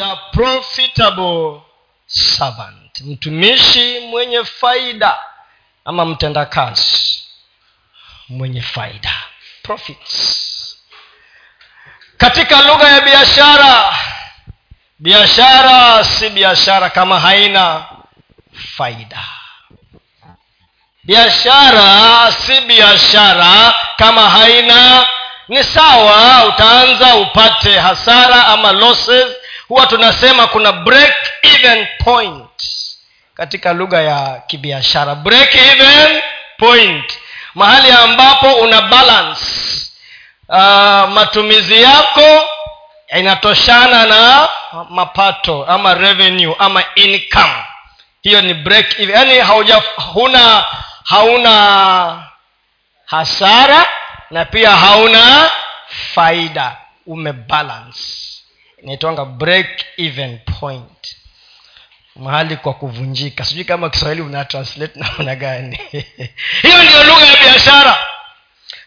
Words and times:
the 0.00 0.16
profitable 0.32 1.62
servant. 2.06 3.00
Mtumishi 3.00 4.00
mwenye 4.00 4.44
faida 4.44 5.18
ama 5.84 6.04
mtendakazi 6.04 7.20
mwenye 8.28 8.62
faida. 8.62 9.12
Profits. 9.62 10.76
Katika 12.16 12.62
lugha 12.62 12.88
ya 12.88 13.00
biashara 13.00 13.98
biashara 14.98 16.04
si 16.04 16.28
biashara 16.28 16.90
kama 16.90 17.20
haina 17.20 17.86
faida. 18.76 19.24
Biashara 21.04 22.32
si 22.32 22.60
biashara 22.60 23.74
kama 23.96 24.30
haina 24.30 25.06
ni 25.48 25.64
sawa 25.64 26.44
utaanza 26.44 27.14
upate 27.16 27.78
hasara 27.78 28.46
ama 28.46 28.72
losses 28.72 29.36
huwa 29.70 29.86
tunasema 29.86 30.46
kuna 30.46 30.72
break 30.72 31.14
even 31.42 31.86
point 32.04 32.50
katika 33.34 33.72
lugha 33.72 34.02
ya 34.02 34.42
kibiashara. 34.46 35.14
Break 35.14 35.54
even 35.54 36.22
point. 36.58 37.18
Mahali 37.54 37.90
ambapo 37.90 38.54
una 38.54 38.82
balance. 38.82 39.44
Uh, 40.48 40.56
matumizi 41.08 41.82
yako 41.82 42.44
inatoshana 43.18 44.06
na 44.06 44.48
mapato 44.88 45.64
ama 45.66 45.94
revenue 45.94 46.54
ama 46.58 46.84
income. 46.94 47.64
Hiyo 48.22 48.42
ni 48.42 48.54
break 48.54 49.00
even. 49.00 49.16
Yani 49.16 49.38
hauja 49.38 49.82
huna 50.12 50.64
hauna 51.04 52.22
hasara 53.06 53.88
na 54.30 54.44
pia 54.44 54.70
hauna 54.70 55.50
faida. 56.14 56.76
Umebalance 57.06 58.29
inaitwanga 58.82 59.24
break 59.24 59.84
even 59.96 60.38
point. 60.60 61.16
Mahali 62.16 62.56
kwa 62.56 62.74
kuvunjika. 62.74 63.44
Sijui 63.44 63.64
kama 63.64 63.90
kiswahili 63.90 64.22
una 64.22 64.44
translate 64.44 65.00
namna 65.00 65.34
gani. 65.36 65.76
Hiyo 66.62 66.82
ndio 66.82 67.04
lugha 67.04 67.26
ya 67.26 67.36
biashara. 67.36 67.98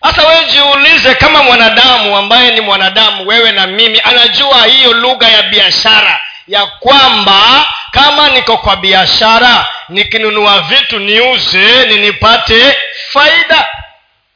Sasa 0.04 0.28
wewe 0.28 0.46
jiulize 0.46 1.16
kama 1.16 1.44
mwanadamu 1.44 2.18
ambaye 2.18 2.52
ni 2.52 2.62
mwanadamu 2.62 3.28
wewe 3.28 3.52
na 3.52 3.68
mimi 3.68 4.00
anajua 4.04 4.66
hiyo 4.66 4.94
lugha 4.94 5.28
ya 5.30 5.44
biashara. 5.44 6.20
Ya 6.48 6.66
kwamba 6.66 7.66
kama 7.92 8.30
niko 8.30 8.58
kwa 8.58 8.76
biashara 8.76 9.68
nikinunua 9.90 10.60
vitu 10.62 11.00
niuze 11.00 11.86
ninipate 11.86 12.78
faida. 13.12 13.68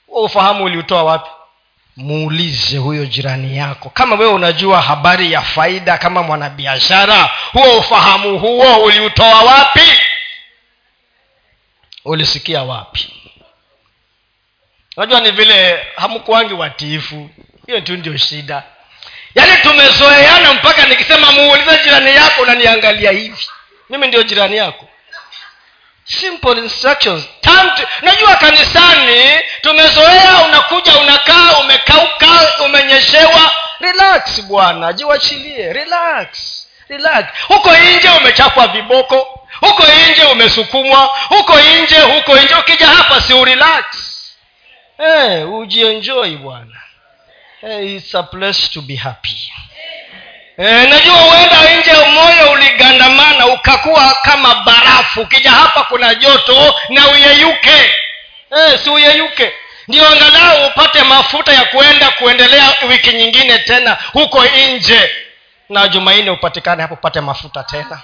Ufahamu 0.07 0.63
uliutoa 0.63 1.03
wapi 1.03 1.29
muulize 1.97 2.77
huyo 2.77 3.05
jirani 3.05 3.57
yako. 3.57 3.89
Kama 3.89 4.15
wewe 4.15 4.31
unajua 4.31 4.81
habari 4.81 5.31
ya 5.31 5.41
faida 5.41 5.97
kama 5.97 6.23
mwanabiashara 6.23 7.29
huo 7.51 7.77
ufahamu 7.79 8.39
huo 8.39 8.83
uliutoa 8.83 9.41
wapi? 9.43 9.91
Ulisikia 12.05 12.63
wapi? 12.63 13.13
Unajua 14.97 15.19
ni 15.19 15.31
vile 15.31 15.87
hamkuangi 15.95 16.53
watiifu. 16.53 17.29
Hiyo 17.67 17.81
tu 17.81 17.97
ndio 17.97 18.17
shida. 18.17 18.63
Yaani 19.35 19.61
tumezoeana 19.61 20.53
mpaka 20.53 20.87
nikisema 20.87 21.31
muulize 21.31 21.83
jirani 21.83 22.15
yako 22.15 22.41
unaniangalia 22.41 23.11
hivi. 23.11 23.47
Mimi 23.89 24.07
ndio 24.07 24.23
jirani 24.23 24.57
yako 24.57 24.89
simple 26.19 26.57
instructions. 26.61 27.23
Tant, 27.41 27.87
najua 28.01 28.35
kanisani 28.35 29.41
tumezoea 29.61 30.45
unakuja 30.47 30.97
unakaa 30.97 31.57
umekauka 31.59 32.53
umenyeshewa. 32.65 33.51
Relax 33.79 34.41
bwana 34.41 34.93
jiwachilie. 34.93 35.73
Relax 35.73 36.27
relax. 36.89 37.25
Huko 37.47 37.69
nje 37.77 38.09
umechapwa 38.09 38.67
viboko 38.67 39.39
huko 39.61 39.83
nje 40.11 40.23
umesukumwa 40.25 41.09
huko 41.29 41.53
nje 41.59 41.99
huko 41.99 42.35
nje. 42.37 42.55
Ukija 42.55 42.87
hapa 42.87 43.21
si 43.21 43.33
urelax. 43.33 43.85
Hey, 44.97 45.37
eh, 45.39 45.53
ujienjoi 45.53 46.37
bwana. 46.37 46.81
Hey, 47.61 47.71
eh, 47.71 47.95
it's 47.95 48.15
a 48.15 48.23
place 48.23 48.67
to 48.73 48.81
be 48.81 48.95
happy 48.95 49.51
E, 50.57 50.87
najua 50.87 51.15
huenda 51.15 51.75
nje 51.75 51.93
moyo 52.13 52.51
uligandamana 52.51 53.47
ukakuwa 53.47 54.13
kama 54.23 54.55
barafu. 54.55 55.21
Ukija 55.21 55.51
hapa 55.51 55.83
kuna 55.83 56.15
joto 56.15 56.75
na 56.89 57.07
uyeyuke. 57.11 57.91
E, 58.73 58.77
si 58.77 58.89
uyeyuke. 58.89 59.53
Ndio 59.87 60.07
angalau 60.09 60.67
upate 60.67 61.03
mafuta 61.03 61.53
ya 61.53 61.65
kuenda 61.65 62.09
kuendelea 62.11 62.73
wiki 62.89 63.13
nyingine 63.13 63.59
tena 63.59 63.97
huko 64.13 64.45
nje. 64.45 65.11
Na 65.69 65.87
jumaine 65.87 66.29
upatikane 66.31 66.81
hapo 66.81 66.93
upate 66.93 67.21
mafuta 67.21 67.63
tena. 67.63 68.01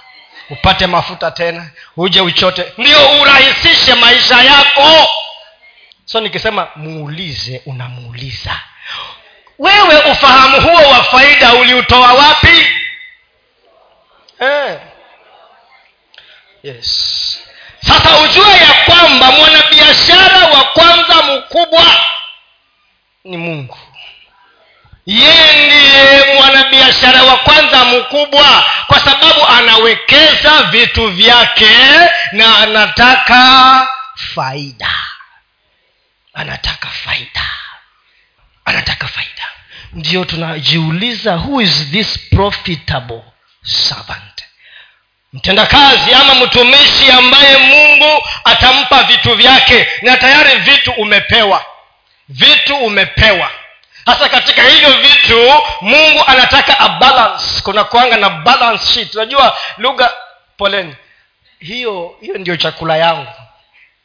Upate 0.50 0.86
mafuta 0.86 1.30
tena. 1.30 1.70
Uje 1.96 2.20
uchote. 2.20 2.72
Ndio 2.78 3.20
urahisishe 3.20 3.94
maisha 3.94 4.42
yako. 4.42 5.08
So 6.04 6.20
nikisema 6.20 6.68
muulize 6.76 7.62
unamuuliza 7.66 8.60
wewe 9.58 9.98
ufahamu 10.10 10.60
huo 10.60 10.90
wa 10.90 11.04
faida 11.04 11.54
uliutoa 11.54 12.12
wapi? 12.12 12.66
Eh. 14.40 14.78
yes. 16.62 17.40
Sasa 17.86 18.18
ujue 18.18 18.50
ya 18.56 18.74
kwamba 18.86 19.30
mwanabiashara 19.32 20.46
wa 20.46 20.64
kwanza 20.64 21.22
mkubwa 21.22 21.84
ni 23.24 23.36
mungu. 23.36 23.78
Yeye 25.06 25.66
ndiye 25.66 26.34
mwanabiashara 26.34 27.22
wa 27.22 27.36
kwanza 27.36 27.84
mkubwa 27.84 28.64
kwa 28.86 29.00
sababu 29.00 29.46
anawekeza 29.46 30.62
vitu 30.62 31.08
vyake 31.08 31.70
na 32.32 32.58
anataka 32.58 33.88
faida. 34.34 34.94
Anataka 36.34 36.88
faida 36.88 37.44
anataka 38.64 39.08
faida. 39.08 39.44
Ndio 39.92 40.24
tunajiuliza 40.24 41.34
who 41.36 41.60
is 41.62 41.90
this 41.90 42.18
profitable 42.30 43.22
servant? 43.62 44.44
Mtendakazi 45.32 46.14
ama 46.14 46.34
mtumishi 46.34 47.10
ambaye 47.10 47.56
mungu 47.56 48.22
atampa 48.44 49.02
vitu 49.02 49.34
vyake 49.34 49.86
na 50.02 50.16
tayari 50.16 50.58
vitu 50.60 50.90
umepewa. 50.92 51.64
Vitu 52.28 52.76
umepewa. 52.76 53.50
Hasa 54.06 54.28
katika 54.28 54.62
hivyo 54.62 54.92
vitu 54.92 55.52
mungu 55.80 56.24
anataka 56.26 56.78
a 56.80 56.88
balance. 56.88 57.44
Kuna 57.62 57.84
kuanga 57.84 58.16
na 58.16 58.30
balance 58.30 58.86
sheet. 58.94 59.14
Unajua 59.14 59.58
lugha 59.78 60.12
poleni. 60.56 60.96
Hiyo 61.58 62.16
hiyo 62.20 62.38
ndio 62.38 62.56
chakula 62.56 62.96
yangu. 62.96 63.30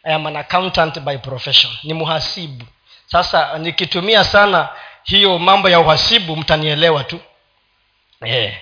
I 0.04 0.14
am 0.14 0.28
an 0.28 0.36
accountant 0.36 1.00
by 1.00 1.18
profession. 1.18 1.74
Ni 1.84 1.94
muhasibu 1.94 2.66
sasa 3.12 3.58
nikitumia 3.58 4.24
sana 4.24 4.70
hiyo 5.04 5.40
mambo 5.40 5.70
ya 5.70 5.80
uhasibu 5.80 6.36
mtanielewa 6.38 7.04
tu. 7.04 7.20
Yeah. 8.26 8.54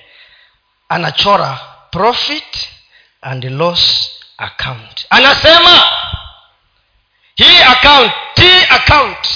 anachora 0.89 1.59
profit 1.91 2.69
and 3.21 3.43
loss 3.43 4.11
account. 4.37 5.05
Anasema 5.09 5.81
hii 7.35 7.61
account 7.61 8.11
t 8.33 8.65
account. 8.69 9.27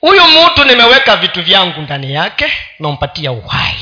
Huyu 0.00 0.24
mtu 0.28 0.64
nimeweka 0.64 1.16
vitu 1.16 1.42
vyangu 1.42 1.80
ndani 1.80 2.14
yake 2.14 2.52
nampatia 2.78 3.32
uhai. 3.32 3.78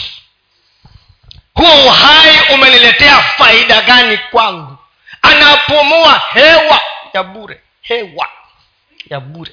Huo 1.55 1.87
uhai 1.87 2.55
umeniletea 2.55 3.23
faida 3.23 3.83
gani 3.83 4.19
kwangu? 4.19 4.77
Anapumua 5.23 6.23
hewa 6.33 6.81
ya 7.13 7.23
bure 7.23 7.61
hewa 7.83 8.29
ya 9.11 9.21
bure. 9.21 9.53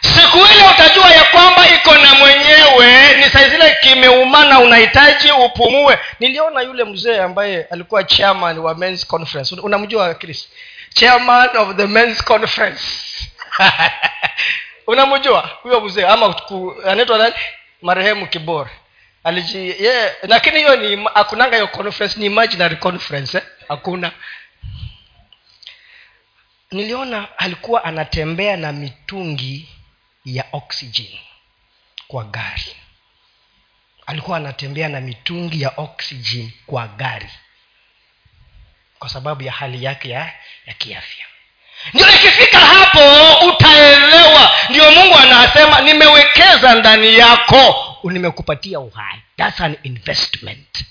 Siku 0.00 0.38
ile 0.38 0.68
utajua 0.74 1.10
ya 1.10 1.24
kwamba 1.24 1.68
iko 1.68 1.94
na 1.94 2.14
mwenyewe 2.14 3.16
ni 3.16 3.24
saa 3.24 3.48
zile 3.48 3.76
kimeumana 3.82 4.60
unahitaji 4.60 5.32
upumue. 5.32 5.98
Niliona 6.20 6.62
yule 6.62 6.84
mzee 6.84 7.20
ambaye 7.20 7.62
alikuwa 7.70 8.04
chairman 8.04 8.58
wa 8.58 8.74
men's 8.74 9.06
conference. 9.06 9.54
Unamjua 9.54 10.14
chris? 10.14 10.48
Chairman 10.94 11.56
of 11.56 11.76
the 11.76 11.86
men's 11.86 12.24
conference. 12.24 12.82
Unamjua 14.86 15.50
huyo 15.62 15.80
mzee? 15.80 16.06
Ama 16.06 16.34
anaitwa 16.86 17.18
nani? 17.18 17.34
Marehemu 17.82 18.26
kibore. 18.26 18.70
Aliji 19.24 19.74
yeah. 19.84 20.12
lakini 20.22 20.58
hiyo 20.58 20.76
ni 20.76 21.04
hakunanga 21.14 21.56
hiyo 21.56 21.68
conference 21.68 22.20
ni 22.20 22.26
imaginary 22.26 22.76
conference 22.76 23.38
eh? 23.38 23.44
hakuna 23.68 24.12
niliona 26.70 27.28
alikuwa 27.38 27.84
anatembea 27.84 28.56
na 28.56 28.72
mitungi 28.72 29.68
ya 30.24 30.44
oxygen 30.52 31.18
kwa 32.08 32.24
gari. 32.24 32.76
Alikuwa 34.06 34.36
anatembea 34.36 34.88
na 34.88 35.00
mitungi 35.00 35.62
ya 35.62 35.72
oxygen 35.76 36.50
kwa 36.66 36.88
gari 36.88 37.28
kwa 38.98 39.08
sababu 39.08 39.42
ya 39.42 39.52
hali 39.52 39.84
yake 39.84 40.08
ya, 40.08 40.32
ya 40.66 40.74
kiafya. 40.74 41.24
Ndio 41.94 42.08
ikifika 42.08 42.58
hapo 42.58 43.34
utaelewa. 43.48 44.50
Ndio 44.68 44.90
mungu 44.90 45.14
anasema 45.14 45.80
nimewekeza 45.80 46.74
ndani 46.74 47.18
yako 47.18 47.86
nimekupatia 48.04 48.80
uhai. 48.80 49.18
Thats 49.36 49.60
an 49.60 49.76
investment. 49.82 50.84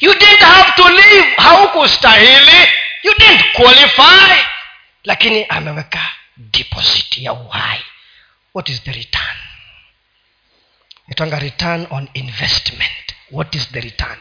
You 0.00 0.14
didn't 0.14 0.40
have 0.40 0.72
to 0.76 0.88
live. 0.88 1.34
Haukustahili. 1.36 2.68
You 3.02 3.14
didn't 3.18 3.52
qualify 3.52 4.53
lakini 5.04 5.44
ameweka 5.48 6.08
deposit 6.36 7.18
ya 7.18 7.32
uhai. 7.32 7.80
What 8.54 8.68
is 8.68 8.82
the 8.82 8.92
return? 8.92 9.36
Itanga 11.08 11.38
return 11.38 11.86
on 11.90 12.08
investment. 12.14 13.14
What 13.30 13.54
is 13.54 13.68
the 13.72 13.80
return? 13.80 14.18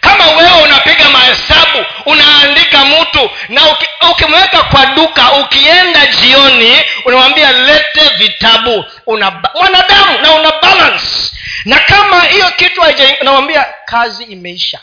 Kama 0.00 0.26
wewe 0.26 0.62
unapiga 0.62 1.10
mahesabu 1.10 1.84
unaandika 2.06 2.84
mtu 2.84 3.30
na 3.48 3.62
ukimweka 4.10 4.62
kwa 4.62 4.86
duka 4.86 5.32
ukienda 5.32 6.06
jioni 6.06 6.72
unamwambia 7.04 7.52
lete 7.52 8.08
vitabu. 8.18 8.84
Una 9.06 9.30
mwanadamu 9.54 10.18
na 10.18 10.32
una 10.32 10.52
balance. 10.62 11.32
Na 11.64 11.78
kama 11.78 12.24
hiyo 12.24 12.50
kitu 12.50 12.80
unamwambia 13.20 13.66
kazi 13.84 14.24
imeisha. 14.24 14.80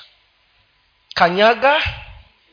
Kanyaga 1.14 1.82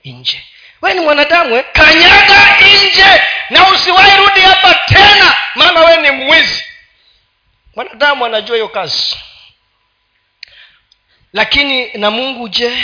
nje 0.05 0.45
we 0.83 0.95
ni 0.95 1.01
mwanadamu 1.01 1.57
eh? 1.57 1.65
kanyaga 1.73 2.57
nje 2.61 3.23
na 3.51 3.69
usiwahi 3.69 4.17
rudi 4.17 4.41
hapa 4.41 4.75
tena 4.75 5.35
maana 5.55 5.81
we 5.85 5.97
ni 5.97 6.11
mwizi. 6.11 6.65
Mwanadamu 7.77 8.25
anajua 8.25 8.57
hiyo 8.57 8.69
kazi. 8.69 9.17
Lakini 11.33 11.93
na 11.93 12.11
mungu 12.11 12.49
je 12.49 12.79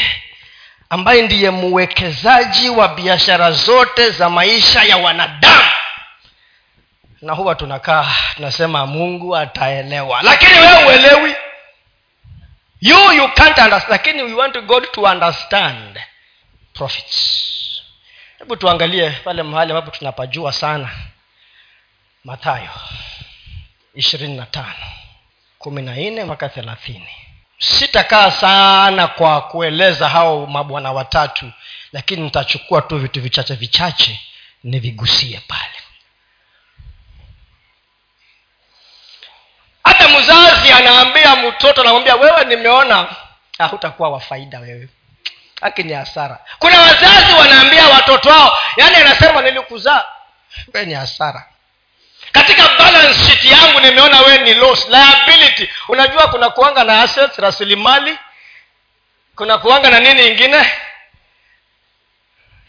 ambaye 0.91 1.23
ndiye 1.23 1.51
mwekezaji 1.51 2.69
wa 2.69 2.89
biashara 2.89 3.51
zote 3.53 4.11
za 4.11 4.31
maisha 4.31 4.83
ya 4.83 4.97
wanadamu? 4.97 5.71
Na 7.23 7.33
huwa 7.33 7.55
tunakaa 7.55 8.13
tunasema 8.37 8.87
mungu 8.87 9.37
ataelewa. 9.37 10.23
Lakini 10.23 10.53
wewe 10.59 10.85
uelewi 10.85 11.35
you 12.81 13.13
you 13.13 13.29
can't 13.29 13.59
understand. 13.59 13.91
Lakini 13.91 14.23
we 14.23 14.33
want 14.35 14.59
god 14.61 14.91
to 14.93 15.01
understand 15.03 16.01
profits 16.75 17.45
hebu 18.39 18.57
tuangalie 18.57 19.11
pale 19.11 19.43
mahali 19.43 19.73
ambapo 19.73 19.91
tunapajua 19.91 20.53
sana. 20.53 20.91
Mathayo 22.25 22.71
ishirini 23.95 24.37
na 24.37 24.47
tano 24.47 24.87
kumi 25.59 25.83
na 25.83 25.95
nne 25.97 26.25
mpaka 26.25 26.49
thelathini. 26.49 27.09
Sitakaa 27.59 28.31
sana 28.31 29.07
kwa 29.09 29.41
kueleza 29.41 30.09
hao 30.09 30.47
mabwana 30.47 30.93
watatu 30.93 31.53
lakini 31.93 32.23
nitachukua 32.23 32.83
tu 32.83 32.99
vitu 32.99 33.21
vichache 33.21 33.55
vichache 33.55 34.21
nivigusie 34.65 35.41
pale. 35.49 35.75
Hata 39.85 40.09
mzazi 40.09 40.73
anaambia 40.73 41.37
mtoto 41.37 41.81
anamwambia 41.81 42.17
wewe 42.17 42.45
nimeona 42.45 43.17
hutakuwa 43.71 44.09
wa 44.11 44.21
faida 44.21 44.61
wewe 44.61 44.89
haki 45.65 45.83
ni 45.83 45.93
hasara. 45.93 46.39
Kuna 46.59 46.81
wazazi 46.81 47.33
wanaambia 47.33 47.89
watoto 47.89 48.29
wao 48.29 48.59
yaani 48.77 48.97
anasema 48.97 49.43
nilikuzaa. 49.43 50.05
We 50.75 50.85
ni 50.87 50.95
hasara. 50.95 51.49
Katika 52.33 52.69
balance 52.69 53.25
sheet 53.25 53.45
yangu 53.45 53.81
nimeona 53.81 54.21
we 54.21 54.39
ni 54.39 54.55
loss. 54.55 54.89
Liability. 54.89 55.69
Unajua 55.89 56.29
kuna 56.29 56.51
kuanga 56.51 56.85
na 56.85 57.03
assets 57.03 57.39
rasilimali. 57.39 58.19
Kuna 59.37 59.59
kuanga 59.59 59.91
na 59.91 60.01
nini 60.01 60.27
ingine? 60.29 60.71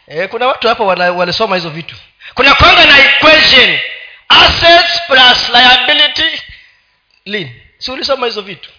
E, 0.07 0.27
kuna 0.27 0.47
watu 0.47 0.67
hapa 0.67 0.83
walisoma 0.83 1.55
hizo 1.55 1.69
vitu. 1.69 1.95
Kuna 2.33 2.55
kuanga 2.55 2.85
na 2.85 2.99
equation. 2.99 3.79
Assets 4.29 5.01
plus 5.07 5.49
liability. 5.49 6.41
Lin 7.25 7.61
si 7.77 7.91
ulisoma 7.91 8.25
hizo 8.25 8.41
vitu 8.41 8.69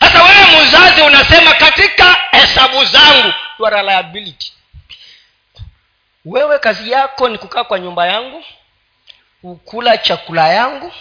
sasa 0.00 0.22
wewe 0.22 0.62
mzazi 0.64 1.02
unasema 1.02 1.54
katika 1.54 2.16
hesabu 2.30 2.84
zangu 2.84 3.32
you 3.58 3.82
liability. 3.82 4.52
Wewe 6.24 6.58
kazi 6.58 6.90
yako 6.90 7.28
ni 7.28 7.38
kukaa 7.38 7.64
kwa 7.64 7.78
nyumba 7.78 8.06
yangu 8.06 8.44
ukula 9.42 9.98
chakula 9.98 10.48
yangu 10.48 10.92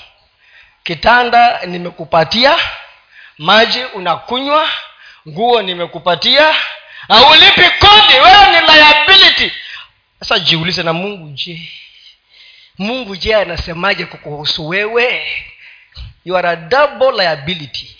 kitanda 0.83 1.65
nimekupatia 1.65 2.55
maji 3.37 3.83
unakunywa 3.83 4.69
nguo 5.27 5.61
nimekupatia 5.61 6.55
aulipi 7.09 7.61
kodi? 7.79 8.13
Wewe 8.13 8.47
ni 8.61 8.67
liability. 8.73 9.51
Sasa 10.19 10.39
jiulize 10.39 10.83
na 10.83 10.93
mungu 10.93 11.29
je 11.29 11.71
mungu 12.77 13.15
je 13.15 13.35
anasemaje 13.35 14.05
kukuhusu 14.05 14.67
wewe? 14.67 15.27
You 16.25 16.37
are 16.37 16.49
a 16.49 16.55
double 16.55 17.11
liability 17.11 17.96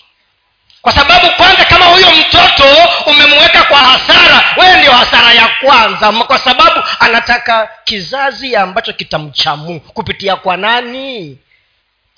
kwa 0.88 0.96
sababu 0.96 1.30
kwanza 1.32 1.66
kama 1.66 1.86
huyo 1.86 2.08
mtoto 2.12 2.64
umemweka 3.06 3.64
kwa 3.64 3.78
hasara 3.80 4.44
wewe 4.58 4.78
ndio 4.78 4.92
hasara 4.92 5.34
ya 5.34 5.48
kwanza. 5.48 6.12
Kwa 6.12 6.40
sababu 6.40 6.84
anataka 7.00 7.70
kizazi 7.84 8.56
ambacho 8.56 8.94
kitamchamu. 8.94 9.80
Kupitia 9.80 10.36
kwa 10.36 10.58
nani? 10.58 11.38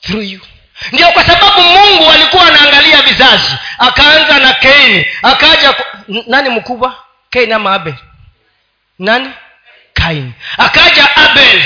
Through 0.01 0.24
you. 0.31 0.39
Ndio 0.92 1.12
kwa 1.12 1.24
sababu 1.24 1.62
mungu 1.62 2.12
alikuwa 2.12 2.48
anaangalia 2.48 3.01
vizazi 3.01 3.56
akaanza 3.80 4.39
na 4.39 4.54
keni 4.54 5.06
akaja 5.24 5.75
nani 6.27 6.50
mkubwa? 6.50 6.95
Keini 7.30 7.54
ama 7.54 7.74
abel? 7.74 7.94
Nani? 9.00 9.31
Kaini 9.94 10.33
akaja 10.57 11.15
abel 11.15 11.63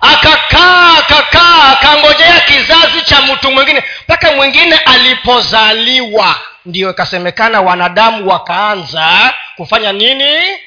akakaa 0.00 0.98
akakaa 0.98 1.68
akangojea 1.72 2.40
kizazi 2.40 3.02
cha 3.02 3.22
mtu 3.22 3.50
mwingine. 3.50 3.84
Mpaka 4.04 4.32
mwingine 4.32 4.76
alipozaliwa 4.78 6.40
ndiyo 6.66 6.90
ikasemekana 6.90 7.60
wanadamu 7.60 8.28
wakaanza 8.30 9.34
kufanya 9.56 9.92
nini? 9.92 10.58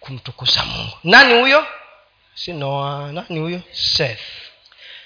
Kumtukuza 0.00 0.64
mungu. 0.64 0.98
Nani 1.04 1.40
huyo? 1.40 1.66
Si 2.34 2.52
noa. 2.52 3.12
Nani 3.12 3.38
huyo? 3.40 3.60
Seth. 3.72 4.20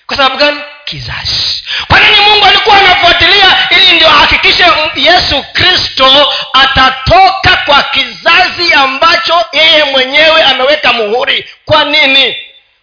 Kwa 0.06 0.16
sababu 0.16 0.36
gani? 0.36 0.60
Kizazi. 0.84 1.64
Kwa 1.88 2.00
nini 2.00 2.16
mungu 2.20 2.44
alikuwa 2.44 2.76
anafuatilia 2.78 3.68
ili 3.70 3.92
ndio 3.96 4.08
ahakikishe 4.08 4.64
yesu 4.94 5.44
kristo 5.52 6.32
atatoka 6.52 7.56
kwa 7.66 7.82
kizazi 7.82 8.72
ambacho 8.72 9.44
yeye 9.52 9.84
mwenyewe 9.84 10.42
ameweka 10.42 10.92
muhuri? 10.92 11.48
Kwa 11.64 11.84
nini 11.84 12.36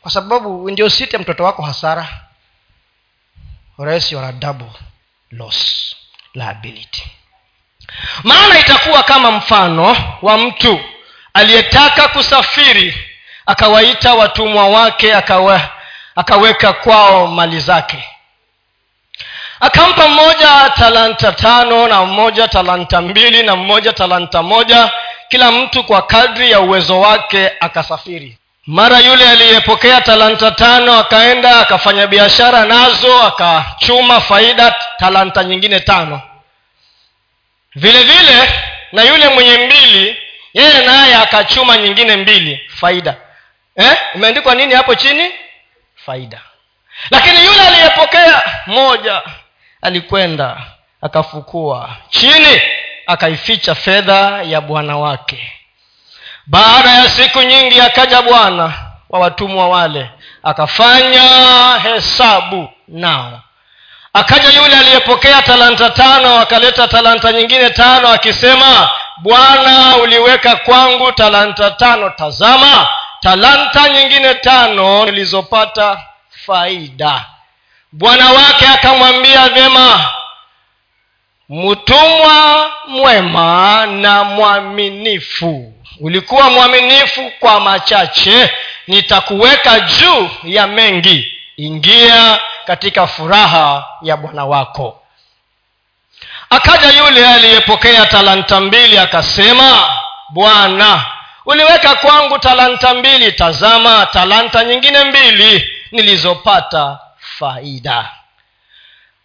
kwa 0.05 0.11
sababu 0.11 0.69
ndio 0.71 0.89
site 0.89 1.17
mtoto 1.17 1.43
wako 1.43 1.61
hasara. 1.61 2.07
Double 4.39 4.71
loss 5.31 5.95
liability. 6.33 7.03
Maana 8.23 8.59
itakuwa 8.59 9.03
kama 9.03 9.31
mfano 9.31 9.97
wa 10.21 10.37
mtu 10.37 10.79
aliyetaka 11.33 12.07
kusafiri 12.07 12.97
akawaita 13.45 14.13
watumwa 14.13 14.67
wake 14.69 15.15
akawe, 15.15 15.61
akaweka 16.15 16.73
kwao 16.73 17.27
mali 17.27 17.59
zake. 17.59 18.03
Akampa 19.59 20.07
mmoja 20.07 20.69
talanta 20.75 21.31
tano 21.31 21.87
na 21.87 22.05
mmoja 22.05 22.47
talanta 22.47 23.01
mbili 23.01 23.43
na 23.43 23.55
mmoja 23.55 23.93
talanta 23.93 24.43
moja 24.43 24.91
kila 25.29 25.51
mtu 25.51 25.83
kwa 25.83 26.01
kadri 26.01 26.51
ya 26.51 26.59
uwezo 26.59 26.99
wake 26.99 27.51
akasafiri 27.59 28.37
mara 28.67 28.99
yule 28.99 29.29
aliyepokea 29.29 30.01
talanta 30.01 30.51
tano 30.51 30.99
akaenda 30.99 31.59
akafanya 31.59 32.07
biashara 32.07 32.65
nazo 32.65 33.21
akachuma 33.23 34.21
faida 34.21 34.75
talanta 34.97 35.43
nyingine 35.43 35.79
tano. 35.79 36.21
Vile 37.75 38.03
vile 38.03 38.49
na 38.91 39.03
yule 39.03 39.27
mwenye 39.29 39.57
mbili 39.57 40.17
yeye 40.53 40.85
naye 40.85 41.15
akachuma 41.15 41.77
nyingine 41.77 42.15
mbili 42.15 42.61
faida. 42.75 43.15
Eh? 43.75 43.97
imeandikwa 44.15 44.55
nini 44.55 44.73
hapo 44.73 44.95
chini? 44.95 45.31
Faida. 46.05 46.41
Lakini 47.11 47.45
yule 47.45 47.61
aliyepokea 47.67 48.41
moja 48.67 49.21
alikwenda 49.81 50.57
akafukua 51.01 51.97
chini 52.09 52.61
akaificha 53.07 53.75
fedha 53.75 54.41
ya 54.43 54.61
bwana 54.61 54.97
wake 54.97 55.53
baada 56.47 56.89
ya 56.89 57.09
siku 57.09 57.41
nyingi 57.41 57.81
akaja 57.81 58.21
bwana 58.21 58.73
wa 59.09 59.19
watumwa 59.19 59.69
wale 59.69 60.09
akafanya 60.43 61.21
hesabu 61.83 62.69
nao. 62.87 63.41
Akaja 64.13 64.49
yule 64.49 64.77
aliyepokea 64.77 65.41
talanta 65.41 65.89
tano 65.89 66.39
akaleta 66.39 66.87
talanta 66.87 67.31
nyingine 67.31 67.69
tano 67.69 68.07
akisema 68.09 68.89
bwana 69.17 69.97
uliweka 69.97 70.55
kwangu 70.55 71.11
talanta 71.11 71.71
tano 71.71 72.09
tazama 72.09 72.87
talanta 73.19 73.89
nyingine 73.89 74.33
tano 74.35 75.05
nilizopata 75.05 76.01
faida. 76.45 77.25
Bwana 77.91 78.29
wake 78.31 78.67
akamwambia 78.67 79.49
vyema 79.49 80.05
mtumwa 81.49 82.71
mwema 82.87 83.85
na 83.85 84.23
mwaminifu 84.23 85.73
ulikuwa 85.99 86.49
mwaminifu 86.49 87.31
kwa 87.39 87.59
machache. 87.59 88.49
Nitakuweka 88.87 89.79
juu 89.79 90.29
ya 90.43 90.67
mengi. 90.67 91.31
Ingia 91.57 92.39
katika 92.65 93.07
furaha 93.07 93.87
ya 94.01 94.17
bwana 94.17 94.45
wako. 94.45 95.01
Akaja 96.49 96.89
yule 96.91 97.27
aliyepokea 97.27 98.05
talanta 98.05 98.59
mbili 98.59 98.97
akasema 98.97 99.89
bwana 100.29 101.05
uliweka 101.45 101.95
kwangu 101.95 102.39
talanta 102.39 102.93
mbili 102.93 103.31
tazama 103.31 104.05
talanta 104.05 104.63
nyingine 104.63 105.03
mbili 105.03 105.69
nilizopata 105.91 106.99
faida. 107.19 108.09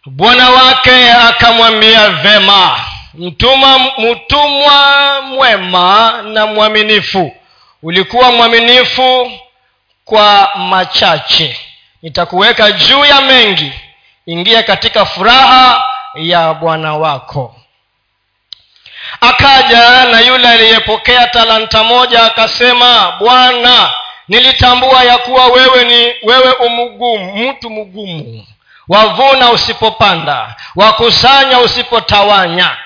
Bwana 0.05 0.49
wake 0.49 1.11
akamwambia 1.11 2.09
vema 2.09 2.79
mtuma 3.21 3.79
mtumwa 3.97 5.21
mwema 5.21 6.13
na 6.23 6.45
mwaminifu. 6.45 7.35
Ulikuwa 7.83 8.31
mwaminifu 8.31 9.31
kwa 10.05 10.49
machache. 10.55 11.59
Nitakuweka 12.01 12.71
juu 12.71 13.05
ya 13.05 13.21
mengi. 13.21 13.71
Ingia 14.25 14.63
katika 14.63 15.05
furaha 15.05 15.83
ya 16.15 16.53
bwana 16.53 16.95
wako. 16.95 17.55
Akaja 19.21 20.05
na 20.05 20.19
yule 20.21 20.47
aliyepokea 20.47 21.27
talanta 21.27 21.83
moja 21.83 22.23
akasema 22.23 23.11
bwana 23.19 23.91
nilitambua 24.27 25.03
ya 25.03 25.17
kuwa 25.17 25.47
wewe 25.47 25.83
ni 25.83 26.13
wewe 26.29 26.51
umugumu 26.51 27.35
mtu 27.49 27.69
mgumu 27.69 28.45
wavuna 28.89 29.51
usipopanda 29.51 30.55
wakusanya 30.75 31.59
usipotawanya 31.59 32.77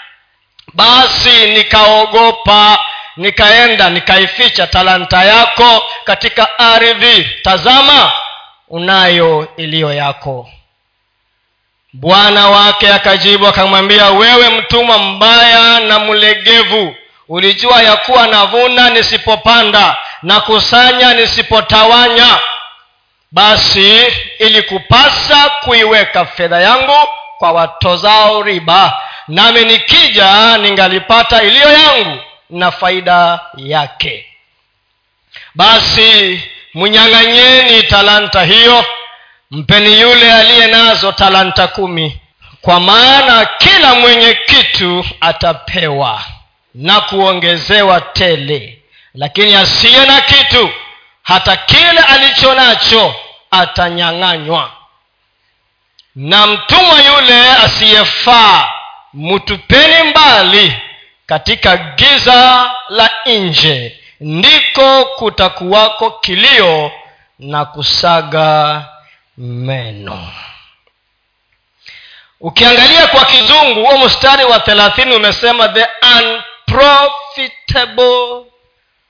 basi 0.75 1.45
nikaogopa 1.51 2.79
nikaenda 3.17 3.89
nikaificha 3.89 4.67
talanta 4.67 5.23
yako 5.23 5.83
katika 6.03 6.59
ardhi 6.59 7.29
tazama 7.41 8.11
unayo 8.67 9.47
iliyo 9.57 9.93
yako. 9.93 10.49
Bwana 11.93 12.49
wake 12.49 12.93
akajibu 12.93 13.47
akamwambia 13.47 14.09
wewe 14.09 14.49
mtumwa 14.49 14.97
mbaya 14.99 15.79
na 15.79 15.99
mlegevu 15.99 16.95
ulijua 17.29 17.81
ya 17.83 17.95
kuwa 17.97 18.27
navuna 18.27 18.89
nisipopanda 18.89 19.97
na 20.21 20.39
kusanya 20.39 21.13
nisipotawanya. 21.13 22.39
Basi 23.31 24.03
ili 24.39 24.61
kupasa 24.61 25.49
kuiweka 25.63 26.25
fedha 26.25 26.61
yangu 26.61 27.07
kwa 27.37 27.51
watozao 27.51 28.43
riba 28.43 29.01
nami 29.27 29.65
nikija 29.65 30.57
ningalipata 30.57 31.43
iliyo 31.43 31.71
yangu 31.71 32.21
na 32.49 32.71
faida 32.71 33.39
yake. 33.57 34.25
Basi 35.55 36.41
mnyang'anyeni 36.73 37.83
talanta 37.83 38.43
hiyo 38.43 38.85
mpeni 39.51 40.01
yule 40.01 40.33
aliye 40.33 40.67
nazo 40.67 41.11
talanta 41.11 41.67
kumi 41.67 42.19
kwa 42.61 42.79
maana 42.79 43.45
kila 43.45 43.95
mwenye 43.95 44.33
kitu 44.33 45.05
atapewa 45.21 46.23
na 46.73 47.01
kuongezewa 47.01 48.01
tele. 48.01 48.79
Lakini 49.13 49.55
asiye 49.55 50.05
na 50.05 50.21
kitu 50.21 50.69
hata 51.23 51.55
kile 51.57 51.99
alicho 51.99 52.53
nacho 52.55 53.15
atanyang'anywa. 53.51 54.71
Na 56.15 56.47
mtumwa 56.47 57.01
yule 57.01 57.51
asiyefaa 57.51 58.67
mtupeni 59.15 60.03
mbali 60.09 60.73
katika 61.25 61.77
giza 61.77 62.71
la 62.89 63.09
nje 63.25 63.99
ndiko 64.19 65.05
kutakuwako 65.05 66.11
kilio 66.11 66.91
na 67.39 67.65
kusaga 67.65 68.85
meno. 69.37 70.31
Ukiangalia 72.39 73.07
kwa 73.07 73.25
kizungu 73.25 73.85
huo 73.85 73.97
mstari 74.05 74.45
wa 74.45 74.59
thelathini 74.59 75.15
umesema 75.15 75.69
the 75.69 75.87
unprofitable 76.17 78.45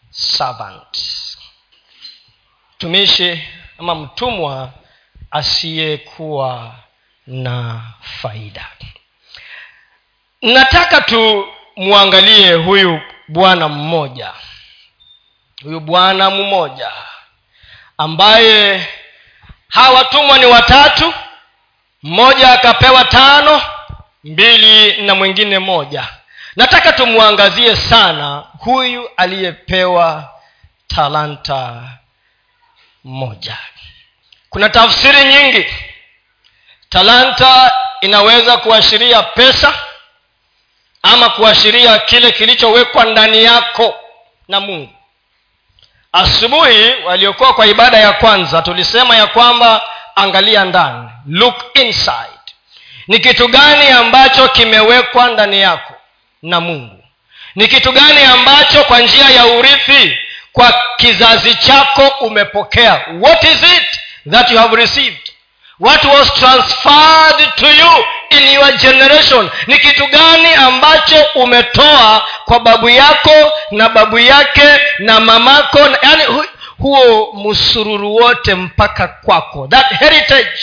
servant. 0.10 0.98
Mtumishi 2.76 3.44
ama 3.80 3.96
mtumwa 3.96 4.70
asiyekuwa 5.32 6.76
na 7.28 7.82
faida 8.02 8.68
nataka 10.46 11.02
tumwangalie 11.02 12.54
huyu 12.54 13.02
bwana 13.28 13.68
mmoja. 13.70 14.32
Huyu 15.64 15.80
bwana 15.80 16.30
mmoja 16.30 16.92
ambaye 17.98 18.88
hawa 19.70 19.98
watumwa 19.98 20.38
ni 20.38 20.46
watatu. 20.46 21.14
Mmoja 22.04 22.52
akapewa 22.52 23.06
tano 23.06 23.62
mbili 24.24 25.02
na 25.02 25.16
mwingine 25.16 25.60
moja. 25.60 26.08
Nataka 26.56 26.94
tumwangazie 26.94 27.75
sana 27.75 28.44
huyu 28.60 29.10
aliyepewa 29.18 30.30
talanta 30.88 31.82
moja. 33.04 33.58
Kuna 34.50 34.70
tafsiri 34.70 35.24
nyingi. 35.24 35.66
Talanta 36.90 37.72
inaweza 38.02 38.58
kuashiria 38.58 39.24
pesa 39.24 39.74
ama 41.14 41.30
kuashiria 41.30 42.00
kile 42.00 42.32
kilichowekwa 42.32 43.06
ndani 43.06 43.44
yako 43.44 43.96
na 44.48 44.60
mungu. 44.60 44.94
Asubuhi 46.14 46.94
waliokuwa 47.06 47.54
kwa 47.54 47.66
ibada 47.68 47.98
ya 47.98 48.14
kwanza 48.14 48.62
tulisema 48.62 49.16
ya 49.16 49.28
kwamba 49.28 49.82
angalia 50.16 50.66
ndani 50.66 51.10
look 51.28 51.66
inside. 51.74 52.40
Ni 53.08 53.20
kitu 53.20 53.48
gani 53.48 53.88
ambacho 53.90 54.48
kimewekwa 54.48 55.28
ndani 55.30 55.62
yako 55.62 55.94
na 56.42 56.62
mungu? 56.62 57.04
Ni 57.56 57.68
kitu 57.68 57.92
gani 57.92 58.24
ambacho 58.24 58.84
kwa 58.84 59.00
njia 59.00 59.30
ya 59.30 59.46
urithi 59.46 60.18
kwa 60.54 60.74
kizazi 60.98 61.56
chako 61.56 62.08
umepokea? 62.26 63.06
What 63.22 63.44
is 63.44 63.64
it 63.78 64.00
that 64.32 64.52
you 64.52 64.58
have 64.58 64.76
received? 64.76 65.32
What 65.80 66.04
was 66.06 66.34
transferred 66.34 67.56
to 67.56 67.68
you 67.72 68.06
in 68.38 68.54
your 68.54 68.77
generation 68.77 69.50
ni 69.68 69.77
kitu 69.80 70.08
gani 70.08 70.54
ambacho 70.54 71.25
umetoa 71.36 72.27
kwa 72.46 72.60
babu 72.60 72.89
yako 72.89 73.51
na 73.72 73.89
babu 73.89 74.20
yake 74.20 74.80
na 75.00 75.20
mamako 75.20 75.80
yani 75.80 76.24
hu, 76.24 76.44
huo 76.77 77.34
msururu 77.34 78.15
wote 78.15 78.56
mpaka 78.56 79.08
kwako. 79.08 79.68
That 79.68 79.86
heritage. 80.00 80.60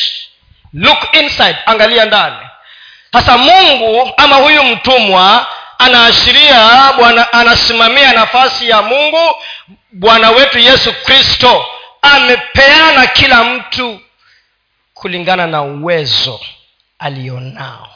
Look 0.72 0.98
inside. 1.12 1.56
Angalia 1.66 2.04
ndani. 2.04 2.36
Sasa 3.12 3.38
mungu 3.38 4.12
ama 4.16 4.36
huyu 4.36 4.62
mtumwa 4.62 5.46
anaashiria 5.78 6.92
bwana 6.96 7.32
anasimamia 7.32 8.12
nafasi 8.12 8.68
ya 8.70 8.82
mungu. 8.82 9.34
Bwana 9.92 10.30
wetu 10.30 10.58
yesu 10.58 10.92
kristo 11.04 11.66
amepeana 12.02 13.06
kila 13.06 13.44
mtu 13.44 14.00
kulingana 14.94 15.46
na 15.46 15.62
uwezo 15.62 16.40
alionao. 17.02 17.88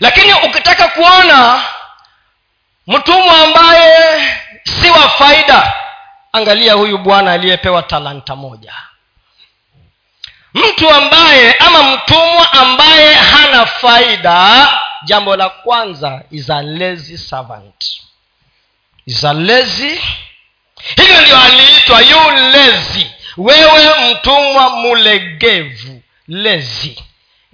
Lakini 0.00 0.32
ukitaka 0.34 0.88
kuona 0.88 1.64
mtumwa 2.86 3.38
ambaye 3.44 4.20
si 4.64 4.90
wa 4.90 5.08
faida 5.08 5.72
angalia 6.32 6.72
huyu 6.74 6.98
bwana 6.98 7.32
aliyepewa 7.32 7.82
talanta 7.82 8.36
moja. 8.36 8.72
Mtu 10.54 10.90
ambaye 10.90 11.52
ama 11.52 11.82
mtumwa 11.82 12.52
ambaye 12.52 13.14
hana 13.14 13.66
faida 13.66 14.68
jambo 15.04 15.36
la 15.36 15.48
kwanza 15.48 16.22
is 16.30 16.50
a 16.50 16.62
lazy 16.62 17.18
servant. 17.18 17.84
Is 19.06 19.24
a 19.24 19.32
lazy. 19.32 20.00
Hivyo 20.96 21.20
ndio 21.20 21.38
aliitwa 21.40 22.00
yu 22.00 22.30
lazy. 22.52 23.06
Wewe 23.36 24.10
mtumwa 24.10 24.70
mulegevu 24.70 26.02
lezi 26.28 27.04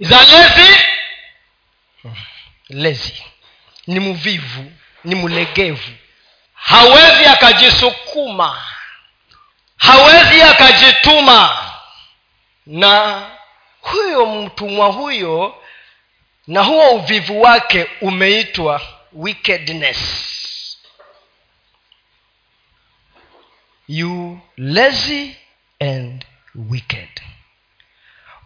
za 0.03 0.23
lezi? 0.23 0.79
Lezi. 2.69 3.23
Ni 3.87 3.99
mvivu 3.99 4.71
ni 5.03 5.15
mlegevu 5.15 5.91
hawezi 6.53 7.25
akajisukuma. 7.25 8.65
Hawezi 9.77 10.41
akajituma. 10.41 11.69
Na 12.65 13.21
huyo 13.81 14.25
mtumwa 14.25 14.87
huyo 14.87 15.63
na 16.47 16.61
huo 16.63 16.91
uvivu 16.91 17.41
wake 17.41 17.87
umeitwa 18.01 18.81
wickedness. 19.13 19.99
You 23.87 24.39
lazy 24.57 25.35
and 25.79 26.25
wicked 26.55 27.12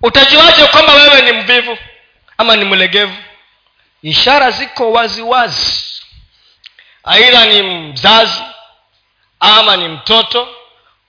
utajuaje 0.01 0.65
kwamba 0.67 0.93
wewe 0.93 1.21
ni 1.21 1.31
mvivu 1.31 1.77
ama 2.37 2.55
ni 2.55 2.65
mlegevu? 2.65 3.15
Ishara 4.01 4.51
ziko 4.51 4.91
waziwazi. 4.91 5.21
Wazi 5.21 5.87
aidha 7.03 7.45
ni 7.45 7.61
mzazi 7.63 8.43
ama 9.39 9.77
ni 9.77 9.87
mtoto 9.87 10.55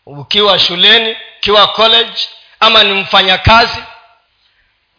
ukiwa 0.06 0.58
shuleni 0.58 1.16
ukiwa 1.38 1.66
college 1.66 2.28
ama 2.60 2.84
ni 2.84 2.92
mfanyakazi 2.92 3.82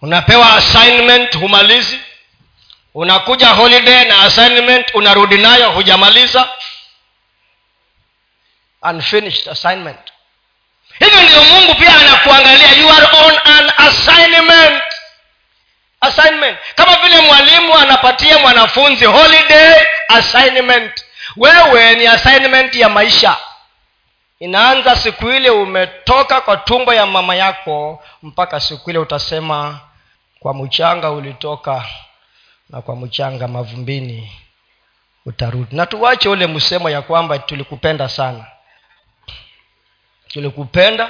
unapewa 0.02 0.54
assignment 0.54 1.38
humalizi 1.38 2.00
unakuja 2.94 3.48
holiday 3.50 4.06
na 4.06 4.22
assignment 4.22 4.96
unarudi 4.96 5.38
nayo 5.38 5.72
hujamaliza. 5.72 6.50
Unfinished 8.82 9.48
assignment 9.50 10.00
hivyo 11.00 11.22
ndio 11.22 11.44
mungu 11.44 11.76
pia 11.76 11.96
anakuangalia. 12.00 12.72
You 12.72 12.90
are 12.92 13.08
on 13.28 13.34
an 13.46 13.72
assignment. 13.78 14.84
Assignment. 16.02 16.58
Kama 16.76 16.96
vile 16.96 17.20
mwalimu 17.22 17.78
anapatia 17.78 18.40
mwanafunzi 18.40 19.06
holiday 19.06 19.76
assignment. 20.08 21.06
Wewe 21.38 21.96
ni 21.96 22.08
assignment 22.08 22.76
ya 22.76 22.90
maisha. 22.90 23.38
Inaanza 24.40 24.96
siku 24.96 25.30
ile 25.30 25.50
umetoka 25.50 26.42
kwa 26.42 26.58
tumbo 26.58 26.94
ya 26.94 27.06
mama 27.06 27.36
yako 27.36 28.04
mpaka 28.24 28.60
siku 28.60 28.90
ile 28.90 29.00
utasema 29.00 29.80
kwa 30.40 30.54
mchanga 30.54 31.12
ulitoka 31.12 31.84
na 32.70 32.82
kwa 32.82 32.96
mchanga 32.96 33.48
mavumbini 33.48 34.32
utarudi. 35.26 35.76
Na 35.76 35.86
tuwache 35.86 36.30
ule 36.30 36.48
msemo 36.48 36.90
ya 36.90 37.02
kwamba 37.02 37.40
tulikupenda 37.40 38.10
sana 38.10 38.46
tulikupenda 40.34 41.10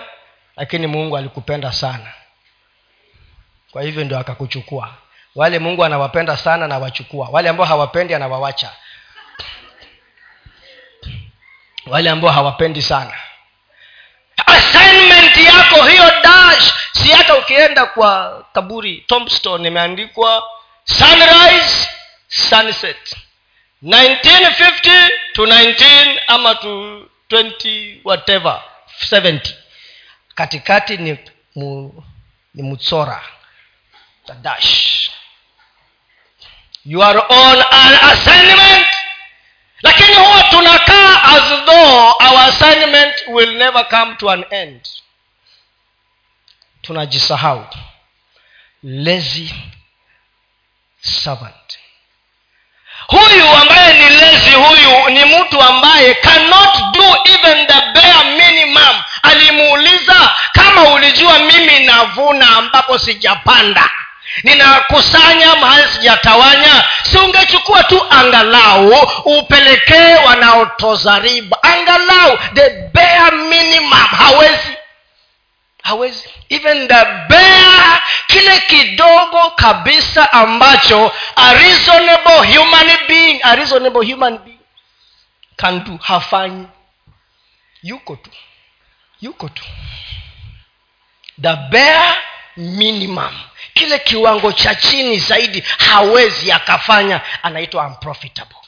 lakini 0.55 0.87
mungu 0.87 1.17
alikupenda 1.17 1.71
sana. 1.71 2.13
Kwa 3.71 3.81
hivyo 3.83 4.03
ndio 4.03 4.19
akakuchukua. 4.19 4.93
Wale 5.35 5.59
mungu 5.59 5.85
anawapenda 5.85 6.37
sana 6.37 6.67
nawachukua 6.67 7.29
wale 7.31 7.49
ambao 7.49 7.65
hawapendi 7.65 8.13
anawawacha. 8.15 8.71
Wale 11.87 12.09
ambao 12.09 12.31
hawapendi 12.31 12.81
sana. 12.81 13.13
Assignment 14.45 15.37
yako 15.37 15.83
hiyo 15.87 16.11
dash 16.23 16.73
si 16.93 17.09
hata 17.09 17.37
ukienda 17.37 17.85
kwa 17.85 18.45
kaburi 18.53 18.97
tombstone 19.07 19.67
imeandikwa 19.67 20.43
sunrise 20.83 21.89
sunset. 22.27 23.15
1950 23.83 25.09
to 25.33 25.45
19 25.45 26.21
ama 26.27 26.55
to 26.55 27.01
20 27.29 27.99
whatever 28.03 28.61
70 29.11 29.53
katikati 30.35 30.97
ni 30.97 31.17
mu, 31.55 32.03
ni 32.53 32.63
mutsora 32.63 33.23
dash. 34.41 35.09
You 36.85 37.01
are 37.03 37.19
on 37.29 37.57
an 37.71 38.11
assignment 38.11 38.87
lakini 39.83 40.13
huwa 40.13 40.43
tunakaa 40.43 41.23
as 41.23 41.65
though 41.65 42.15
our 42.21 42.39
assignment 42.49 43.15
will 43.27 43.53
never 43.57 43.87
come 43.89 44.15
to 44.15 44.29
an 44.29 44.45
end. 44.49 44.87
Tunajisahau. 46.81 47.65
Lazy 48.83 49.53
servant 51.01 51.79
huyu 53.09 53.47
ambaye 53.61 53.93
ni 53.93 54.09
lezi 54.09 54.51
huyu 54.51 55.09
ni 55.09 55.25
mtu 55.25 55.61
ambaye 55.61 56.13
cannot 56.13 56.77
do 56.93 57.17
even 57.25 57.67
the 57.67 57.81
bare 57.93 58.23
minimum. 58.37 59.01
Alimuuliza 59.23 60.35
kama 60.53 60.83
ulijua 60.93 61.39
mimi 61.39 61.79
navuna 61.79 62.49
ambapo 62.57 62.97
sijapanda 62.99 63.89
ninakusanya 64.43 65.55
mahali 65.55 65.87
sijatawanya 65.87 66.83
si 67.03 67.17
ungechukua 67.17 67.83
tu 67.83 68.05
angalau 68.09 68.89
upelekee 69.25 70.15
wanaotoza 70.25 71.19
riba? 71.19 71.57
Angalau 71.63 72.37
the 72.53 72.69
bare 72.93 73.37
minimum 73.37 73.91
hawezi. 73.93 74.73
Hawezi 75.83 76.29
even 76.49 76.87
the 76.87 77.05
bare 77.29 78.01
kile 78.27 78.59
kidogo 78.59 79.49
kabisa 79.49 80.33
ambacho 80.33 81.11
a 81.35 81.53
reasonable 81.53 82.57
human 82.57 82.97
being 83.07 83.39
a 83.43 83.55
reasonable 83.55 84.05
human 84.13 84.37
being 84.37 84.59
can 85.57 85.83
do 85.83 85.97
hafanyi. 85.97 86.67
Yuko 87.83 88.15
tu. 88.15 88.29
Yuko 89.21 89.49
tu. 89.49 89.63
The 91.41 91.55
bare 91.71 92.15
minimum. 92.57 93.33
Kile 93.73 93.99
kiwango 93.99 94.51
cha 94.51 94.75
chini 94.75 95.19
zaidi 95.19 95.63
hawezi 95.77 96.51
akafanya 96.51 97.21
anaitwa 97.43 97.87
unprofitable 97.87 98.58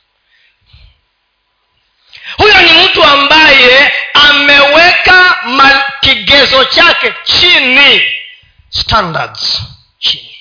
huyo 2.38 2.62
ni 2.62 2.84
mtu 2.86 3.04
ambaye 3.04 3.92
ameweka 4.14 5.38
kigezo 6.02 6.66
chake 6.66 7.14
chini. 7.24 8.02
Standards. 8.70 9.62
Chini. 10.00 10.36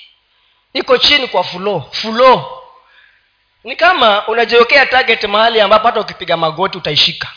Iko 0.73 0.97
chini 0.97 1.27
kwa 1.27 1.43
fulo 1.43 1.89
fulo. 1.91 2.57
Ni 3.63 3.75
kama 3.75 4.27
unajiwekea 4.27 4.85
target 4.85 5.23
mahali 5.23 5.61
ambapo 5.61 5.87
hata 5.87 5.99
ukipiga 5.99 6.37
magoti 6.37 6.77
utaishika 6.77 7.27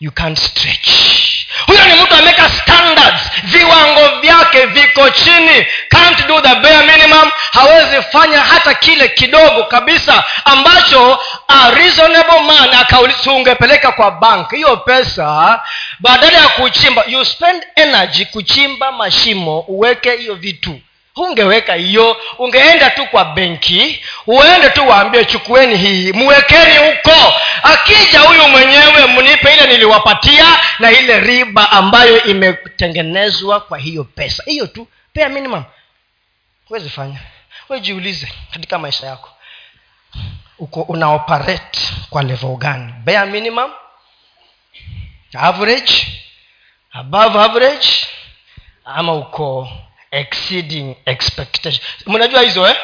you 0.00 0.10
can't 0.10 0.38
stretch. 0.38 0.88
Huyo 1.66 1.84
ni 1.84 2.02
mtu 2.02 2.14
ameweka 2.14 2.48
standards. 2.50 3.22
Viwango 3.42 4.20
vyake 4.20 4.66
viko 4.66 5.10
chini. 5.10 5.66
Can't 5.88 6.26
do 6.26 6.40
the 6.40 6.54
bare 6.54 6.86
minimum. 6.86 7.30
Hawezi 7.52 8.02
fanya 8.12 8.40
hata 8.40 8.74
kile 8.74 9.08
kidogo 9.08 9.64
kabisa 9.64 10.24
ambacho 10.44 11.18
a 11.48 11.70
reasonable 11.70 12.40
man 12.40 12.74
akaungepeleka 12.74 13.92
kwa 13.92 14.10
bank. 14.10 14.50
Hiyo 14.50 14.76
pesa 14.76 15.60
badala 16.00 16.38
ya 16.38 16.48
kuchimba 16.48 17.04
you 17.06 17.24
spend 17.24 17.62
energy 17.74 18.24
kuchimba 18.24 18.92
mashimo 18.92 19.60
uweke 19.60 20.16
hiyo 20.16 20.34
vitu 20.34 20.80
hungeweka 21.16 21.74
hiyo 21.74 22.16
ungeenda 22.38 22.90
tu 22.90 23.06
kwa 23.06 23.24
benki 23.24 24.04
uende 24.26 24.70
tu 24.70 24.88
waambie 24.88 25.24
chukueni 25.24 25.76
hii 25.76 26.12
mwekeni 26.12 26.76
huko. 26.76 27.32
Akija 27.62 28.20
huyu 28.20 28.48
mwenyewe 28.48 29.06
mnipe 29.06 29.54
ile 29.54 29.66
niliwapatia 29.66 30.44
na 30.78 30.90
ile 30.90 31.20
riba 31.20 31.70
ambayo 31.70 32.22
imetengenezwa 32.24 33.60
kwa 33.60 33.78
hiyo 33.78 34.04
pesa. 34.04 34.42
Hiyo 34.46 34.66
tu 34.66 34.88
pea 35.12 35.28
minimum. 35.28 35.64
Huwezi 36.68 36.90
fanya. 36.90 37.20
Wejiulize 37.68 38.32
katika 38.52 38.78
maisha 38.78 39.06
yako 39.06 39.30
uko 40.58 40.82
una 40.82 41.08
operate 41.10 41.80
kwa 42.10 42.22
level 42.22 42.56
gani? 42.56 42.92
Bare 43.04 43.30
minimum? 43.30 43.70
Average? 45.34 46.06
Above 46.92 47.38
average? 47.38 47.88
Ama 48.84 49.14
uko 49.14 49.68
exceeding 50.16 50.96
expectation. 51.04 51.84
Mnajua 52.06 52.42
hizo 52.42 52.68
eh? 52.68 52.76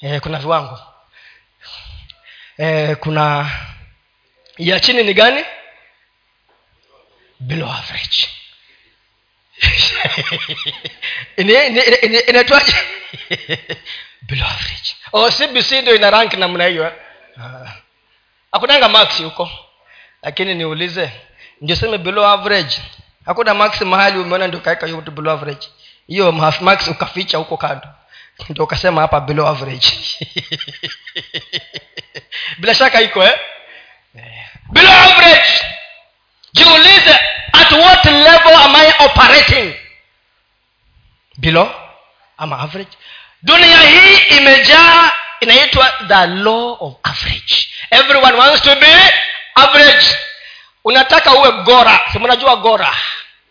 eh 0.00 0.20
kuna 0.20 0.38
viwango. 0.38 0.78
Eh, 2.58 2.96
kuna 2.96 3.50
ya 4.58 4.80
chini 4.80 5.02
ni 5.02 5.14
gani? 5.14 5.44
Below 7.40 7.70
average. 7.70 8.28
Inaitwaje 12.28 12.74
below 14.28 14.48
average. 14.48 14.94
Oh, 15.12 15.30
cbc 15.30 15.72
ndio 15.72 15.94
ina 15.94 16.10
rank 16.10 16.34
namna 16.34 16.64
hiyo 16.64 16.84
eh? 16.86 16.92
hakunanga 18.52 18.88
max 18.88 19.22
huko. 19.22 19.50
Lakini 20.22 20.54
niulize 20.54 21.10
ndio 21.60 21.76
seme 21.76 21.98
below 21.98 22.26
average? 22.26 22.76
Hakuna 23.26 23.54
max 23.54 23.80
mahali 23.80 24.18
umeona 24.18 24.46
ndio 24.46 24.60
kaweka 24.60 24.86
hiyo 24.86 25.00
below 25.00 25.34
average 25.34 25.68
hiyo 26.08 26.32
max 26.32 26.88
ukaficha 26.88 27.38
huko 27.38 27.56
kando. 27.56 27.88
Ndio 28.48 28.64
ukasema 28.64 29.00
hapa 29.00 29.20
below 29.20 29.46
average. 29.48 29.88
Bila 32.58 32.74
shaka 32.74 33.00
iko 33.00 33.24
eh? 33.24 33.38
below 34.72 34.92
average! 34.92 35.64
Jiulize 36.52 37.18
at 37.52 37.72
what 37.72 38.04
level 38.04 38.54
am 38.54 38.76
i 38.76 38.92
operating? 38.98 39.74
Below? 41.38 41.70
Ama 42.38 42.58
average? 42.58 42.90
Dunia 43.42 43.80
hii 43.80 44.16
imejaa 44.36 45.12
inaitwa 45.40 45.92
the 46.08 46.26
law 46.26 46.76
of 46.80 46.94
average. 47.02 47.68
Everyone 47.90 48.36
wants 48.36 48.62
to 48.62 48.76
be 48.76 49.12
average. 49.54 50.06
Unataka 50.84 51.32
uwe 51.34 51.52
gora. 51.52 52.00
Simnajua 52.12 52.56
gora? 52.56 52.96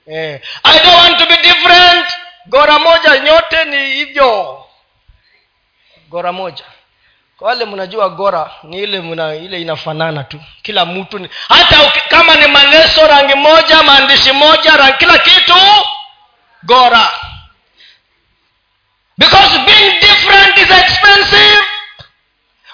Eh. 0.08 0.40
i 0.64 0.80
don't 0.84 0.98
want 0.98 1.18
to 1.18 1.26
be 1.26 1.38
different 1.42 2.06
gora 2.48 2.80
moja 2.80 3.20
nyote 3.20 3.66
ni 3.66 3.86
hivyo. 3.94 4.62
Gora 6.10 6.32
moja. 6.32 6.64
Kwa 7.38 7.48
wale 7.48 7.66
mnajua 7.66 8.10
gora 8.10 8.52
ni 8.64 8.78
ile 8.84 9.00
muna, 9.02 9.36
ile 9.36 9.62
inafanana 9.62 10.24
tu. 10.24 10.42
Kila 10.62 10.86
mtu 10.86 11.20
ni, 11.20 11.30
hata 11.50 11.92
kama 12.10 12.36
ni 12.36 12.48
maneso 12.48 13.08
rangi 13.08 13.36
moja 13.36 13.84
maandishi 13.84 14.32
moja 14.32 14.78
rangi 14.78 14.98
kila 14.98 15.18
kitu 15.18 15.54
gora. 16.64 17.12
Because 19.18 19.58
being 19.60 20.00
different 20.00 20.58
is 20.58 20.72
expensive. 20.72 21.64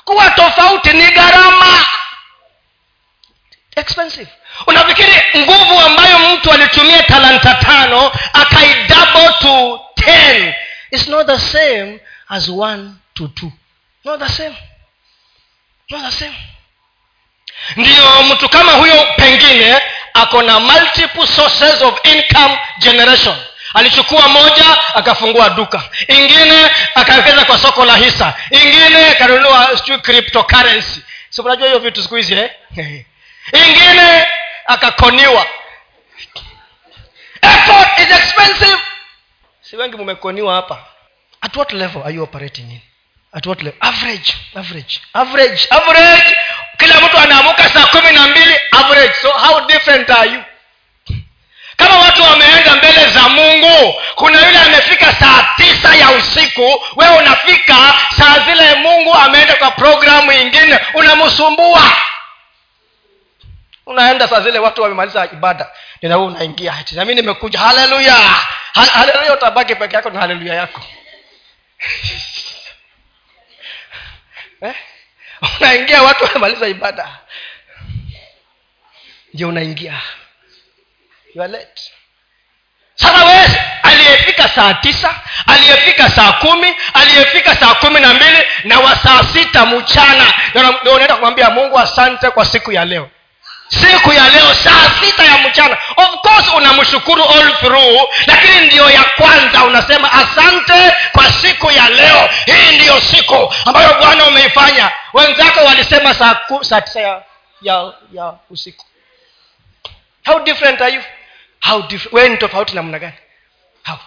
Kuwa 0.05 0.29
tofauti 0.29 0.89
ni 0.93 1.11
gharama 1.11 1.85
expensive. 3.75 4.27
Unafikiri 4.67 5.13
nguvu 5.37 5.79
ambayo 5.79 6.19
mtu 6.19 6.51
alitumia 6.51 7.03
talanta 7.03 7.55
tano 7.55 8.11
akaidouble 8.33 9.29
to 9.41 9.79
ten 9.95 10.53
is 10.91 11.07
not 11.07 11.27
the 11.27 11.39
same 11.39 11.99
as 12.29 12.49
one 12.49 12.91
to 13.13 13.27
two. 13.27 13.51
Not 14.05 14.19
the 14.19 14.29
same. 14.29 14.55
Ndiyo 17.75 18.23
mtu 18.23 18.49
kama 18.49 18.71
huyo 18.71 19.07
pengine 19.15 19.81
ako 20.13 20.41
na 20.41 20.59
multiple 20.59 21.27
sources 21.27 21.81
of 21.81 21.99
income 22.03 22.59
generation. 22.79 23.35
Alichukua 23.73 24.27
moja 24.27 24.65
akafungua 24.95 25.49
duka. 25.49 25.83
Ingine 26.07 26.69
akawekeza 26.95 27.45
kwa 27.45 27.57
soko 27.57 27.85
la 27.85 27.97
hisa. 27.97 28.33
Ingine 28.51 29.07
akanunua 29.09 29.77
sijui 29.77 29.97
cryptocurrency. 29.99 31.01
Si 31.29 31.41
unajua 31.41 31.67
hiyo 31.67 31.79
vitu 31.79 32.01
siku 32.03 32.15
hizi 32.15 32.33
eh? 32.33 32.51
ingine 33.53 34.27
akakoniwa. 34.65 35.45
Effort 37.41 37.99
is 37.99 38.11
expensive. 38.17 38.77
Si 39.61 39.75
wengi 39.75 39.97
mumekoniwa 39.97 40.55
hapa. 40.55 40.85
At 41.41 41.55
what 41.55 41.73
level 41.73 42.01
are 42.03 42.13
you 42.13 42.23
operating 42.23 42.71
in? 42.71 42.79
At 43.33 43.45
what 43.45 43.61
level? 43.63 43.77
Average 43.81 44.33
average 44.55 45.01
average 45.13 45.67
average. 45.69 46.35
Kila 46.77 47.01
mtu 47.01 47.17
anaamuka 47.17 47.69
saa 47.69 47.85
kumi 47.85 48.11
na 48.11 48.27
mbili 48.27 48.55
average. 48.71 49.13
So 49.21 49.29
how 49.31 49.67
different 49.67 50.09
are 50.09 50.29
you? 50.31 50.43
Kama 51.77 51.97
watu 51.99 52.23
wameenda 52.23 52.75
mbele 52.75 53.07
za 53.09 53.29
mungu 53.29 54.01
kuna 54.15 54.45
yule 54.45 54.59
amefika 54.59 55.13
saa 55.13 55.47
tisa 55.57 55.95
ya 55.95 56.11
usiku 56.11 56.83
wewe 56.95 57.17
unafika 57.17 57.93
saa 58.17 58.39
zile 58.39 58.75
mungu 58.75 59.13
ameenda 59.13 59.55
kwa 59.55 59.71
programu 59.71 60.31
ingine 60.31 60.79
unamsumbua 60.93 61.95
unaenda 63.85 64.27
saa 64.27 64.41
zile 64.41 64.59
watu 64.59 64.81
wamemaliza 64.81 65.25
ibada 65.25 65.69
ninawe 66.01 66.23
unaingia 66.25 66.85
nami 66.91 67.15
nimekuja. 67.15 67.59
Haleluya! 67.59 68.15
Haleluya 68.73 69.33
utabaki 69.33 69.75
peke 69.75 69.95
yako 69.95 70.09
na 70.09 70.19
haleluya 70.19 70.55
yako. 70.55 70.81
Eh? 74.63 74.75
unaingia 75.59 76.03
watu 76.03 76.23
wamemaliza 76.23 76.67
ibada. 76.67 77.17
Ndio 79.33 79.47
unaingia? 79.49 80.01
You 81.35 81.43
are 81.43 81.51
late. 81.51 81.81
Sasa 82.95 83.25
wewe 83.25 83.61
aliyefika 83.83 84.49
saa 84.49 84.73
tisa 84.73 85.21
aliyefika 85.47 86.09
saa 86.09 86.31
kumi 86.31 86.75
aliyefika 86.93 87.55
saa 87.55 87.73
kumi 87.73 87.99
na 87.99 88.13
mbili 88.13 88.43
na 88.63 88.79
wa 88.79 88.95
saa 88.95 89.23
sita 89.23 89.65
mchana. 89.65 90.33
Ndio 90.81 90.93
unaenda 90.93 91.15
kumwambia 91.15 91.49
mungu 91.49 91.79
asante 91.79 92.29
kwa 92.29 92.45
siku 92.45 92.71
ya 92.71 92.85
leo 92.85 93.09
siku 93.71 94.13
ya 94.13 94.29
leo 94.29 94.53
saa 94.53 94.89
sita 95.01 95.23
ya 95.23 95.37
mchana. 95.37 95.77
Of 95.97 96.09
course 96.21 96.47
unamshukuru 96.57 97.23
all 97.23 97.57
through 97.57 98.09
lakini 98.27 98.65
ndiyo 98.65 98.89
ya 98.89 99.03
kwanza 99.03 99.63
unasema 99.63 100.11
asante 100.11 100.95
kwa 101.11 101.31
siku 101.31 101.71
ya 101.71 101.89
leo. 101.89 102.29
Hii 102.45 102.75
ndiyo 102.75 103.01
siku 103.01 103.53
ambayo 103.65 103.93
bwana 103.99 104.25
umeifanya. 104.27 104.91
Wenzako 105.13 105.59
walisema 105.59 106.13
saa, 106.13 106.39
saa 106.61 106.81
tisa 106.81 107.01
ya, 107.01 107.23
ya, 107.61 107.93
ya 108.13 108.33
usiku. 108.49 108.85
How 110.25 110.39
different 110.43 110.81
are 110.81 110.93
you? 110.93 111.01
How 111.69 111.81
different 111.81 112.13
wewe 112.13 112.29
ni 112.29 112.37
tofauti 112.37 112.75
namna 112.75 112.99
gani? 112.99 113.13
How? 113.85 113.97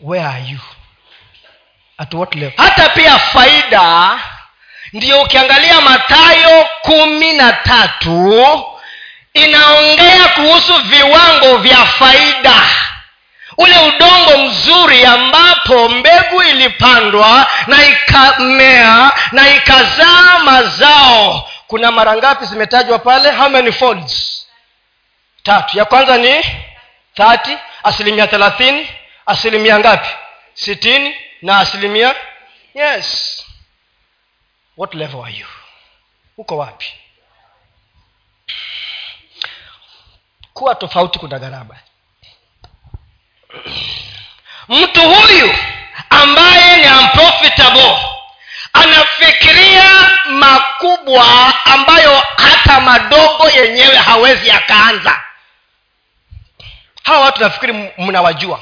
Where 0.00 0.26
are 0.26 0.42
you? 0.50 0.58
At 1.98 2.14
what 2.14 2.34
level? 2.34 2.52
Hata 2.56 2.88
pia 2.88 3.18
faida 3.18 4.18
ndiyo 4.92 5.22
ukiangalia 5.22 5.80
matayo 5.80 6.66
kumi 6.82 7.32
na 7.32 7.52
tatu 7.52 8.64
inaongea 9.36 10.28
kuhusu 10.28 10.74
viwango 10.82 11.56
vya 11.56 11.76
faida. 11.86 12.62
Ule 13.58 13.78
udongo 13.78 14.38
mzuri 14.38 15.04
ambapo 15.04 15.88
mbegu 15.88 16.42
ilipandwa 16.42 17.46
na 17.66 17.86
ikamea 17.86 19.12
na 19.32 19.54
ikazaa 19.54 20.38
mazao. 20.38 21.50
Kuna 21.66 21.92
mara 21.92 22.16
ngapi 22.16 22.44
zimetajwa 22.46 22.98
pale? 22.98 23.30
How 23.30 23.48
many 23.48 23.72
folds? 23.72 24.46
Tatu. 25.42 25.78
Ya 25.78 25.84
kwanza 25.84 26.18
ni 26.18 26.44
thati 27.14 27.58
asilimia 27.82 28.26
thelathini 28.26 28.88
asilimia 29.26 29.78
ngapi? 29.78 30.08
Sitini 30.54 31.14
na 31.42 31.58
asilimia? 31.58 32.14
Yes. 32.74 33.42
What 34.76 34.94
level 34.94 35.20
are 35.24 35.32
you? 35.34 35.46
Uko 36.36 36.56
wapi 36.56 36.86
kuwa 40.56 40.74
tofauti 40.74 41.18
kuna 41.18 41.38
gharama. 41.38 41.76
Mtu 44.68 45.00
huyu 45.00 45.54
ambaye 46.10 46.76
ni 46.76 46.88
unprofitable 46.98 47.96
anafikiria 48.72 50.10
makubwa 50.26 51.54
ambayo 51.64 52.22
hata 52.36 52.80
madogo 52.80 53.50
yenyewe 53.50 53.96
hawezi 53.96 54.50
akaanza 54.50 55.22
hawa 57.04 57.20
watu 57.20 57.40
nafikiri 57.42 57.92
mnawajua. 57.98 58.60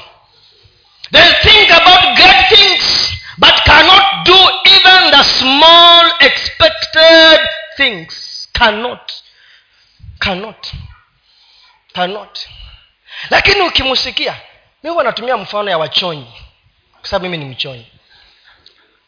They 1.11 1.33
think 1.33 1.71
about 1.71 2.15
great 2.17 2.47
things 2.49 3.11
but 3.37 3.61
cannot 3.63 4.03
do 4.25 4.51
even 4.65 5.11
the 5.11 5.23
small 5.23 6.11
expected 6.19 7.39
things. 7.77 8.49
Cannot. 8.53 9.11
Cannot 10.19 10.67
cannot 11.95 12.39
lakini 13.29 13.61
ukimsikia 13.61 14.35
mi 14.83 14.89
huwa 14.89 15.03
natumia 15.03 15.37
mfano 15.37 15.69
ya 15.69 15.77
wachonyi. 15.77 16.33
Kwa 16.99 17.09
sababu 17.09 17.25
mimi 17.29 17.37
ni 17.37 17.45
mchonyi. 17.51 17.85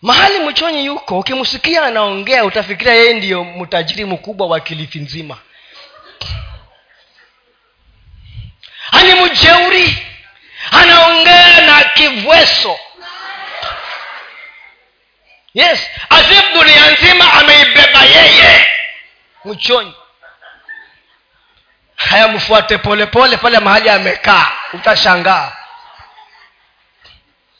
Mahali 0.01 0.39
mchonyi 0.39 0.85
yuko 0.85 1.19
ukimsikia 1.19 1.83
anaongea 1.83 2.45
utafikiria 2.45 2.93
yeye 2.93 3.13
ndiyo 3.13 3.43
mtajiri 3.43 4.05
mkubwa 4.05 4.47
wa 4.47 4.59
kilifi 4.59 4.99
nzima. 4.99 5.37
Ani 8.91 9.13
mjeuri 9.13 9.97
anaongea 10.71 11.61
na 11.61 11.83
kivweso. 11.83 12.79
Yes 15.53 15.89
asif 16.09 16.53
dunia 16.53 16.91
nzima 16.91 17.33
ameibeba 17.33 18.03
yeye 18.03 18.65
mchonyi 19.45 19.93
haya 22.09 22.27
mfuate 22.27 22.77
polepole 22.77 23.37
pale 23.37 23.59
mahali 23.59 23.89
amekaa. 23.89 24.51
Utashangaa. 24.73 25.51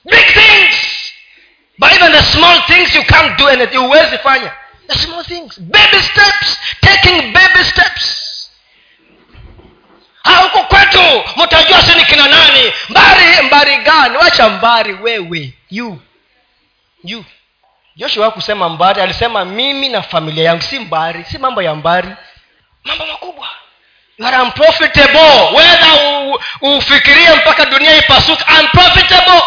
Big 0.06 0.26
things. 0.34 0.76
But 1.80 1.92
even 1.94 2.12
the 2.12 2.22
small 2.22 2.62
things 2.66 2.96
you 2.96 3.04
can't 3.04 3.38
do 3.38 3.48
anything. 3.48 3.78
Huwezi 3.78 4.18
fanya. 4.18 4.52
The 4.88 4.96
small 4.96 5.24
things. 5.24 5.60
Baby 5.60 6.02
steps. 6.02 6.60
Taking 6.82 7.34
baby 7.34 7.64
steps. 7.64 8.24
Huko 10.44 10.64
kwetu 10.64 11.24
mtajua 11.38 11.82
sini 11.82 12.06
kina 12.06 12.28
nani. 12.28 12.74
Mbari 12.90 13.42
mbari 13.44 13.78
gani? 13.78 14.18
Wacha 14.18 14.50
mbari 14.50 14.94
wewe. 14.94 15.54
You. 15.70 16.02
You. 17.04 17.26
Joshua 17.96 18.32
kusema 18.32 18.70
mbari 18.70 19.02
alisema 19.02 19.46
mimi 19.46 19.90
na 19.90 20.02
familia 20.02 20.44
yangu. 20.44 20.62
Si 20.62 20.80
mbari 20.80 21.24
si 21.24 21.38
mambo 21.38 21.62
ya 21.62 21.76
mbari. 21.76 22.10
Mambo 22.84 23.06
makubwa 23.06 23.48
you 24.18 24.26
are 24.28 24.42
unprofitable 24.42 25.56
whether 25.56 26.38
ufikirie 26.62 27.36
mpaka 27.36 27.66
dunia 27.66 27.98
ipasuke 27.98 28.44
unprofitable 28.60 29.42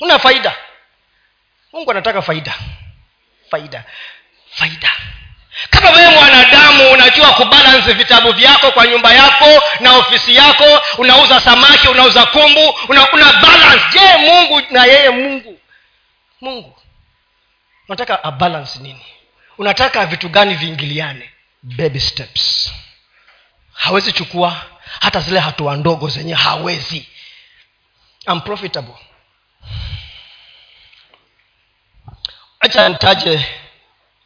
una 0.00 0.18
faida. 0.18 0.52
Mungu 1.72 1.90
anataka 1.90 2.22
faida. 2.22 2.54
Faida. 3.50 3.84
Faida. 4.54 4.92
Kama 5.70 5.90
wewe 5.90 6.08
mwanadamu 6.08 6.90
unajua 6.92 7.32
kubalansi 7.32 7.92
vitabu 7.92 8.32
vyako 8.32 8.70
kwa 8.70 8.86
nyumba 8.86 9.12
yako 9.14 9.62
na 9.80 9.96
ofisi 9.96 10.36
yako 10.36 10.64
unauza 10.98 11.40
samaki 11.40 11.88
unauza 11.88 12.26
kumbu 12.26 12.74
una, 12.88 13.12
una 13.12 13.32
balance. 13.32 13.84
Je 13.92 14.16
mungu 14.16 14.62
na 14.70 14.84
yeye 14.84 15.10
mungu? 15.10 15.58
Mungu. 16.40 16.76
Unataka 17.88 18.24
abalance 18.24 18.78
nini? 18.78 19.06
Unataka 19.58 20.06
vitu 20.06 20.28
gani 20.28 20.54
viingiliane? 20.54 21.30
Baby 21.62 22.00
steps 22.00 22.72
hawezi 23.80 24.12
chukua 24.12 24.62
hata 25.00 25.20
zile 25.20 25.40
hatua 25.40 25.76
ndogo 25.76 26.08
zenye 26.08 26.34
hawezi. 26.34 27.08
Unprofitable 28.26 28.94
acha 32.60 32.88
nitaje 32.88 33.46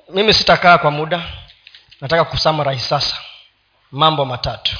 mimi 0.09 0.35
sitakaa 0.35 0.79
kwa 0.79 0.90
muda. 0.90 1.23
Nataka 2.01 2.25
kusamarahi 2.25 2.81
sasa. 2.81 3.17
Mambo 3.93 4.25
matatu. 4.25 4.77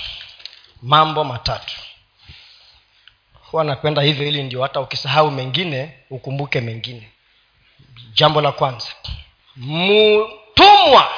Mambo 0.83 1.25
matatu. 1.25 1.75
Huwa 3.51 3.65
napenda 3.65 4.03
hivyo 4.03 4.29
ili 4.29 4.43
ndio 4.43 4.63
hata 4.63 4.81
ukisahau 4.81 5.31
mengine 5.31 5.99
ukumbuke 6.11 6.61
mengine. 6.61 7.11
Jambo 8.15 8.41
la 8.41 8.53
kwanza. 8.53 8.89
Mtumwa 9.57 11.11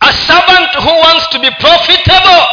a 0.00 0.12
servant 0.12 0.74
who 0.76 1.00
wants 1.00 1.28
to 1.30 1.38
be 1.38 1.50
profitable 1.50 2.46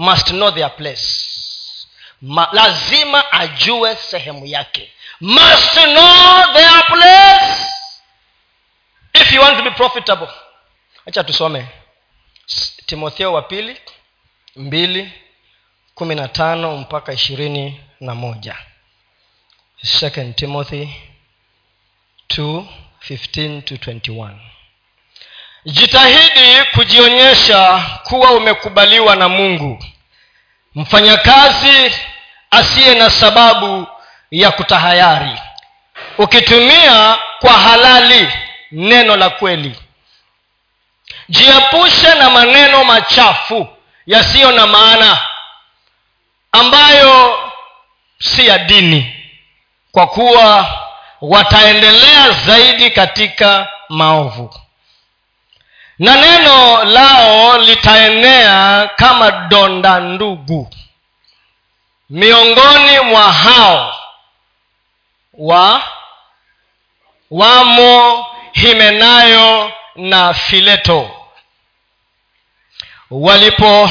must 0.00 0.28
know 0.30 0.50
their 0.50 0.70
place. 0.76 1.86
Ma, 2.22 2.48
lazima 2.52 3.32
ajue 3.32 3.96
sehemu 3.96 4.46
yake. 4.46 4.92
Must 5.20 5.74
know 5.74 6.52
their 6.54 6.82
place. 6.86 7.66
If 9.14 9.32
you 9.32 9.40
want 9.40 9.56
to 9.56 9.62
be 9.62 9.70
profitable 9.70 10.28
hacha 11.04 11.24
tusome. 11.24 11.66
Timotheo 12.86 13.32
wa 13.32 13.42
pili 13.42 13.76
mbili 14.56 15.12
kumi 15.94 16.14
na 16.14 16.28
tano 16.28 16.76
mpaka 16.76 17.12
ishirini 17.12 17.80
na 18.00 18.14
moja. 18.14 18.56
Second 19.82 20.36
timothy 20.36 20.88
2 22.28 22.64
15 23.08 23.62
to 23.62 23.74
21 23.74 24.34
jitahidi 25.64 26.64
kujionyesha 26.74 27.82
kuwa 28.04 28.30
umekubaliwa 28.30 29.16
na 29.16 29.28
mungu. 29.28 29.84
Mfanyakazi 30.74 31.92
asiye 32.50 32.94
na 32.94 33.10
sababu 33.10 33.86
ya 34.30 34.50
kutahayari. 34.50 35.38
Ukitumia 36.18 37.18
kwa 37.40 37.52
halali 37.52 38.28
neno 38.72 39.16
la 39.16 39.30
kweli. 39.30 39.76
Jiepushe 41.28 42.14
na 42.14 42.30
maneno 42.30 42.84
machafu 42.84 43.68
yasiyo 44.06 44.52
na 44.52 44.66
maana 44.66 45.18
ambayo 46.52 47.38
si 48.18 48.46
ya 48.46 48.58
dini 48.58 49.16
kwa 49.92 50.06
kuwa 50.06 50.66
wataendelea 51.20 52.30
zaidi 52.30 52.90
katika 52.90 53.68
maovu 53.88 54.59
na 56.00 56.16
neno 56.16 56.84
lao 56.84 57.58
litaenea 57.58 58.90
kama 58.96 59.30
donda 59.30 60.00
ndugu. 60.00 60.70
Miongoni 62.10 63.00
mwa 63.00 63.32
hao 63.32 63.94
wa 65.34 65.82
wamo 67.30 68.26
himenayo 68.52 69.72
na 69.96 70.34
fileto. 70.34 71.10
Walipo 73.10 73.90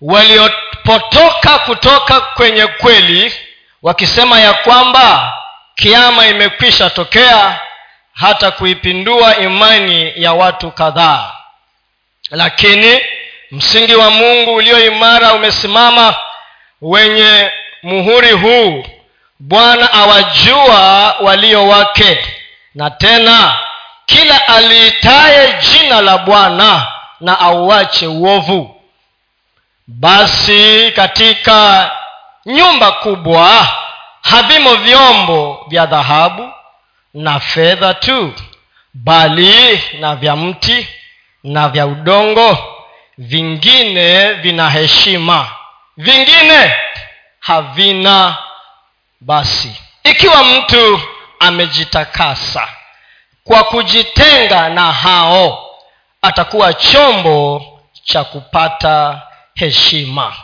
waliopotoka 0.00 1.58
kutoka 1.58 2.20
kwenye 2.20 2.66
kweli 2.66 3.34
wakisema 3.82 4.40
ya 4.40 4.54
kwamba 4.54 5.32
kiama 5.74 6.26
imekwisha 6.26 6.90
tokea 6.90 7.60
hata 8.20 8.50
kuipindua 8.50 9.36
imani 9.36 10.12
ya 10.16 10.32
watu 10.32 10.70
kadhaa. 10.70 11.32
Lakini 12.30 13.00
msingi 13.50 13.94
wa 13.94 14.10
mungu 14.10 14.54
ulio 14.54 14.86
imara 14.86 15.32
umesimama 15.34 16.14
wenye 16.82 17.50
muhuri 17.82 18.30
huu. 18.32 18.84
Bwana 19.38 19.92
awajua 19.92 21.14
walio 21.20 21.68
wake. 21.68 22.18
Na 22.74 22.90
tena 22.90 23.54
kila 24.06 24.48
aliitaye 24.48 25.54
jina 25.72 26.00
la 26.00 26.18
bwana 26.18 26.86
na 27.20 27.40
auache 27.40 28.06
uovu. 28.06 28.80
Basi 29.86 30.92
katika 30.96 31.90
nyumba 32.46 32.92
kubwa 32.92 33.68
havimo 34.22 34.74
vyombo 34.74 35.64
vya 35.68 35.86
dhahabu 35.86 36.52
na 37.16 37.40
fedha 37.40 37.94
tu 37.94 38.32
bali 38.94 39.82
na 40.00 40.16
vya 40.16 40.36
mti 40.36 40.88
na 41.44 41.68
vya 41.68 41.86
udongo. 41.86 42.72
Vingine 43.18 44.32
vina 44.32 44.70
heshima 44.70 45.50
vingine 45.96 46.74
havina 47.40 48.36
basi. 49.20 49.72
Ikiwa 50.04 50.44
mtu 50.44 51.00
amejitakasa 51.40 52.68
kwa 53.44 53.64
kujitenga 53.64 54.68
na 54.68 54.92
hao 54.92 55.66
atakuwa 56.22 56.74
chombo 56.74 57.62
cha 58.04 58.24
kupata 58.24 59.22
heshima. 59.54 60.34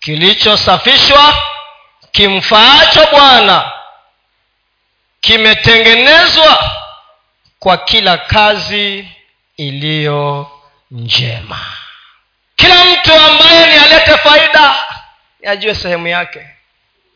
Kilichosafishwa 0.00 1.34
kimfaacho 2.12 3.06
bwana 3.12 3.72
kimetengenezwa 5.24 6.70
kwa 7.58 7.76
kila 7.76 8.18
kazi 8.18 9.08
iliyo 9.56 10.50
njema. 10.90 11.60
Kila 12.56 12.84
mtu 12.84 13.14
ambaye 13.14 13.66
ni 13.66 13.84
alete 13.84 14.18
faida 14.18 14.74
ajue 15.46 15.74
sehemu 15.74 16.06
yake. 16.06 16.46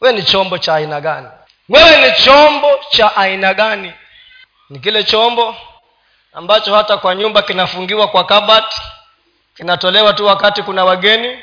Wewe 0.01 0.15
ni 0.17 0.23
chombo 0.23 0.59
cha 0.59 0.75
aina 0.75 1.01
gani? 1.01 1.29
Wewe 1.69 1.97
ni 2.11 2.17
chombo 2.25 2.81
cha 2.91 3.17
aina 3.17 3.55
gani? 3.55 3.93
Ni 4.71 4.79
kile 4.79 5.05
chombo 5.05 5.57
ambacho 6.33 6.75
hata 6.75 6.97
kwa 6.97 7.15
nyumba 7.15 7.43
kinafungiwa 7.43 8.09
kwa 8.09 8.25
kabati 8.25 8.81
kinatolewa 9.57 10.13
tu 10.13 10.27
wakati 10.27 10.63
kuna 10.63 10.85
wageni. 10.85 11.39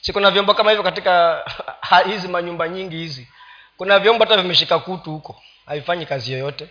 Si 0.00 0.12
kuna 0.12 0.30
vyombo 0.30 0.54
kama 0.54 0.70
hivyo 0.70 0.82
katika 0.84 1.44
hizi 2.10 2.28
manyumba 2.28 2.68
nyingi 2.68 2.96
hizi? 2.96 3.28
Kuna 3.76 3.98
vyombo 3.98 4.24
hata 4.24 4.36
vimeshika 4.42 4.78
kutu 4.78 5.10
huko 5.10 5.40
haifanyi 5.66 6.06
kazi 6.06 6.32
yoyote. 6.32 6.68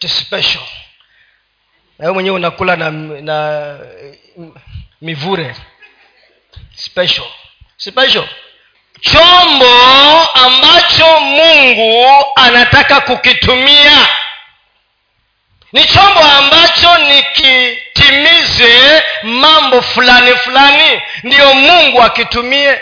It 0.00 0.10
special. 0.10 0.62
Na 1.98 2.04
wewe 2.04 2.12
mwenyewe 2.14 2.36
unakula 2.36 2.76
na, 2.76 2.90
na 2.90 3.78
mivure. 5.00 5.56
Special. 6.74 7.26
Special. 7.76 8.28
Chombo 9.00 9.80
ambacho 10.34 11.20
mungu 11.20 12.06
anataka 12.36 13.00
kukitumia. 13.00 14.08
Ni 15.72 15.84
chombo 15.84 16.20
ambacho 16.20 16.98
nikitimize 16.98 19.02
mambo 19.22 19.82
fulani 19.82 20.36
fulani 20.36 21.02
ndiyo 21.22 21.54
mungu 21.54 22.02
akitumie. 22.02 22.80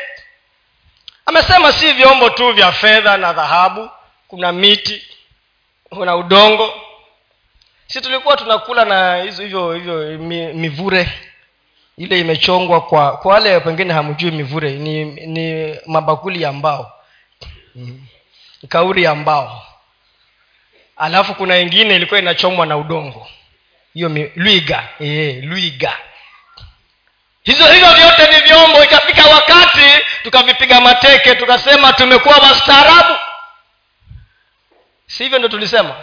Amesema 1.26 1.72
si 1.72 1.92
vyombo 1.92 2.30
tu 2.30 2.52
vya 2.52 2.72
fedha 2.72 3.16
na 3.16 3.32
dhahabu 3.32 3.90
kuna 4.28 4.52
miti 4.52 5.06
kuna 5.90 6.16
udongo. 6.16 6.75
Si 7.87 8.01
tulikuwa 8.01 8.37
tunakula 8.37 8.85
na 8.85 9.22
hizo 9.22 9.42
hivyo 9.42 9.72
hivyo 9.72 10.18
mivure. 10.55 11.09
Ile 11.99 12.18
imechongwa 12.20 12.81
kwa 12.81 13.16
kwa 13.16 13.35
wale 13.35 13.61
pengine 13.61 13.92
hamjui 13.94 14.31
mivure 14.31 14.70
ni 14.72 15.05
ni 15.05 15.75
mabakuli 15.87 16.42
ya 16.42 16.53
mbao. 16.53 16.92
Mm. 17.75 18.07
kauri 18.68 19.03
ya 19.03 19.14
mbao. 19.14 19.62
Alafu 20.96 21.35
kuna 21.35 21.59
ingine 21.59 21.96
ilikuwa 21.96 22.20
inachomwa 22.20 22.66
na 22.66 22.77
udongo. 22.77 23.29
Hiyo 23.94 24.09
lwiga. 24.37 24.88
E, 25.01 25.33
lwiga. 25.33 25.92
Hizo 27.42 27.72
hivyo 27.72 27.92
vyote 27.94 28.33
ni 28.33 28.40
vyombo. 28.46 28.85
Ikafika 28.85 29.22
wakati 29.31 30.05
tukavipiga 30.22 30.81
mateke 30.81 31.35
tukasema 31.35 31.92
tumekuwa 31.92 32.37
wastaarabu 32.37 33.14
si 35.16 35.22
hivyo 35.22 35.38
ndo 35.38 35.48
tulisema. 35.48 35.94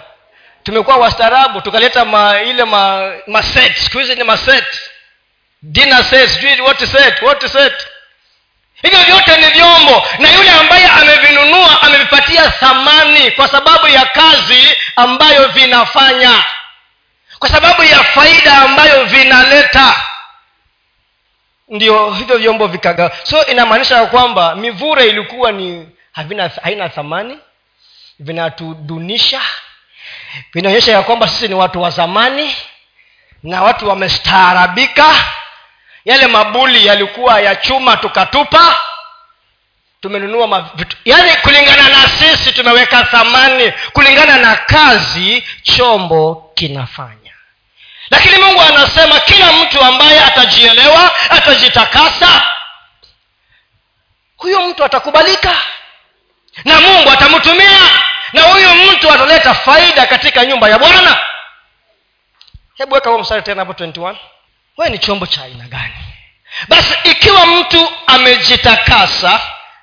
Tumekuwa 0.63 0.97
wastaarabu 0.97 1.61
tukaleta 1.61 2.05
ma, 2.05 2.41
ile 2.41 2.65
ma, 2.65 3.13
maset 3.27 3.77
siku 3.77 3.97
hizi 3.99 4.15
ni 4.15 4.23
maset 4.23 4.65
dinner 5.61 6.03
set 6.03 6.29
sijui 6.29 6.61
what 6.61 6.85
set 6.85 7.21
what 7.21 7.45
set. 7.47 7.87
Hivyo 8.81 8.99
vyote 9.03 9.37
ni 9.37 9.47
vyombo. 9.47 10.03
Na 10.19 10.31
yule 10.31 10.49
ambaye 10.49 10.87
amevinunua 10.87 11.81
amevipatia 11.81 12.49
thamani 12.49 13.31
kwa 13.31 13.47
sababu 13.47 13.87
ya 13.87 14.05
kazi 14.05 14.77
ambayo 14.95 15.47
vinafanya. 15.47 16.43
Kwa 17.39 17.49
sababu 17.49 17.83
ya 17.83 18.03
faida 18.03 18.57
ambayo 18.57 19.05
vinaleta. 19.05 19.95
Ndio 21.69 22.11
hivyo 22.13 22.37
vyombo 22.37 22.67
vikaga. 22.67 23.11
So 23.23 23.45
inamaanisha 23.45 23.95
ya 23.95 24.05
kwamba 24.05 24.55
mivure 24.55 25.05
ilikuwa 25.05 25.51
ni 25.51 25.89
haina 26.63 26.89
thamani 26.89 27.39
vinatudunisha 28.19 29.41
vinaonyesha 30.53 30.91
ya 30.91 31.01
kwamba 31.03 31.27
sisi 31.27 31.47
ni 31.47 31.53
watu 31.53 31.81
wa 31.81 31.89
zamani 31.89 32.55
na 33.43 33.61
watu 33.63 33.89
wamestaarabika. 33.89 35.15
Yale 36.05 36.27
mabuli 36.27 36.85
yalikuwa 36.85 37.39
ya 37.41 37.55
chuma 37.55 37.97
tukatupa 37.97 38.77
tumenunua 40.01 40.71
vitu. 40.75 40.97
Yaani 41.05 41.35
kulingana 41.35 41.89
na 41.89 42.07
sisi 42.09 42.51
tumeweka 42.51 43.03
thamani 43.03 43.73
kulingana 43.93 44.37
na 44.37 44.55
kazi 44.55 45.43
chombo 45.63 46.51
kinafanya. 46.55 47.33
Lakini 48.09 48.37
mungu 48.37 48.61
anasema 48.61 49.19
kila 49.19 49.53
mtu 49.53 49.81
ambaye 49.81 50.23
atajielewa 50.23 51.11
atajitakasa 51.29 52.51
huyo 54.37 54.67
mtu 54.67 54.83
atakubalika 54.85 55.57
na 56.65 56.81
mungu 56.81 57.09
atamtumia. 57.09 57.79
Na 58.33 58.41
huyu 58.41 58.69
mtu 58.75 59.11
ataleta 59.11 59.53
faida 59.53 60.05
katika 60.07 60.45
nyumba 60.45 60.69
ya 60.69 60.79
bwana. 60.79 61.17
Hebu 62.77 62.95
weka 62.95 63.09
huo 63.09 63.19
mstari 63.19 63.41
tena 63.41 63.61
hapo 63.65 63.83
21 63.83 64.15
wewe 64.77 64.91
ni 64.91 64.99
chombo 64.99 65.25
cha 65.25 65.43
aina 65.43 65.63
gani? 65.67 65.93
Basi 66.67 66.93
ikiwa 67.03 67.45
mtu 67.45 67.89
amejitakasa 68.07 69.39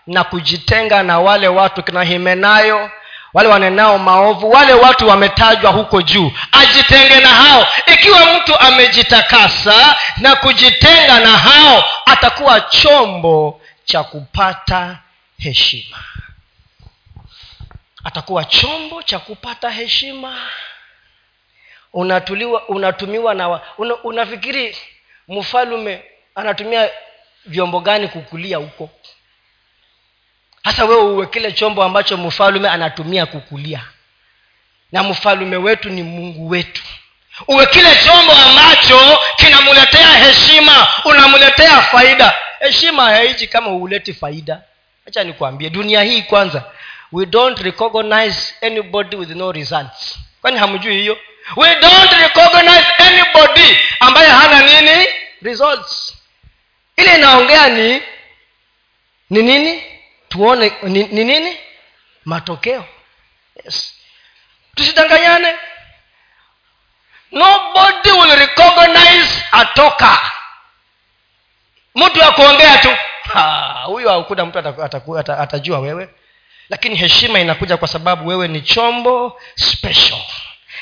na 0.07 0.25
kujitenga 0.25 1.03
na 1.03 1.19
wale 1.19 1.49
watu 1.49 1.83
kina 1.83 2.03
himenayo 2.05 2.91
wale 3.35 3.49
wanenao 3.49 3.99
maovu 3.99 4.51
wale 4.51 4.73
watu 4.73 5.09
wametajwa 5.09 5.71
huko 5.73 6.03
juu 6.03 6.33
ajitenge 6.53 7.21
na 7.21 7.29
hao. 7.29 7.67
Ikiwa 7.87 8.21
mtu 8.35 8.59
amejitakasa 8.59 9.97
na 10.17 10.37
kujitenga 10.37 11.21
na 11.21 11.39
hao 11.39 11.85
atakuwa 12.07 12.61
chombo 12.61 13.61
cha 13.85 14.03
kupata 14.03 14.99
heshima 15.39 15.97
atakuwa 18.05 18.45
chombo 18.45 19.03
cha 19.03 19.19
kupata 19.19 19.71
heshima. 19.71 20.37
Unatuliwa 21.93 22.69
unatumiwa 22.69 23.35
na 23.35 23.61
una, 23.79 23.97
unafikiri 23.97 24.77
mfalume 25.29 26.03
anatumia 26.35 26.91
vyombo 27.47 27.81
gani 27.81 28.09
kukulia 28.09 28.57
huko? 28.57 28.91
Hasa 30.63 30.85
wewe 30.85 31.03
uwe 31.03 31.27
kile 31.27 31.53
chombo 31.53 31.83
ambacho 31.83 32.17
mfalume 32.17 32.69
anatumia 32.69 33.27
kukulia. 33.27 33.85
Na 34.93 35.03
mfalume 35.03 35.57
wetu 35.57 35.91
ni 35.91 36.03
mungu 36.03 36.49
wetu. 36.51 36.83
Uwe 37.49 37.67
kile 37.67 37.97
chombo 37.97 38.33
ambacho 38.33 39.19
kinamletea 39.37 40.09
heshima 40.09 40.89
unamletea 41.05 41.83
faida. 41.83 42.35
Heshima 42.59 43.05
haiji 43.05 43.47
kama 43.47 43.71
uleti 43.71 44.13
faida. 44.15 44.63
Hacha 45.05 45.25
nikwambie 45.25 45.71
dunia 45.71 46.03
hii 46.03 46.23
kwanza 46.23 46.65
we 47.13 47.27
don't 47.27 47.59
recognize 47.61 48.55
anybody 48.61 49.17
with 49.17 49.31
no 49.31 49.53
results. 49.53 50.19
Kwani 50.41 50.59
hamjui 50.59 50.97
hiyo? 50.99 51.19
We 51.57 51.75
don't 51.81 52.13
recognize 52.13 52.87
anybody 52.99 53.79
ambaye 54.01 54.29
hana 54.31 54.63
nini? 54.63 55.07
Results. 55.43 56.17
Ile 56.97 57.15
inaongea 57.17 57.69
ni 57.69 58.03
ni 59.31 59.43
nini? 59.43 59.83
Tuone 60.29 60.73
ni, 60.83 61.05
ni 61.07 61.25
nini? 61.25 61.57
Matokeo. 62.25 62.85
Yes. 63.65 63.95
Tusidanganyane. 64.75 65.55
Nobody 67.33 68.11
will 68.11 68.37
recognize 68.39 69.45
atoka 69.53 70.31
mtu 71.95 72.19
ya 72.19 72.31
kuongea 72.33 72.79
tu. 72.79 72.97
Huyo 73.85 74.11
hakuna 74.11 74.45
mtu 74.47 74.59
atajua 75.33 75.79
wewe 75.79 76.09
lakini 76.71 76.97
heshima 76.97 77.41
inakuja 77.41 77.77
kwa 77.77 77.89
sababu 77.89 78.29
wewe 78.29 78.49
ni 78.49 78.61
chombo 78.61 79.41
special. 79.55 80.21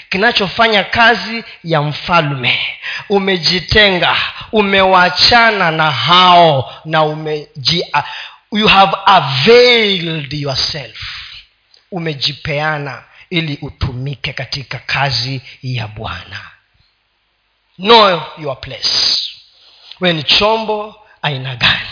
Kinachofanya 0.08 0.84
kazi 0.84 1.44
ya 1.64 1.82
mfalme. 1.82 2.60
Umejitenga 3.08 4.16
umewachana 4.52 5.70
na 5.70 5.90
hao 5.90 6.74
na 6.84 7.02
umeji 7.02 7.84
you 8.52 8.68
have 8.68 8.96
availed 9.06 10.32
yourself. 10.32 10.98
Umejipeana 11.90 13.02
ili 13.30 13.58
utumike 13.62 14.32
katika 14.32 14.78
kazi 14.78 15.40
ya 15.62 15.88
bwana. 15.88 16.40
Know 17.76 18.22
your 18.38 18.60
place. 18.60 18.90
We 20.00 20.12
ni 20.12 20.22
chombo 20.22 20.94
aina 21.22 21.56
gani 21.56 21.88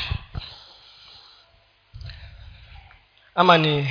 ama 3.37 3.59
ni 3.59 3.91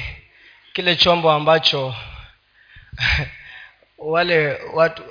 kile 0.73 0.95
chombo 0.95 1.31
ambacho 1.31 1.95
wale 3.97 4.59
watu 4.73 5.03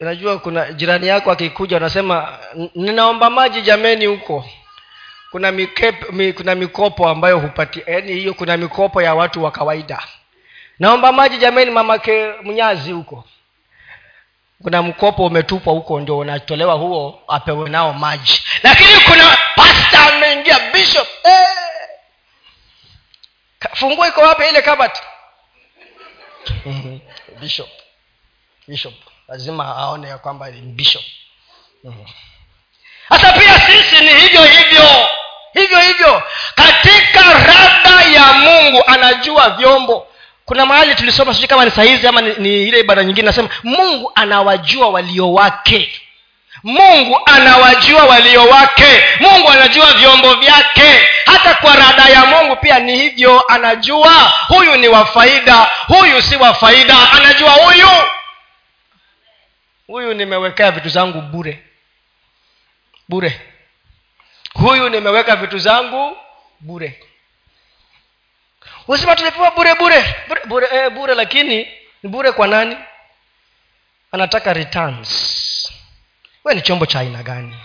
unajua 0.00 0.38
kuna 0.38 0.72
jirani 0.72 1.06
yako 1.06 1.30
akikuja 1.30 1.76
unasema 1.76 2.38
ninaomba 2.74 3.30
maji 3.30 3.62
jameni 3.62 4.06
huko. 4.06 4.44
Kuna 5.30 5.52
mikep, 5.52 6.10
mi, 6.12 6.32
kuna 6.32 6.54
mikopo 6.54 7.08
ambayo 7.08 7.38
hupati 7.38 7.82
yaani 7.86 8.12
hiyo 8.12 8.34
kuna 8.34 8.56
mikopo 8.56 9.02
ya 9.02 9.14
watu 9.14 9.44
wa 9.44 9.50
kawaida. 9.50 10.02
Naomba 10.78 11.12
maji 11.12 11.38
jameni 11.38 11.70
mamake 11.70 12.32
mnyazi 12.42 12.92
huko. 12.92 13.24
Kuna 14.62 14.82
mkopo 14.82 15.26
umetupwa 15.26 15.72
huko 15.72 16.00
ndio 16.00 16.18
unatolewa 16.18 16.74
huo 16.74 17.22
apewe 17.28 17.70
nao 17.70 17.92
maji. 17.92 18.42
Lakini 18.62 19.00
kuna 19.06 19.38
pasta 19.56 20.12
ameingia 20.14 20.58
bishop 20.72 21.08
eh! 21.24 21.61
Funguo 23.74 24.06
iko 24.06 24.20
wapi 24.20 24.42
ile 24.48 24.62
kabati? 24.62 25.00
Bishop. 27.40 27.68
Bishop. 28.68 28.94
Lazima 29.28 29.76
aone 29.76 30.08
ya 30.08 30.18
kwamba 30.18 30.50
ni 30.50 30.60
bishop. 30.60 31.04
Hata 33.08 33.32
pia 33.32 33.60
sisi 33.60 34.04
ni 34.04 34.20
hivyo 34.20 34.44
hivyo. 34.44 35.08
Hivyo 35.54 35.78
hivyo. 35.78 36.22
Katika 36.54 37.20
rada 37.32 38.02
ya 38.04 38.32
mungu 38.32 38.82
anajua 38.86 39.50
vyombo. 39.50 40.06
Kuna 40.44 40.66
mahali 40.66 40.94
tulisoma 40.94 41.34
sijui 41.34 41.48
kama 41.48 41.64
ni 41.64 41.70
sahizi 41.70 42.06
ama 42.06 42.20
ni, 42.20 42.34
ni 42.34 42.62
ile 42.68 42.80
ibada 42.80 43.04
nyingine 43.04 43.26
nasema 43.26 43.48
mungu 43.62 44.12
anawajua 44.14 44.88
walio 44.88 45.32
wake 45.32 45.92
mungu 46.62 47.20
anawajua 47.26 48.04
walio 48.04 48.44
wake. 48.44 49.04
Mungu 49.20 49.48
anajua 49.48 49.92
vyombo 49.92 50.34
vyake. 50.34 51.06
Hata 51.26 51.54
kwa 51.54 51.76
rada 51.76 52.02
ya 52.08 52.26
mungu 52.26 52.56
pia 52.56 52.78
ni 52.78 52.96
hivyo 52.98 53.40
anajua 53.48 54.32
huyu 54.48 54.76
ni 54.76 54.88
wa 54.88 55.06
faida 55.06 55.70
huyu 55.86 56.22
si 56.22 56.36
wa 56.36 56.54
faida 56.54 57.12
anajua 57.12 57.50
huyu. 57.50 57.88
Huyu 59.86 60.14
nimewekea 60.14 60.70
vitu 60.70 60.88
zangu 60.88 61.20
bure. 61.20 61.62
Bure. 63.08 63.40
Huyu 64.54 64.88
nimeweka 64.88 65.36
vitu 65.36 65.58
zangu 65.58 66.16
bure. 66.60 67.00
Usema 68.88 69.16
tulipewa 69.16 69.50
bure 69.50 69.74
bure 69.74 70.04
bure 70.28 70.40
bure, 70.46 70.68
eh, 70.72 70.90
bure 70.90 71.14
lakini 71.14 71.68
ni 72.02 72.10
bure 72.10 72.32
kwa 72.32 72.46
nani? 72.46 72.76
Anataka 74.12 74.52
returns 74.52 75.51
we 76.44 76.54
ni 76.54 76.60
chombo 76.62 76.86
cha 76.86 77.00
aina 77.00 77.22
gani? 77.22 77.56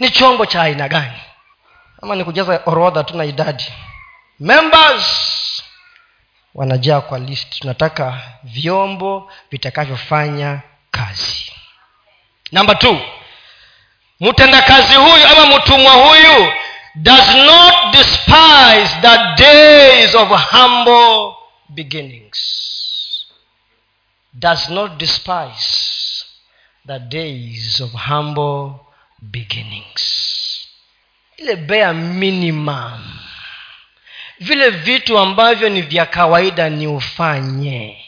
Ni 0.00 0.10
chombo 0.10 0.46
cha 0.46 0.62
aina 0.62 0.88
gani? 0.88 1.20
Ama 2.02 2.16
ni 2.16 2.24
kujaza 2.24 2.60
orodha 2.66 3.04
tuna 3.04 3.24
idadi. 3.24 3.64
Members 4.40 5.04
wanajaa 6.54 7.00
kwa 7.00 7.18
list. 7.18 7.58
Tunataka 7.60 8.20
vyombo 8.44 9.32
vitakavyofanya 9.50 10.60
kazi. 10.90 11.52
Namba 12.52 12.74
t 12.74 12.98
mtendakazi 14.20 14.94
huyu 14.94 15.26
ama 15.26 15.56
mtumwa 15.58 15.92
huyu 15.92 16.52
does 16.94 17.34
not 17.34 17.74
despise 17.92 18.96
the 19.00 19.42
days 19.44 20.14
of 20.14 20.28
humble 20.50 21.34
beginnings. 21.68 22.38
Does 24.32 24.68
not 24.68 24.92
despise 24.96 25.97
the 26.88 26.98
days 26.98 27.80
of 27.80 27.92
humble 27.92 28.80
beginnings. 29.22 30.04
Ile 31.38 31.56
bare 31.56 31.92
minimum. 31.92 33.00
Vile 34.40 34.70
vitu 34.70 35.18
ambavyo 35.18 35.68
ni 35.68 35.82
vya 35.82 36.06
kawaida 36.06 36.68
ni 36.70 36.86
ufanye. 36.86 38.04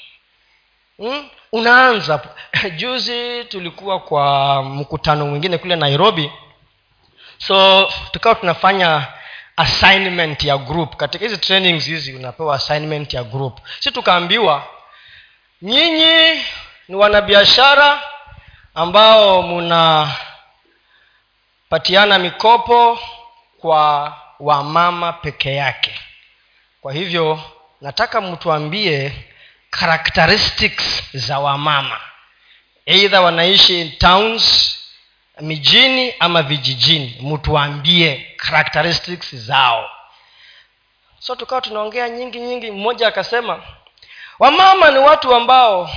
Hmm? 0.97 1.29
unaanza 1.53 2.21
juzi 2.77 3.45
tulikuwa 3.45 4.01
kwa 4.01 4.63
mkutano 4.63 5.27
mwingine 5.27 5.59
kule 5.59 5.77
nairobi. 5.77 6.33
So 7.39 7.89
tukawa 8.11 8.35
tunafanya 8.35 9.07
assignment 9.57 10.45
ya 10.45 10.59
group. 10.59 10.97
Katika 10.97 11.25
hizi 11.25 11.39
trainings 11.39 11.87
hizi 11.87 12.15
unapewa 12.15 12.55
assignment 12.55 13.15
ya 13.15 13.25
group. 13.25 13.59
Si 13.81 13.91
tukaambiwa 13.91 14.67
nyinyi 15.63 16.45
ni 16.89 16.97
wanabiashara 16.97 18.03
ambao 18.75 19.43
mnapatiana 19.43 20.19
mikopo 22.19 22.99
kwa 23.61 24.17
wamama 24.41 25.13
peke 25.13 25.55
yake. 25.55 26.01
Kwa 26.81 26.93
hivyo 26.93 27.41
nataka 27.81 28.21
mtuambie 28.21 29.13
characteristics 29.71 31.03
za 31.15 31.39
wamama. 31.39 32.01
Eidha 32.87 33.21
wanaishi 33.21 33.81
in 33.81 33.99
towns 33.99 34.77
mijini 35.41 36.15
ama 36.21 36.43
vijijini. 36.43 37.19
Mtuambie 37.23 38.37
characteristics 38.37 39.35
zao. 39.37 39.91
So 41.19 41.37
tukawa 41.37 41.61
tunaongea 41.61 42.09
nyingi 42.09 42.41
nyingi 42.41 42.71
mmoja 42.71 43.09
akasema 43.09 43.63
wamama 44.39 44.91
ni 44.91 44.99
watu 44.99 45.35
ambao 45.35 45.91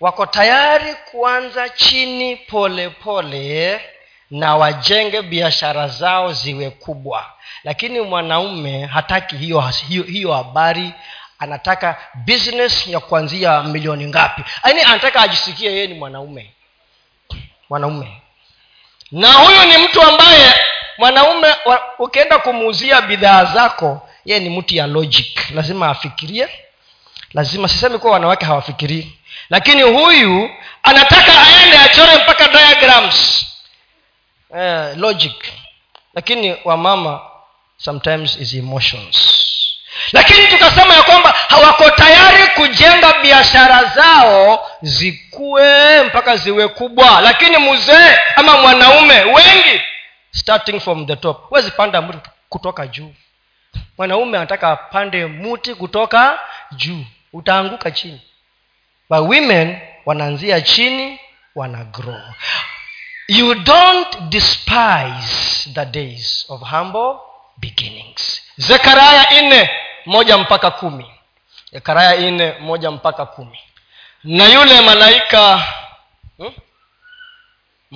wako 0.00 0.26
tayari 0.26 0.94
kuanza 1.10 1.68
chini 1.68 2.36
pole 2.36 2.90
pole 2.90 3.80
na 4.30 4.56
wajenge 4.56 5.22
biashara 5.22 5.88
zao 5.88 6.32
ziwe 6.32 6.70
kubwa. 6.70 7.32
Lakini 7.64 8.00
mwanaume 8.00 8.86
hataki 8.86 9.36
hiyo 9.36 9.60
hiyo, 9.88 10.02
hiyo 10.02 10.32
habari. 10.32 10.92
Anataka 11.38 11.96
business 12.14 12.86
ya 12.86 13.00
kuanzia 13.00 13.62
milioni 13.62 14.06
ngapi? 14.06 14.42
Yaani 14.64 14.80
anataka 14.82 15.20
ajisikie 15.20 15.72
yeye 15.72 15.86
ni 15.86 15.94
mwanaume. 15.94 16.52
Mwanaume. 17.70 18.22
Na 19.12 19.32
huyu 19.32 19.64
ni 19.64 19.78
mtu 19.78 20.02
ambaye 20.02 20.54
mwanaume 20.98 21.54
ukienda 21.98 22.38
kumuuzia 22.38 23.00
bidhaa 23.02 23.44
zako 23.44 24.08
yeye 24.24 24.40
ni 24.40 24.58
mtu 24.58 24.74
ya 24.74 24.86
logic. 24.86 25.50
Lazima 25.54 25.88
afikirie 25.88 26.48
lazima 27.34 27.68
sisemi 27.68 27.98
kuwa 27.98 28.12
wanawake 28.12 28.44
hawafikirii 28.46 29.18
lakini 29.50 29.82
huyu 29.82 30.50
anataka 30.82 31.32
aende 31.42 31.78
achore 31.78 32.16
mpaka 32.24 32.48
diagrams. 32.48 33.46
Eh, 34.58 34.96
logic. 34.96 35.44
Lakini 36.14 36.56
wamama 36.64 37.20
sometimes 37.76 38.36
is 38.36 38.54
emotions. 38.54 39.16
Lakini 40.12 40.46
tukasema 40.46 40.94
ya 40.94 41.02
kwamba 41.02 41.34
hawako 41.48 41.90
tayari 41.90 42.46
kujenga 42.46 43.12
biashara 43.22 43.84
zao 43.84 44.70
zikuwe 44.82 46.02
mpaka 46.02 46.36
ziwe 46.36 46.68
kubwa. 46.68 47.20
Lakini 47.20 47.58
mzee 47.58 48.16
ama 48.36 48.56
mwanaume 48.56 49.20
wengi 49.20 49.80
starting 50.30 50.80
from 50.80 51.06
the 51.06 51.16
top 51.16 51.48
huwezi 51.48 51.70
panda 51.70 52.02
mti 52.02 52.30
kutoka 52.48 52.86
juu. 52.86 53.14
Mwanaume 53.98 54.38
anataka 54.38 54.68
apande 54.70 55.26
mti 55.26 55.74
kutoka 55.74 56.38
juu 56.72 57.04
utaanguka 57.36 57.90
chini. 57.90 58.20
But 59.10 59.20
women 59.20 59.78
wanaanzia 60.06 60.60
chini 60.60 61.20
wana 61.54 61.84
grow. 61.84 62.20
You 63.28 63.54
don't 63.54 64.20
despise 64.28 65.70
the 65.74 65.84
days 65.84 66.46
of 66.48 66.62
humble 66.62 67.18
beginnings. 67.56 68.42
Zekaraya 68.56 69.42
nne 69.42 69.70
moja 70.06 70.38
mpaka 70.38 70.70
kumi. 70.70 71.06
Zekaraya 71.72 72.30
nne 72.30 72.52
moja 72.60 72.90
mpaka 72.90 73.26
kumi. 73.26 73.58
Na 74.24 74.44
yule 74.46 74.80
malaika 74.80 75.64
hmm? 76.38 76.52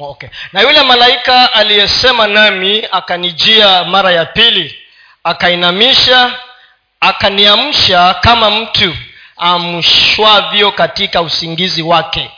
okay. 0.00 0.28
na 0.52 0.60
yule 0.60 0.82
malaika 0.82 1.52
aliyesema 1.52 2.26
nami 2.26 2.88
akanijia 2.92 3.84
mara 3.84 4.10
ya 4.12 4.24
pili 4.24 4.78
akainamisha 5.24 6.32
akaniamsha 7.00 8.14
kama 8.14 8.50
mtu 8.50 8.96
amshwavyo 9.40 10.72
katika 10.72 11.22
usingizi 11.22 11.82
wake. 11.82 12.30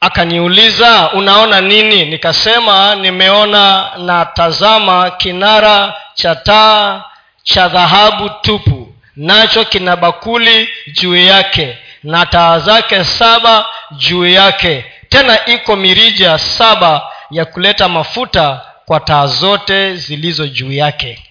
Akaniuliza 0.00 1.10
unaona 1.12 1.60
nini? 1.60 2.04
Nikasema 2.04 2.94
nimeona 2.94 3.90
na 3.98 4.24
tazama 4.24 5.10
kinara 5.10 5.94
cha 6.14 6.34
taa 6.34 7.04
cha 7.42 7.68
dhahabu 7.68 8.28
tupu. 8.30 8.92
Nacho 9.16 9.64
kina 9.64 9.96
bakuli 9.96 10.68
juu 10.92 11.16
yake 11.16 11.78
na 12.02 12.26
taa 12.26 12.58
zake 12.58 13.04
saba 13.04 13.66
juu 13.92 14.26
yake. 14.26 14.84
Tena 15.08 15.46
iko 15.46 15.76
mirija 15.76 16.38
saba 16.38 17.02
ya 17.30 17.44
kuleta 17.44 17.88
mafuta 17.88 18.60
kwa 18.86 19.00
taa 19.00 19.26
zote 19.26 19.94
zilizo 19.96 20.46
juu 20.48 20.72
yake. 20.72 21.22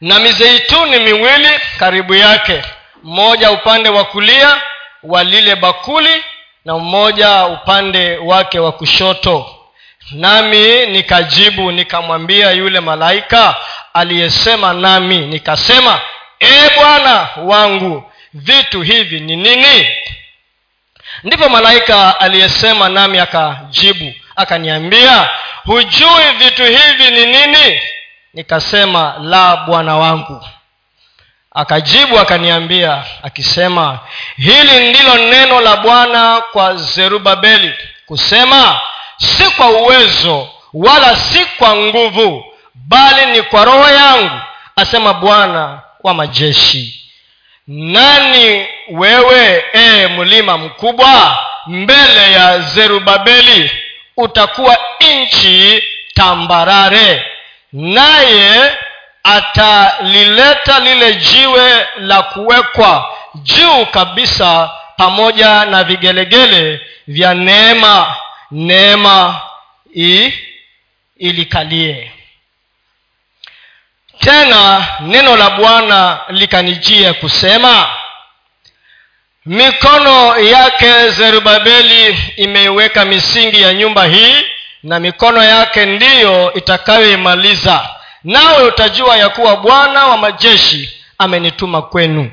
Na 0.00 0.18
mizeituni 0.18 0.98
miwili 0.98 1.48
karibu 1.78 2.14
yake 2.14 2.62
mmoja 3.02 3.50
upande 3.50 3.88
wa 3.88 4.04
kulia 4.04 4.60
wa 5.02 5.24
lile 5.24 5.56
bakuli 5.56 6.24
na 6.64 6.78
mmoja 6.78 7.44
upande 7.46 8.16
wake 8.16 8.58
wa 8.58 8.72
kushoto. 8.72 9.54
Nami 10.12 10.86
nikajibu 10.86 11.72
nikamwambia 11.72 12.50
yule 12.50 12.80
malaika 12.80 13.56
aliyesema 13.94 14.72
nami 14.72 15.18
nikasema 15.18 16.00
e 16.40 16.70
bwana 16.76 17.28
wangu 17.36 18.12
vitu 18.34 18.82
hivi 18.82 19.20
ni 19.20 19.36
nini? 19.36 19.88
Ndipo 21.24 21.48
malaika 21.48 22.20
aliyesema 22.20 22.88
nami 22.88 23.18
akajibu 23.18 24.12
akaniambia 24.36 25.28
hujui 25.64 26.30
vitu 26.38 26.64
hivi 26.64 27.10
ni 27.10 27.26
nini? 27.26 27.80
Nikasema 28.34 29.14
la 29.22 29.56
bwana 29.56 29.96
wangu 29.96 30.44
akajibu 31.58 32.18
akaniambia 32.18 33.04
akisema 33.22 33.98
hili 34.36 34.90
ndilo 34.90 35.14
neno 35.14 35.60
la 35.60 35.76
bwana 35.76 36.42
kwa 36.52 36.76
zerubabeli 36.76 37.74
kusema 38.06 38.80
si 39.16 39.50
kwa 39.50 39.70
uwezo 39.70 40.48
wala 40.74 41.16
si 41.16 41.44
kwa 41.44 41.76
nguvu 41.76 42.44
bali 42.74 43.26
ni 43.26 43.42
kwa 43.42 43.64
roho 43.64 43.90
yangu 43.90 44.40
asema 44.76 45.14
bwana 45.14 45.80
wa 46.02 46.14
majeshi. 46.14 47.10
Nani 47.66 48.66
wewe 48.90 49.64
ee 49.74 50.06
mlima 50.08 50.58
mkubwa 50.58 51.38
mbele 51.66 52.32
ya 52.32 52.58
zerubabeli 52.60 53.70
utakuwa 54.16 54.76
nchi 55.00 55.82
tambarare 56.14 57.24
naye 57.72 58.72
atalileta 59.22 60.80
lile 60.80 61.14
jiwe 61.14 61.86
la 61.98 62.22
kuwekwa 62.22 63.14
juu 63.34 63.86
kabisa 63.86 64.70
pamoja 64.96 65.64
na 65.64 65.84
vigelegele 65.84 66.80
vya 67.06 67.34
neema. 67.34 68.16
Neema 68.50 69.40
i 69.96 70.32
ilikalie. 71.16 72.12
Tena 74.20 74.86
neno 75.00 75.36
la 75.36 75.50
bwana 75.50 76.18
likanijia 76.28 77.14
kusema 77.14 77.88
mikono 79.46 80.38
yake 80.38 81.10
zerubabeli 81.10 82.18
imeiweka 82.36 83.04
misingi 83.04 83.62
ya 83.62 83.74
nyumba 83.74 84.04
hii 84.04 84.36
na 84.82 85.00
mikono 85.00 85.44
yake 85.44 85.86
ndiyo 85.86 86.52
itakayoimaliza 86.54 87.88
nawe 88.24 88.62
utajua 88.62 89.16
ya 89.16 89.28
kuwa 89.28 89.56
bwana 89.56 90.06
wa 90.06 90.16
majeshi 90.16 91.02
amenituma 91.18 91.82
kwenu. 91.82 92.30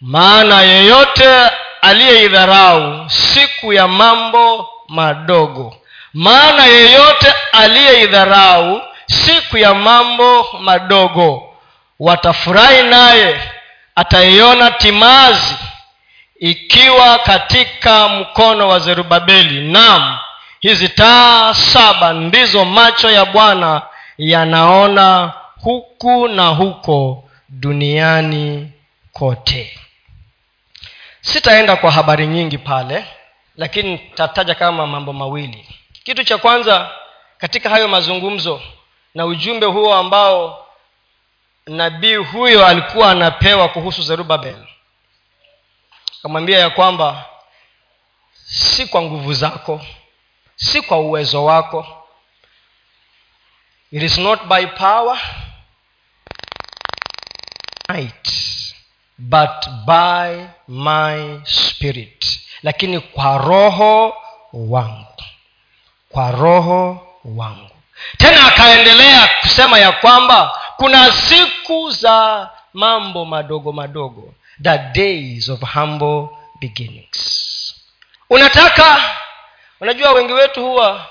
Maana 0.00 0.62
yeyote 0.62 1.50
aliyeidharau 1.82 3.10
siku 3.10 3.72
ya 3.72 3.88
mambo 3.88 4.68
madogo. 4.88 5.76
Maana 6.14 6.66
yeyote 6.66 7.34
aliyeidharau 7.52 8.82
siku 9.06 9.58
ya 9.58 9.74
mambo 9.74 10.46
madogo. 10.60 11.54
Watafurahi 12.00 12.82
naye 12.82 13.40
ataiona 13.96 14.70
timazi 14.70 15.54
ikiwa 16.40 17.18
katika 17.18 18.08
mkono 18.08 18.68
wa 18.68 18.78
zerubabeli. 18.78 19.68
Nam 19.72 20.18
hizi 20.60 20.88
taa 20.88 21.54
saba 21.54 22.12
ndizo 22.12 22.64
macho 22.64 23.10
ya 23.10 23.24
bwana 23.24 23.82
yanaona 24.20 25.32
huku 25.60 26.28
na 26.28 26.48
huko 26.48 27.24
duniani 27.48 28.72
kote. 29.12 29.78
Sitaenda 31.20 31.76
kwa 31.76 31.90
habari 31.90 32.26
nyingi 32.26 32.58
pale 32.58 33.04
lakini 33.56 33.98
tataja 33.98 34.54
kama 34.54 34.86
mambo 34.86 35.12
mawili. 35.12 35.68
Kitu 36.04 36.24
cha 36.24 36.38
kwanza 36.38 36.90
katika 37.38 37.70
hayo 37.70 37.88
mazungumzo 37.88 38.62
na 39.14 39.26
ujumbe 39.26 39.66
huo 39.66 39.94
ambao 39.94 40.66
nabii 41.66 42.14
huyo 42.14 42.66
alikuwa 42.66 43.10
anapewa 43.10 43.68
kuhusu 43.68 44.02
zerubabel 44.02 44.56
akamwambia 46.18 46.58
ya 46.58 46.70
kwamba 46.70 47.24
si 48.44 48.86
kwa 48.86 49.02
nguvu 49.02 49.32
zako 49.34 49.80
si 50.56 50.82
kwa 50.82 50.98
uwezo 50.98 51.44
wako 51.44 51.99
it 53.92 54.02
is 54.02 54.18
not 54.18 54.46
by 54.48 54.66
power 54.66 55.18
might 57.88 58.28
but 59.18 59.68
by 59.86 60.46
my 60.68 61.40
spirit. 61.44 62.40
Lakini 62.62 63.00
kwa 63.00 63.38
roho 63.38 64.14
wangu 64.52 65.06
kwa 66.08 66.30
roho 66.30 67.06
wangu. 67.24 67.70
Tena 68.18 68.46
akaendelea 68.46 69.28
kusema 69.40 69.78
ya 69.78 69.92
kwamba 69.92 70.58
kuna 70.76 71.12
siku 71.12 71.90
za 71.90 72.50
mambo 72.72 73.24
madogo 73.24 73.72
madogo 73.72 74.34
the 74.62 74.78
days 74.78 75.48
of 75.48 75.60
humble 75.74 76.28
beginnings. 76.60 77.74
Unataka 78.30 79.14
unajua 79.80 80.12
wengi 80.12 80.32
wetu 80.32 80.64
huwa 80.66 81.06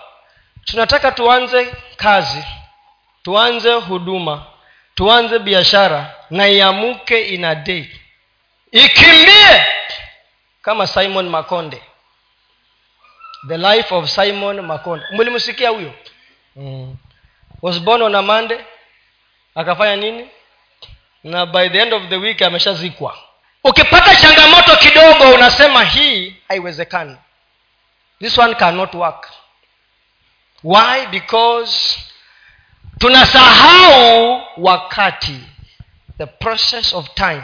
tunataka 0.65 1.11
tuanze 1.11 1.73
kazi 1.97 2.43
tuanze 3.23 3.73
huduma 3.73 4.45
tuanze 4.95 5.39
biashara 5.39 6.15
na 6.29 6.47
iamuke 6.47 7.21
ina 7.21 7.55
day. 7.55 7.85
Ikimbie 8.71 9.65
kama 10.61 10.87
simon 10.87 11.29
makonde. 11.29 11.81
The 13.47 13.57
life 13.57 13.95
of 13.95 14.09
simon 14.09 14.61
makonde. 14.61 15.05
Mlimsikia 15.11 15.69
huyo? 15.69 15.93
Mm. 16.55 16.95
was 17.61 17.79
born 17.79 18.01
on 18.01 18.15
a 18.15 18.21
monday. 18.21 18.59
Akafanya 19.55 19.95
nini? 19.95 20.29
Na 21.23 21.45
by 21.45 21.69
the 21.69 21.79
end 21.81 21.93
of 21.93 22.09
the 22.09 22.17
week 22.17 22.41
ameshazikwa. 22.41 23.17
Ukipata 23.63 24.15
changamoto 24.15 24.75
kidogo 24.75 25.29
unasema 25.35 25.83
hii 25.83 26.35
haiwezekani. 26.47 27.17
This 28.19 28.37
one 28.37 28.55
cannot 28.55 28.93
work. 28.93 29.29
Why? 30.63 31.05
Because 31.11 31.99
tunasahau 32.99 34.41
wakati 34.57 35.39
the 36.17 36.25
process 36.25 36.93
of 36.93 37.13
time 37.15 37.43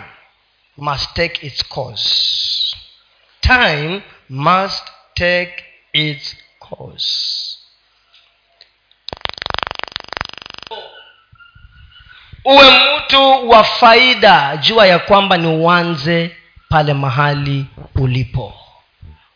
must 0.78 1.14
take 1.14 1.48
its 1.48 1.64
course. 1.64 2.76
Time 3.42 4.02
must 4.30 4.84
take 5.14 5.64
its 5.94 6.36
course. 6.60 7.42
Uwe 12.46 12.72
mtu 12.98 13.50
wa 13.50 13.64
faida 13.64 14.58
jua 14.58 14.88
ya 14.88 15.00
kwamba 15.00 15.38
ni 15.38 15.48
uanze 15.48 16.36
pale 16.70 16.94
mahali 16.94 17.66
ulipo. 17.96 18.54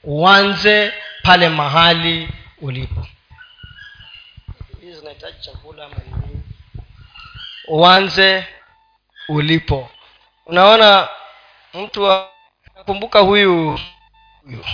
Uanze 0.04 0.94
pale 1.24 1.50
mahali 1.50 2.30
ulipo. 2.62 3.08
Hizi 4.82 4.96
zinahitaji 5.00 5.38
chakula 5.42 5.86
ama 5.86 5.96
uanze 7.70 8.48
ulipo. 9.28 9.90
Unaona 10.46 11.08
mtu 11.74 12.26
nakumbuka 12.76 13.20
huyu 13.20 13.80
huyu 14.44 14.66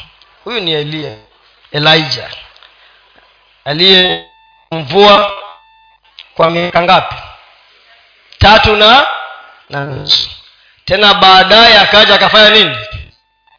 huyu 0.44 0.60
ni 0.60 0.72
elia 0.72 1.18
elijah 1.72 2.32
aliyemvua 3.66 5.32
kwa 6.36 6.50
miaka 6.50 6.82
ngapi? 6.82 7.16
Tatu 8.38 8.76
na 8.76 9.08
na 9.70 9.86
nusu. 9.86 10.30
Tena 10.86 11.14
baadaye 11.14 11.80
akaja 11.80 12.16
akafanya 12.16 12.50
nini? 12.50 12.78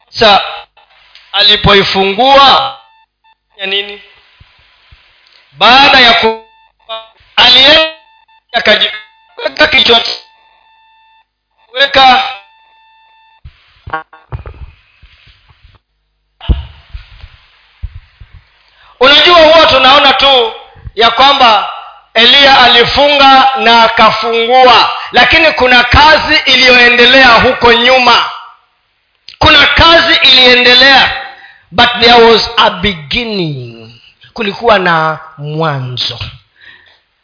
Sa 0.09 0.43
alipoifungua 1.31 2.77
ya 3.57 3.65
nini? 3.65 4.01
Baada 5.51 5.99
ya 5.99 6.13
ku 6.13 6.45
alienda 7.35 7.97
akajiweka 9.47 9.67
kichwa 9.67 10.01
weka. 11.73 12.23
Unajua 18.99 19.35
huwa 19.35 19.65
tunaona 19.65 20.13
tu 20.13 20.53
ya 20.95 21.11
kwamba 21.11 21.69
eliya 22.13 22.59
alifunga 22.59 23.47
na 23.57 23.83
akafungua 23.83 24.89
lakini 25.11 25.51
kuna 25.51 25.83
kazi 25.83 26.35
iliyoendelea 26.45 27.27
huko 27.27 27.73
nyuma. 27.73 28.29
Kuna 29.39 29.67
kazi 29.67 30.15
iliendelea 30.15 31.25
but 31.71 31.89
there 31.99 32.23
was 32.31 32.49
a 32.57 32.69
beginning. 32.69 33.93
Kulikuwa 34.33 34.79
na 34.79 35.19
mwanzo. 35.37 36.19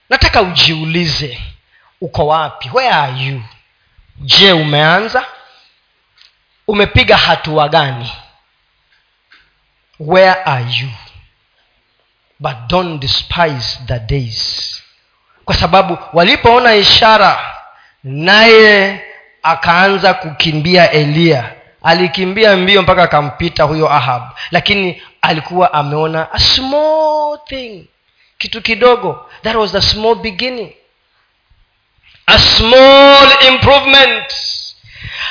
Nataka 0.10 0.42
ujiulize 0.42 1.42
uko 2.04 2.28
wapi? 2.28 2.70
Where 2.74 2.93
are 2.93 3.14
you? 3.24 3.41
Je 4.20 4.51
umeanza? 4.54 5.26
Umepiga 6.68 7.18
hatua 7.18 7.70
gani? 7.70 8.12
Where 9.99 10.43
are 10.45 10.66
you? 10.80 10.89
But 12.39 12.68
don't 12.68 12.99
despise 13.01 13.80
the 13.88 13.99
days. 13.99 14.84
Kwa 15.45 15.56
sababu 15.56 15.97
walipoona 16.14 16.76
ishara 16.76 17.56
naye 18.04 19.01
akaanza 19.43 20.14
kukimbia 20.14 20.91
eliya 20.91 21.51
alikimbia 21.84 22.56
mbio 22.58 22.82
mpaka 22.82 23.04
akampita 23.04 23.64
huyo 23.64 23.91
ahab. 23.93 24.24
Lakini 24.51 25.01
alikuwa 25.22 25.74
ameona 25.74 26.32
a 26.34 26.39
small 26.39 27.39
thing 27.45 27.88
kitu 28.38 28.62
kidogo. 28.62 29.30
That 29.41 29.56
was 29.56 29.72
the 29.72 29.82
small 29.82 30.16
beginning 30.16 30.74
a 32.28 32.40
small 32.40 33.28
improvement. 33.48 34.34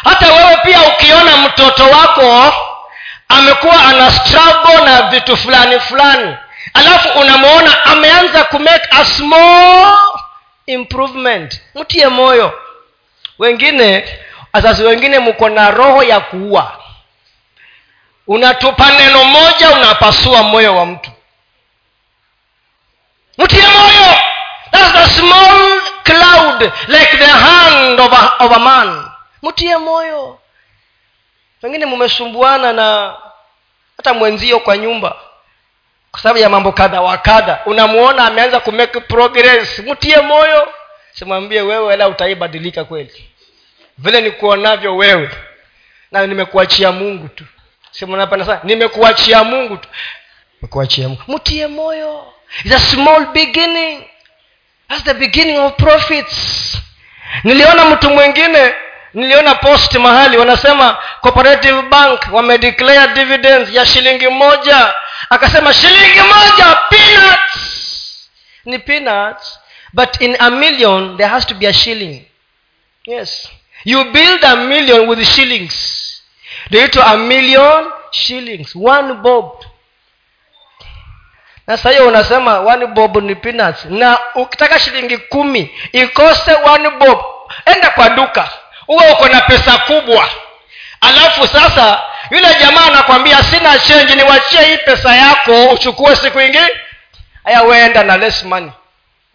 Hata 0.05 0.33
wewe 0.33 0.57
pia 0.65 0.81
ukiona 0.83 1.37
mtoto 1.37 1.85
wako 1.85 2.55
amekuwa 3.29 3.85
ana 3.85 4.11
struggle 4.11 4.85
na 4.85 5.03
vitu 5.03 5.37
fulani 5.37 5.81
fulani 5.81 6.37
alafu 6.75 7.19
unamwona 7.19 7.85
ameanza 7.85 8.45
kumake 8.45 8.89
a 8.91 9.05
small 9.05 9.99
improvement. 10.67 11.61
Mtie 11.75 12.09
moyo. 12.09 12.53
Wengine 13.39 14.19
wazazi 14.53 14.83
wengine 14.85 15.19
mko 15.19 15.49
na 15.49 15.71
roho 15.71 16.03
ya 16.03 16.21
kuua. 16.21 16.79
Unatupa 18.27 18.91
neno 18.93 19.25
moja 19.25 19.71
unapasua 19.71 20.43
moyo 20.43 20.77
wa 20.77 20.87
mtu. 20.87 21.11
Mtie 23.39 23.63
moyo. 23.69 24.17
Thats 24.71 24.93
the 24.93 25.21
small 25.21 25.82
cloud 26.05 26.63
like 26.89 27.17
the 27.19 27.27
hand 27.27 28.01
of 28.01 28.13
a, 28.13 28.33
of 28.39 28.53
a 28.53 28.59
man. 28.59 29.05
Mtie 29.43 29.77
moyo. 29.77 30.39
Wengine 31.63 31.87
mumesumbuana 31.87 32.73
na 32.73 33.17
hata 33.97 34.15
mwenzio 34.15 34.61
kwa 34.61 34.77
nyumba. 34.79 35.17
Kwa 36.11 36.21
sababu 36.21 36.39
ya 36.41 36.49
mambo 36.49 36.73
kadha 36.73 37.01
wa 37.01 37.17
kadha. 37.19 37.61
Unamuona 37.67 38.25
ameanza 38.27 38.61
kumake 38.61 39.01
progress. 39.01 39.79
Mtie 39.79 40.21
moyo. 40.21 40.69
Simwambie 41.13 41.61
wewe 41.61 41.85
wala 41.87 42.09
utaibadilika 42.09 42.85
kweli. 42.85 43.29
Vile 43.99 44.21
nikuonavyo 44.21 44.97
wewe. 44.97 45.31
Na 46.13 46.27
nimekuachia 46.27 46.93
mungu 46.93 47.29
tu. 47.29 47.45
Simunapenda 47.91 48.45
sana 48.47 48.61
nimekuachia 48.65 49.45
mungu 49.45 49.77
tu. 49.77 49.89
Mtie 51.29 51.67
moyo. 51.67 52.33
It's 52.65 52.75
a 52.75 52.81
small 52.81 53.27
beginning 53.27 54.05
That's 54.93 55.05
the 55.05 55.15
beginning 55.15 55.57
of 55.59 55.77
profits 55.77 56.77
niliona 57.45 57.85
mtu 57.85 58.11
mwingine 58.11 58.75
niliona 59.15 59.55
post 59.55 59.95
mahali 59.95 60.37
wanasema 60.37 60.97
cooperative 61.21 61.83
bank 61.83 62.21
wamedeclare 62.33 63.15
dividends 63.15 63.75
ya 63.75 63.87
shilingi 63.87 64.29
moja. 64.29 64.95
Akasema 65.31 65.73
shilingi 65.75 66.21
moja 66.21 66.79
peanuts. 66.91 68.31
Ni 68.65 68.79
peanuts 68.79 69.59
but 69.93 70.21
in 70.21 70.37
a 70.39 70.51
million 70.51 71.17
there 71.17 71.29
has 71.29 71.47
to 71.47 71.55
be 71.55 71.67
a 71.69 71.73
shilling. 71.73 72.25
Yes. 73.07 73.49
You 73.85 74.05
build 74.05 74.45
a 74.45 74.57
million 74.57 75.09
with 75.09 75.25
shillings. 75.25 75.75
Naitwa 76.71 77.07
a 77.07 77.17
million 77.17 77.85
shillings. 78.11 78.77
One 78.77 79.15
bob 79.15 79.65
na 81.67 81.77
hiyo 81.77 82.09
unasema 82.09 82.61
one 82.61 82.87
bob 82.87 83.17
ni 83.17 83.35
peanuts. 83.35 83.85
Na 83.85 84.19
ukitaka 84.35 84.79
shilingi 84.79 85.19
kumi 85.19 85.71
ikose 85.93 86.55
one 86.55 86.91
bob. 86.91 87.19
Enda 87.65 87.91
kwa 87.91 88.09
duka. 88.09 88.51
Huwe 88.87 89.11
uko 89.13 89.29
na 89.29 89.41
pesa 89.41 89.79
kubwa. 89.79 90.29
Alafu 91.01 91.47
sasa 91.47 92.03
yule 92.31 92.49
jamaa 92.61 92.87
anakwambia 92.87 93.43
sina 93.43 93.79
chenji 93.79 94.15
niwachie 94.15 94.63
hii 94.63 94.77
pesa 94.77 95.15
yako 95.17 95.65
uchukue 95.69 96.17
siku 96.17 96.41
ingine. 96.41 96.71
Haya 97.45 97.63
weenda 97.63 98.03
na 98.05 98.17
less 98.17 98.45
money. 98.45 98.71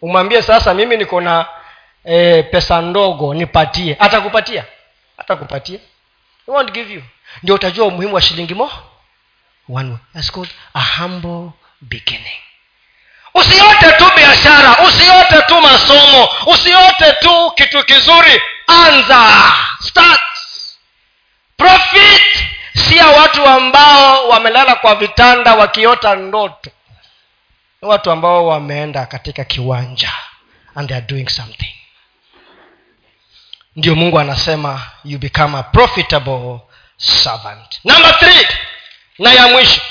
Umwambie 0.02 0.42
sasa 0.42 0.74
mimi 0.74 0.98
niko 0.98 1.22
na 1.22 1.46
e, 2.06 2.44
pesa 2.44 2.82
ndogo 2.82 3.34
nipatie. 3.34 3.98
Atakupatia? 4.00 4.64
Atakupatia. 5.18 5.80
Won't 6.48 6.72
give 6.72 6.94
you. 6.94 7.04
Ndio 7.44 7.56
utajua 7.56 7.86
umuhimu 7.88 8.16
wa 8.16 8.22
shilingi 8.22 8.54
mo? 8.54 8.72
One 9.70 9.98
That's 10.14 10.32
called 10.32 10.50
a 10.74 10.80
humble 10.82 11.50
beginning. 11.82 12.40
Usiote 13.34 13.92
tu 13.98 14.12
biashara 14.16 14.78
usiote 14.88 15.42
tu 15.48 15.62
masomo 15.62 16.30
usiote 16.46 17.12
tu 17.22 17.52
kitu 17.56 17.84
kizuri. 17.84 18.42
Anza. 18.68 19.54
Start. 19.82 20.22
Profit. 21.58 22.22
Si 22.74 23.00
watu 23.00 23.46
ambao 23.46 24.28
wamelala 24.30 24.76
kwa 24.76 24.96
vitanda 24.96 25.54
wakiota 25.56 26.16
ndoto. 26.16 26.72
Ni 27.82 27.88
watu 27.90 28.12
ambao 28.12 28.48
wameenda 28.48 29.06
katika 29.06 29.44
kiwanja 29.44 30.14
and 30.76 30.88
they 30.88 30.98
are 30.98 31.06
doing 31.06 31.30
something. 31.30 31.74
Ndio 33.76 33.96
mungu 33.96 34.20
anasema 34.20 34.82
you 35.04 35.20
become 35.20 35.58
a 35.58 35.64
profitable 35.64 36.60
servant. 36.98 37.80
Number 37.84 38.20
three 38.20 38.48
na 39.20 39.32
ya 39.34 39.48
mwisho 39.48 39.82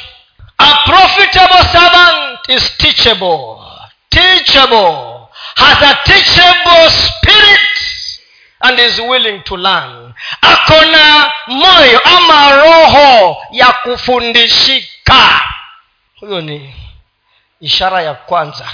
a 0.59 0.74
profitable 0.86 1.62
servant 1.72 2.38
is 2.48 2.76
teachable. 2.78 3.64
Teachable. 4.11 5.28
Has 5.57 5.82
a 5.82 5.94
teachable 6.04 6.90
spirit 6.90 7.61
and 8.62 8.78
is 8.78 8.98
willing 9.00 9.42
to 9.44 9.57
learn. 9.57 10.14
Ako 10.42 10.74
moyo 11.46 12.00
ama 12.04 12.50
roho 12.57 13.36
ya 13.52 13.72
kufundishika. 13.72 15.42
Huyo 16.20 16.40
ni 16.40 16.74
ishara 17.61 18.02
ya 18.02 18.14
kwanza 18.14 18.68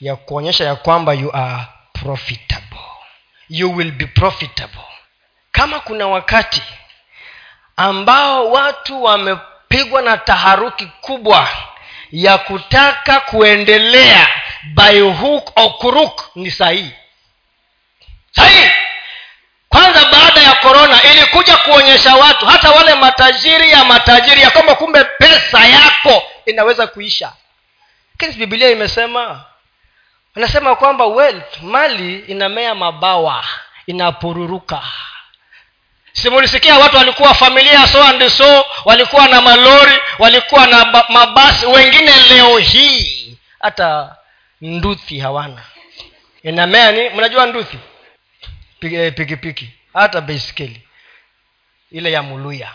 ya 0.00 0.16
kuonyesha 0.16 0.64
ya 0.64 0.76
kwamba 0.76 1.12
you 1.14 1.36
are 1.36 1.66
profitable. 1.92 2.78
You 3.48 3.76
will 3.76 3.90
be 3.92 4.06
profitable. 4.06 4.84
Kama 5.52 5.80
kuna 5.80 6.06
wakati 6.06 6.62
ambao 7.76 8.50
watu 8.50 9.02
wamepigwa 9.70 10.02
na 10.02 10.16
taharuki 10.16 10.86
kubwa 11.00 11.48
ya 12.12 12.38
kutaka 12.38 13.20
kuendelea 13.20 14.28
by 14.74 15.00
hook 15.00 15.52
or 15.56 15.78
crook. 15.78 16.30
Ni 16.34 16.50
sahihi? 16.50 16.90
Sahihi! 18.30 18.70
Kwanza 19.68 20.04
baada 20.12 20.40
ya 20.40 20.54
korona 20.54 21.02
ilikuja 21.02 21.56
kuonyesha 21.56 22.14
watu 22.14 22.46
hata 22.46 22.70
wale 22.70 22.94
matajiri 22.94 23.70
ya 23.70 23.84
matajiri 23.84 24.42
ya 24.42 24.50
kwamba 24.50 24.74
kumbe 24.74 25.04
pesa 25.04 25.64
yako 25.64 26.22
inaweza 26.46 26.86
kuisha. 26.86 27.32
Lakini 28.20 28.38
bibilia 28.38 28.70
imesema 28.70 29.44
anasema 30.36 30.76
kwamba 30.76 31.06
wealth 31.06 31.62
mali 31.62 32.18
inamea 32.18 32.74
mabawa 32.74 33.44
inapururuka 33.86 34.82
simulisikia 36.22 36.78
watu 36.78 36.96
walikuwa 36.96 37.34
familia 37.34 37.86
so 37.86 38.02
and 38.04 38.28
so 38.28 38.64
walikuwa 38.84 39.28
na 39.28 39.40
malori 39.40 39.98
walikuwa 40.18 40.66
na 40.66 41.04
mabasi 41.08 41.66
wengine 41.66 42.12
leo 42.30 42.58
hii 42.58 43.38
hata 43.60 44.16
nduthi 44.60 45.18
hawana. 45.18 45.62
Inamea 46.42 47.10
mnajua 47.14 47.46
nduthi? 47.46 47.78
Pikipiki 48.80 49.36
piki. 49.36 49.72
hata 49.94 50.20
baiskeli 50.20 50.82
ile 51.90 52.12
ya 52.12 52.22
muluya. 52.22 52.74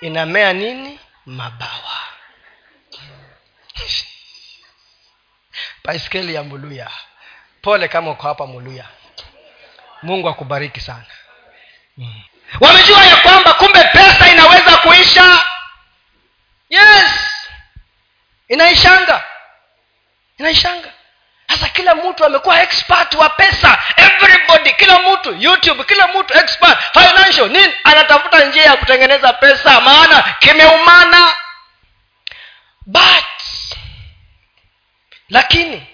Inamea 0.00 0.52
nini? 0.52 0.98
Mabawa. 1.26 1.98
Baiskeli 5.84 6.34
ya 6.34 6.42
muluya. 6.42 6.90
Pole 7.62 7.88
kama 7.88 8.10
uko 8.10 8.22
hapa 8.22 8.46
muluya. 8.46 8.84
Mungu 10.02 10.28
akubariki 10.28 10.80
sana. 10.80 11.06
Mm. 11.96 12.22
Wamejua 12.60 13.04
ya 13.04 13.16
kwamba 13.16 13.54
kumbe 13.54 13.84
pesa 13.84 14.28
inaweza 14.28 14.76
kuisha. 14.76 15.42
Yes. 16.70 17.10
Inaishanga. 18.48 19.24
Inaishanga. 20.38 20.88
Sasa 21.48 21.68
kila 21.68 21.94
mtu 21.94 22.24
amekuwa 22.24 22.62
expert 22.62 23.14
wa 23.14 23.28
pesa. 23.28 23.78
Everybody 23.96 24.72
kila 24.72 24.98
mtu 24.98 25.36
youtube 25.38 25.84
kila 25.84 26.08
mtu 26.08 26.38
expert. 26.38 26.78
Financial 26.92 27.48
nini? 27.50 27.74
Anatafuta 27.84 28.44
njia 28.44 28.62
ya 28.64 28.76
kutengeneza 28.76 29.32
pesa 29.32 29.80
maana 29.80 30.22
kimeumana. 30.38 31.34
But 32.86 33.24
lakini 35.28 35.86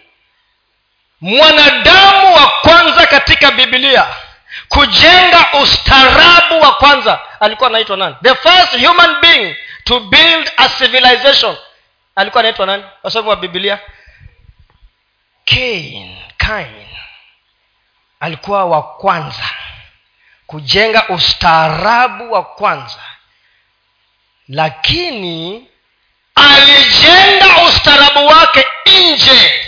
mwanadamu 1.21 2.35
wa 2.35 2.49
kwanza 2.51 3.07
katika 3.07 3.51
biblia 3.51 4.07
kujenga 4.69 5.53
ustaarabu 5.63 6.61
wa 6.61 6.75
kwanza. 6.75 7.21
Alikuwa 7.41 7.69
anaitwa 7.69 7.97
nani? 7.97 8.17
The 8.23 8.35
first 8.35 8.87
human 8.87 9.21
being 9.21 9.57
to 9.85 10.01
build 10.01 10.53
a 10.57 10.69
civilization. 10.69 11.57
Alikuwa 12.17 12.41
anaitwa 12.41 12.67
nani? 12.67 12.85
Wasomi 13.03 13.29
wa 13.29 13.37
bibilia 13.37 13.79
Cain, 15.45 16.17
Cain 16.37 16.87
alikuwa 18.21 18.65
wa 18.65 18.83
kwanza 18.83 19.51
kujenga 20.47 21.09
ustaarabu 21.09 22.33
wa 22.33 22.45
kwanza 22.45 23.01
lakini 24.49 25.67
alijenga 26.35 27.63
ustaarabu 27.69 28.27
wake 28.27 28.67
nje 28.87 29.65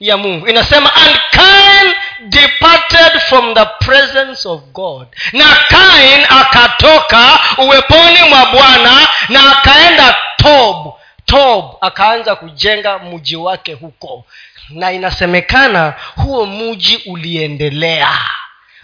ya 0.00 0.16
mungu. 0.16 0.48
Inasema 0.48 0.94
and 0.94 1.20
Cain 1.30 1.94
departed 2.28 3.20
from 3.28 3.54
the 3.54 3.64
presence 3.64 4.48
of 4.48 4.60
god. 4.72 5.08
Na 5.32 5.44
kain 5.68 6.26
akatoka 6.28 7.40
uweponi 7.58 8.22
mwa 8.28 8.46
bwana 8.46 9.08
na 9.28 9.58
akaenda 9.58 10.16
tob. 10.36 10.94
Tob 11.24 11.76
akaanza 11.80 12.36
kujenga 12.36 12.98
mji 12.98 13.36
wake 13.36 13.72
huko. 13.72 14.26
Na 14.70 14.92
inasemekana 14.92 15.94
huo 16.16 16.46
mji 16.46 16.96
uliendelea. 17.06 18.18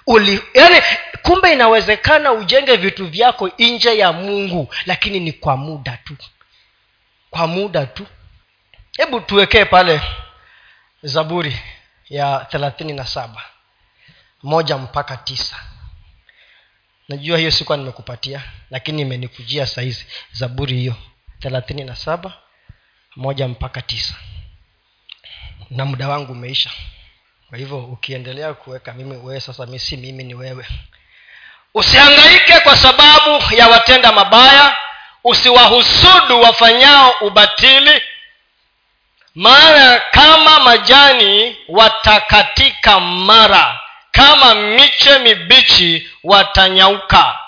Uli, 0.06 0.42
yani 0.54 0.82
kumbe 1.22 1.52
inawezekana 1.52 2.32
ujenge 2.32 2.76
vitu 2.76 3.06
vyako 3.06 3.50
nje 3.58 3.98
ya 3.98 4.12
mungu 4.12 4.74
lakini 4.86 5.20
ni 5.20 5.32
kwa 5.32 5.56
muda 5.56 5.98
tu. 6.04 6.16
Kwa 7.30 7.46
muda 7.46 7.86
tu. 7.86 8.06
Hebu 8.96 9.20
tuwekee 9.20 9.64
pale 9.64 10.00
zaburi 11.02 11.56
ya 12.10 12.46
thelathini 12.50 12.92
na 12.92 13.06
saba. 13.06 13.42
Moja 14.42 14.78
mpaka 14.78 15.16
tisa. 15.16 15.56
Najua 17.08 17.38
hiyo 17.38 17.50
sikuwa 17.50 17.78
nimekupatia 17.78 18.42
lakini 18.70 19.02
imenikujia 19.02 19.66
sahizi 19.66 20.06
zaburi 20.32 20.76
hiyo 20.76 20.94
thelathini 21.38 21.84
na 21.84 21.96
saba 21.96 22.32
moja 23.16 23.48
mpaka 23.48 23.82
tisa. 23.82 24.14
Na 25.70 25.84
muda 25.84 26.08
wangu 26.08 26.32
umeisha. 26.32 26.70
Kwa 27.48 27.58
hivyo 27.58 27.78
ukiendelea 27.78 28.54
kuweka 28.54 28.92
mimi 28.92 29.16
wewe 29.16 29.40
sasa 29.40 29.66
mi 29.66 29.78
si 29.78 29.96
mimi 29.96 30.24
ni 30.24 30.34
wewe. 30.34 30.66
Usihangaike 31.74 32.60
kwa 32.60 32.76
sababu 32.76 33.54
ya 33.54 33.68
watenda 33.68 34.12
mabaya. 34.12 34.76
Usiwahusudu 35.24 36.40
wafanyao 36.40 37.14
ubatili 37.20 38.02
maana 39.34 40.00
kama 40.10 40.60
majani 40.60 41.56
watakatika 41.68 43.00
mara 43.00 43.78
kama 44.12 44.54
miche 44.54 45.18
mibichi 45.18 46.08
watanyauka. 46.24 47.38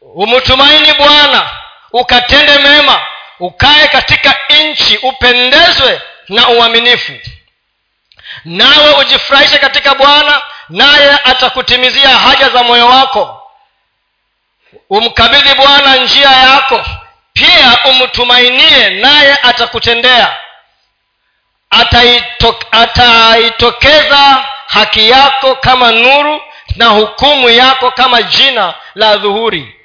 Umtumaini 0.00 0.92
bwana 0.92 1.50
ukatende 1.92 2.58
mema 2.58 3.00
ukae 3.40 3.88
katika 3.88 4.34
nchi 4.62 4.96
upendezwe 4.96 6.02
na 6.28 6.48
uaminifu. 6.48 7.12
Nawe 8.44 8.94
ujifurahishe 8.94 9.58
katika 9.58 9.94
bwana 9.94 10.42
naye 10.68 11.10
atakutimizia 11.24 12.08
haja 12.08 12.48
za 12.48 12.62
moyo 12.62 12.86
wako. 12.86 13.50
Umkabidhi 14.90 15.54
bwana 15.54 15.96
njia 15.96 16.30
yako 16.30 16.84
pia 17.32 17.78
umtumainie 17.84 18.90
naye 18.90 19.36
atakutendea 19.42 20.36
ataitokeza 22.70 24.44
haki 24.66 25.10
yako 25.10 25.54
kama 25.54 25.92
nuru 25.92 26.40
na 26.76 26.86
hukumu 26.86 27.48
yako 27.50 27.90
kama 27.90 28.22
jina 28.22 28.74
la 28.94 29.16
dhuhuri. 29.16 29.76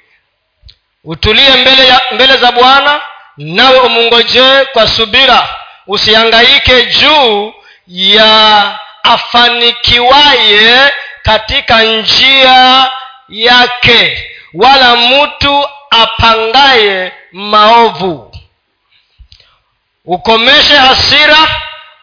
Utulie 1.04 1.50
mbele, 1.56 1.94
mbele 2.12 2.36
za 2.36 2.52
bwana 2.52 3.00
nawe 3.36 3.78
umungojee 3.78 4.64
kwa 4.64 4.88
subira. 4.88 5.48
Usihangaike 5.86 6.86
juu 6.86 7.54
ya 7.88 8.78
afanikiwaye 9.02 10.92
katika 11.22 11.82
njia 11.82 12.90
yake 13.28 14.30
wala 14.54 14.96
mtu 14.96 15.68
apangaye 15.90 17.12
maovu. 17.32 18.34
Ukomeshe 20.04 20.76
hasira 20.76 21.36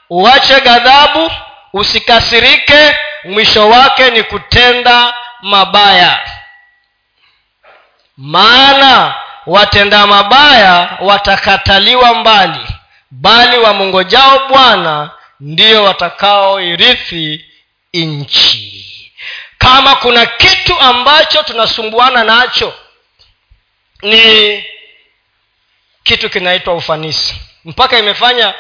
uache 0.10 0.60
ghadhabu 0.62 1.32
usikasirike 1.74 2.98
mwisho 3.24 3.70
wake 3.70 4.10
ni 4.10 4.24
kutenda 4.24 5.14
mabaya. 5.42 6.20
Maana 8.18 9.16
watenda 9.46 10.08
mabaya 10.08 10.98
watakataliwa 11.02 12.14
mbali 12.14 12.68
bali 13.12 13.58
wamongojao 13.58 14.48
bwana 14.48 15.12
ndiyo 15.40 15.84
watakaoirithi 15.84 17.46
nchi. 17.94 19.12
Kama 19.58 19.96
kuna 19.96 20.26
kitu 20.26 20.80
ambacho 20.80 21.44
tunasumbuana 21.44 22.24
nacho 22.24 22.74
ni 24.02 24.64
kitu 26.04 26.30
kinaitwa 26.30 26.74
ufanisi. 26.74 27.36
Mpaka 27.66 28.00
imefanya 28.00 28.54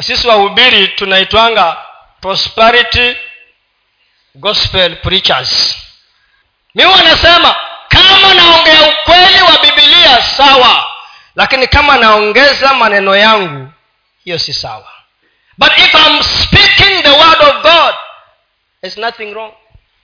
sisi 0.00 0.28
wahubiri 0.28 0.88
tunaitwanga 0.88 1.76
prosperity 2.20 3.16
gospel 4.34 4.96
preachers. 4.96 5.76
Mi 6.74 6.84
wanasema 6.84 7.56
kama 7.88 8.34
naongea 8.34 8.82
ukweli 8.88 9.42
wa 9.42 9.58
bibilia 9.62 10.22
sawa. 10.22 10.86
Lakini 11.36 11.66
kama 11.66 11.96
naongeza 11.96 12.74
maneno 12.74 13.16
yangu 13.16 13.72
hiyo 14.24 14.38
si 14.38 14.52
sawa. 14.52 14.88
But 15.58 15.78
if 15.78 15.94
I'm 15.94 16.22
speaking 16.22 17.02
the 17.02 17.10
word 17.10 17.40
of 17.42 17.62
god 17.62 17.94
nothing 18.96 19.32
wrong. 19.34 19.52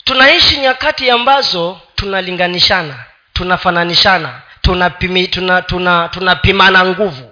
Tunaishi 0.05 0.57
nyakati 0.57 1.11
ambazo 1.11 1.81
tunalinganishana 1.95 3.05
tunafananishana 3.33 4.43
tunapimana 4.63 5.27
tuna, 5.29 5.63
tuna, 5.63 6.35
tuna 6.35 6.85
nguvu 6.85 7.32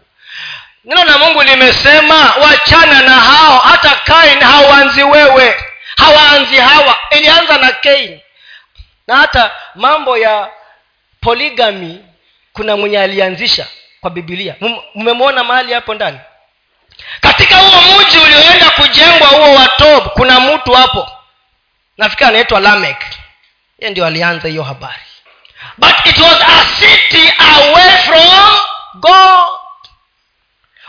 neno 0.90 1.04
la 1.04 1.18
mungu 1.18 1.42
limesema 1.42 2.34
wachana 2.42 3.02
na 3.02 3.14
hao 3.20 3.58
hata 3.58 3.90
kain 3.94 4.40
hawaanzi 4.40 5.02
wewe. 5.02 5.64
Hawaanzi 5.96 6.56
hawa. 6.56 6.98
Ilianza 7.10 7.58
na 7.58 7.72
kain 7.72 8.20
na 9.06 9.16
hata 9.16 9.50
mambo 9.74 10.18
ya 10.18 10.48
poligami 11.20 12.04
kuna 12.52 12.76
mwenye 12.76 12.98
alianzisha 13.00 13.66
kwa 14.00 14.10
bibilia 14.10 14.54
mmemwona 14.94 15.44
mahali 15.44 15.72
hapo 15.72 15.94
ndani? 15.94 16.18
Katika 17.20 17.56
huo 17.56 17.80
mji 18.00 18.18
ulioenda 18.18 18.70
kujengwa 18.70 19.28
huo 19.28 19.54
wa 19.54 20.00
kuna 20.00 20.40
mtu 20.40 20.72
hapo. 20.72 21.10
Nafikiri 21.98 22.28
anaitwa 22.28 22.60
lamek. 22.60 22.96
Ye 23.78 23.90
ndio 23.90 24.06
alianza 24.06 24.48
hiyo 24.48 24.62
habari. 24.62 25.02
But 25.78 25.94
it 26.06 26.18
was 26.18 26.42
a 26.42 26.64
city 26.80 27.32
away 27.38 27.90
from 27.90 28.58
god 28.94 29.49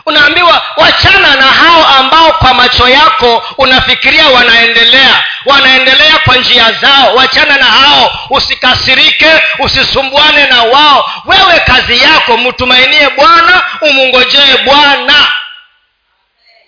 unaambiwa 0.06 0.62
wachana 0.76 1.34
na 1.36 1.42
hao 1.46 1.86
ambao 1.86 2.32
kwa 2.32 2.54
macho 2.54 2.88
yako 2.88 3.44
unafikiria 3.58 4.28
wanaendelea. 4.28 5.24
Wanaendelea 5.46 6.18
kwa 6.18 6.36
njia 6.36 6.72
zao. 6.72 7.14
Wachana 7.14 7.56
na 7.56 7.64
hao. 7.64 8.26
Usikasirike 8.30 9.42
usisumbuane 9.58 10.46
na 10.46 10.62
wao. 10.62 11.10
Wewe 11.24 11.60
kazi 11.60 11.98
yako 12.02 12.36
mtumainie 12.36 13.10
bwana 13.10 13.62
umungojee 13.80 14.56
bwana. 14.64 15.32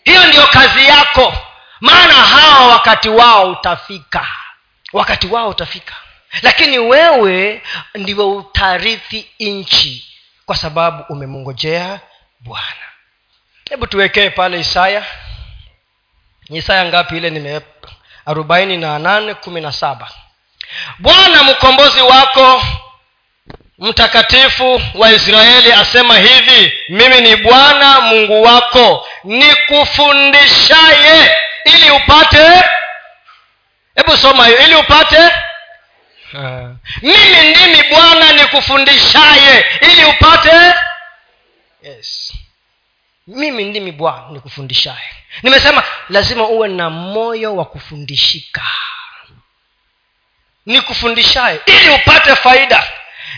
Hiyo 0.05 0.27
ndiyo 0.27 0.47
kazi 0.47 0.87
yako. 0.87 1.35
Maana 1.81 2.15
hawa 2.15 2.67
wakati 2.69 3.09
wao 3.09 3.51
utafika. 3.51 4.27
Wakati 4.93 5.27
wao 5.27 5.49
utafika. 5.49 5.95
Lakini 6.43 6.79
wewe 6.79 7.63
ndiwe 7.95 8.25
utarithi 8.25 9.27
nchi 9.41 10.07
kwa 10.47 10.57
sababu 10.57 11.05
umemungojea 11.09 12.01
bwana 12.41 12.65
hebu 13.71 13.87
tuwekee 13.87 14.31
pale 14.31 14.61
isaya. 14.61 15.03
Isaya 16.51 16.85
ngapi 16.85 17.17
ile 17.17 17.31
nime 17.31 17.61
arobaini 18.27 18.77
na 18.77 18.99
nane 18.99 19.35
kumi 19.35 19.61
na 19.61 19.73
saba. 19.73 20.09
Bwana 20.99 21.43
mkombozi 21.43 22.01
wako 22.01 22.63
mtakatifu 23.79 24.81
wa 24.95 25.13
israeli 25.13 25.73
asema 25.73 26.19
hivi 26.19 26.73
mimi 26.89 27.21
ni 27.21 27.37
bwana 27.37 28.01
mungu 28.01 28.43
wako 28.43 29.09
nikufundishaye 29.25 31.37
ili 31.65 31.91
upate 31.91 32.63
hebu 33.95 34.17
soma 34.17 34.47
hiyo 34.47 34.59
ili 34.59 34.75
upate 34.75 35.19
uh, 36.35 36.71
mimi 37.03 37.51
ndimi 37.51 37.83
bwana 37.91 38.33
nikufundishaye 38.33 39.65
ili 39.81 40.05
upate 40.05 40.75
yes 41.83 42.24
mimi 43.27 43.65
ndimi 43.65 43.93
bwana 43.93 44.25
nikufundishaye. 44.31 45.11
Nimesema 45.43 45.83
lazima 46.09 46.49
uwe 46.49 46.69
na 46.69 46.91
moyo 46.91 47.57
wa 47.57 47.65
kufundishika. 47.65 48.63
Nikufundishaye 50.67 51.61
ili 51.67 51.91
upate 51.91 52.37
faida. 52.37 52.91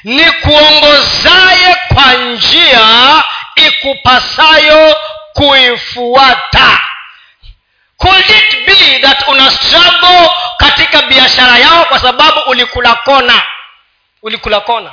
Nikuongozaye 0.04 1.76
kwa 1.94 2.12
njia 2.14 3.22
ikupasayo 3.54 4.96
kuifuata. 5.32 6.80
Could 7.96 8.30
it 8.30 8.66
be 8.66 8.98
that 8.98 9.28
una 9.28 9.50
struggle 9.50 10.30
katika 10.58 11.02
biashara 11.02 11.58
yao 11.58 11.84
kwa 11.84 11.98
sababu 11.98 12.40
ulikula 12.40 12.94
kona? 12.94 13.42
Ulikula 14.22 14.60
kona. 14.60 14.90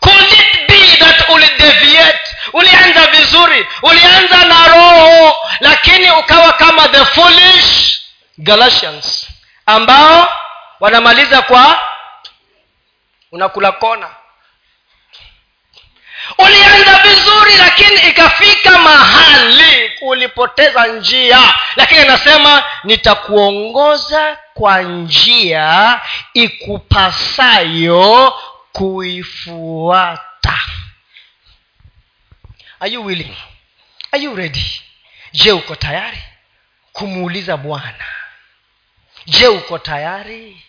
Could 0.00 0.32
it 0.32 0.49
that 0.98 1.28
ulideviate. 1.28 2.18
Ulianza 2.52 3.06
vizuri. 3.06 3.66
Ulianza 3.82 4.44
na 4.44 4.68
roho. 4.68 5.36
Lakini 5.60 6.10
ukawa 6.10 6.52
kama 6.52 6.88
the 6.88 7.04
foolish 7.04 8.00
galatians 8.38 9.28
ambao 9.66 10.28
wanamaliza 10.80 11.42
kwa 11.42 11.80
unakula 13.32 13.72
kona. 13.72 14.08
Ulianza 16.38 16.98
vizuri 16.98 17.56
lakini 17.56 18.00
ikafika 18.08 18.78
mahali 18.78 19.90
ulipoteza 20.02 20.86
njia. 20.86 21.54
Lakini 21.76 22.00
anasema 22.00 22.62
nitakuongoza 22.84 24.38
kwa 24.54 24.82
njia 24.82 26.00
ikupasayo 26.34 28.34
kuifuata 28.72 30.22
are 32.80 32.88
you 32.92 33.02
willing? 33.04 33.36
Are 34.12 34.18
you 34.22 34.34
ready? 34.34 34.80
Je 35.32 35.52
uko 35.52 35.76
tayari 35.76 36.18
kumuuliza 36.92 37.56
bwana? 37.56 38.04
Je 39.26 39.48
uko 39.48 39.78
tayari? 39.78 40.62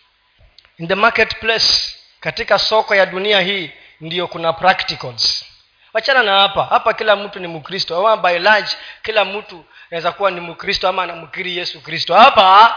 In 0.78 0.88
the 0.88 0.94
marketplace 0.94 1.96
katika 2.20 2.58
soko 2.58 2.94
ya 2.94 3.06
dunia 3.06 3.40
hii 3.40 3.70
ndiyo 4.00 4.26
kuna 4.28 4.52
practicals. 4.52 5.44
Wachana 5.92 6.22
na 6.22 6.40
hapa. 6.40 6.64
Hapa 6.64 6.94
kila 6.94 7.16
mtu 7.16 7.40
ni 7.40 7.46
mkristo. 7.48 7.96
Ama 8.08 8.16
by 8.22 8.38
large 8.38 8.70
kila 9.02 9.24
mtu 9.24 9.64
anaweza 9.90 10.12
kuwa 10.12 10.30
ni 10.30 10.40
mkristo 10.40 10.88
ama 10.88 11.02
anamkiri 11.02 11.56
yesu 11.56 11.80
kristo. 11.80 12.14
Hapa 12.14 12.76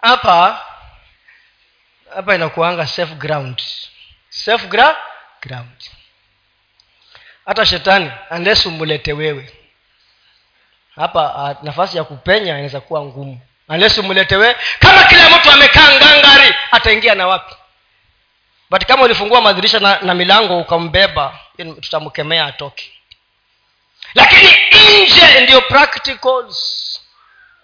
hapa 0.00 0.64
hapa 2.14 2.34
inakuanga 2.34 2.86
safe 2.86 3.14
ground 3.14 3.62
safe 4.28 4.66
gra- 4.66 4.96
ground 5.42 5.90
hata 7.46 7.66
shetani 7.66 8.10
unless 8.30 8.66
umulete 8.66 9.12
wewe. 9.12 9.52
Hapa 10.96 11.34
uh, 11.34 11.64
nafasi 11.64 11.96
ya 11.96 12.04
kupenya 12.04 12.52
inaweza 12.52 12.80
kuwa 12.80 13.02
ngumu. 13.02 13.40
Unless 13.68 13.98
umulete 13.98 14.36
wewe 14.36 14.56
kama 14.78 15.04
kila 15.04 15.30
mtu 15.30 15.50
amekaa 15.50 15.92
ngangari 15.94 16.54
ataingia 16.70 17.14
na 17.14 17.26
wapi? 17.26 17.54
But 18.70 18.84
kama 18.86 19.02
ulifungua 19.02 19.40
madirisha 19.40 19.80
na, 19.80 19.98
na 20.00 20.14
milango 20.14 20.58
ukambeba 20.58 21.38
tutamkemea 21.80 22.46
atoke. 22.46 22.90
Lakini 24.14 24.54
nje 25.02 25.40
ndio 25.40 25.60
practicals. 25.60 26.80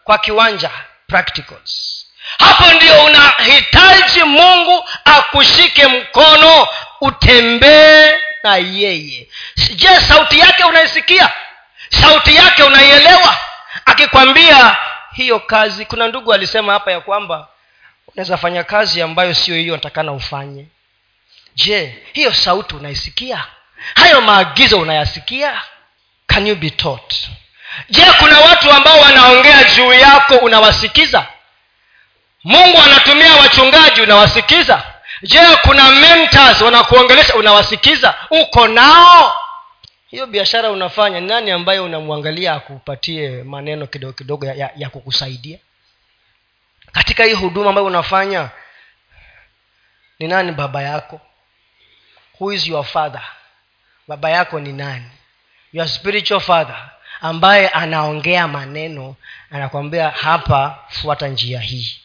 Kwa 0.04 0.18
kiwanja 0.18 0.70
practicals. 1.06 2.06
Hapo 2.38 2.72
ndio 2.72 3.04
unahitaji 3.04 4.22
mungu 4.24 4.84
akushike 5.04 5.86
mkono 5.86 6.68
utembee 7.00 8.19
na 8.42 8.56
yeye. 8.56 9.28
Je 9.76 10.00
sauti 10.00 10.38
yake 10.38 10.64
unaisikia? 10.64 11.32
Sauti 12.00 12.36
yake 12.36 12.62
unaielewa? 12.62 13.36
Akikwambia 13.84 14.76
hiyo 15.12 15.40
kazi 15.40 15.84
kuna 15.84 16.08
ndugu 16.08 16.32
alisema 16.32 16.72
hapa 16.72 16.92
ya 16.92 17.00
kwamba 17.00 17.48
unaweza 18.08 18.36
fanya 18.36 18.64
kazi 18.64 19.02
ambayo 19.02 19.34
sio 19.34 19.54
hiyo 19.54 19.74
natakana 19.74 20.12
ufanye. 20.12 20.66
Je 21.54 22.02
hiyo 22.12 22.34
sauti 22.34 22.74
unaisikia? 22.74 23.44
Hayo 23.94 24.20
maagizo 24.20 24.78
unayasikia? 24.80 25.62
Can 26.26 26.46
you 26.46 26.56
be 26.56 26.70
taught? 26.70 27.14
Je 27.90 28.04
kuna 28.18 28.40
watu 28.40 28.70
ambao 28.72 29.00
wanaongea 29.00 29.64
juu 29.64 29.92
yako 29.92 30.34
unawasikiza? 30.34 31.26
Mungu 32.44 32.78
anatumia 32.82 33.34
wachungaji 33.36 34.00
unawasikiza 34.02 34.82
je 35.22 35.56
kuna 35.62 35.90
mentors 35.90 36.60
wanakuongelesha 36.60 37.34
unawasikiza? 37.34 38.14
Uko 38.30 38.68
nao? 38.68 39.34
Hiyo 40.06 40.26
biashara 40.26 40.70
unafanya 40.70 41.20
nani 41.20 41.50
ambaye 41.50 41.80
unamwangalia 41.80 42.52
akupatie 42.54 43.42
maneno 43.42 43.86
kidogo 43.86 44.12
kidogo 44.12 44.46
ya, 44.46 44.54
ya, 44.54 44.70
ya 44.76 44.90
kukusaidia? 44.90 45.58
Katika 46.92 47.24
hii 47.24 47.32
huduma 47.34 47.68
ambayo 47.68 47.86
unafanya 47.86 48.50
ni 50.18 50.28
nani 50.28 50.52
baba 50.52 50.82
yako? 50.82 51.20
Who 52.40 52.52
is 52.52 52.66
your 52.66 52.84
father? 52.84 53.22
Baba 54.08 54.30
yako 54.30 54.60
ni 54.60 54.72
nani? 54.72 55.10
Your 55.72 55.88
spiritual 55.88 56.40
father 56.40 56.90
ambaye 57.20 57.68
anaongea 57.68 58.48
maneno 58.48 59.16
anakwambia 59.50 60.10
hapa 60.10 60.78
fuata 60.88 61.28
njia 61.28 61.60
hii 61.60 61.96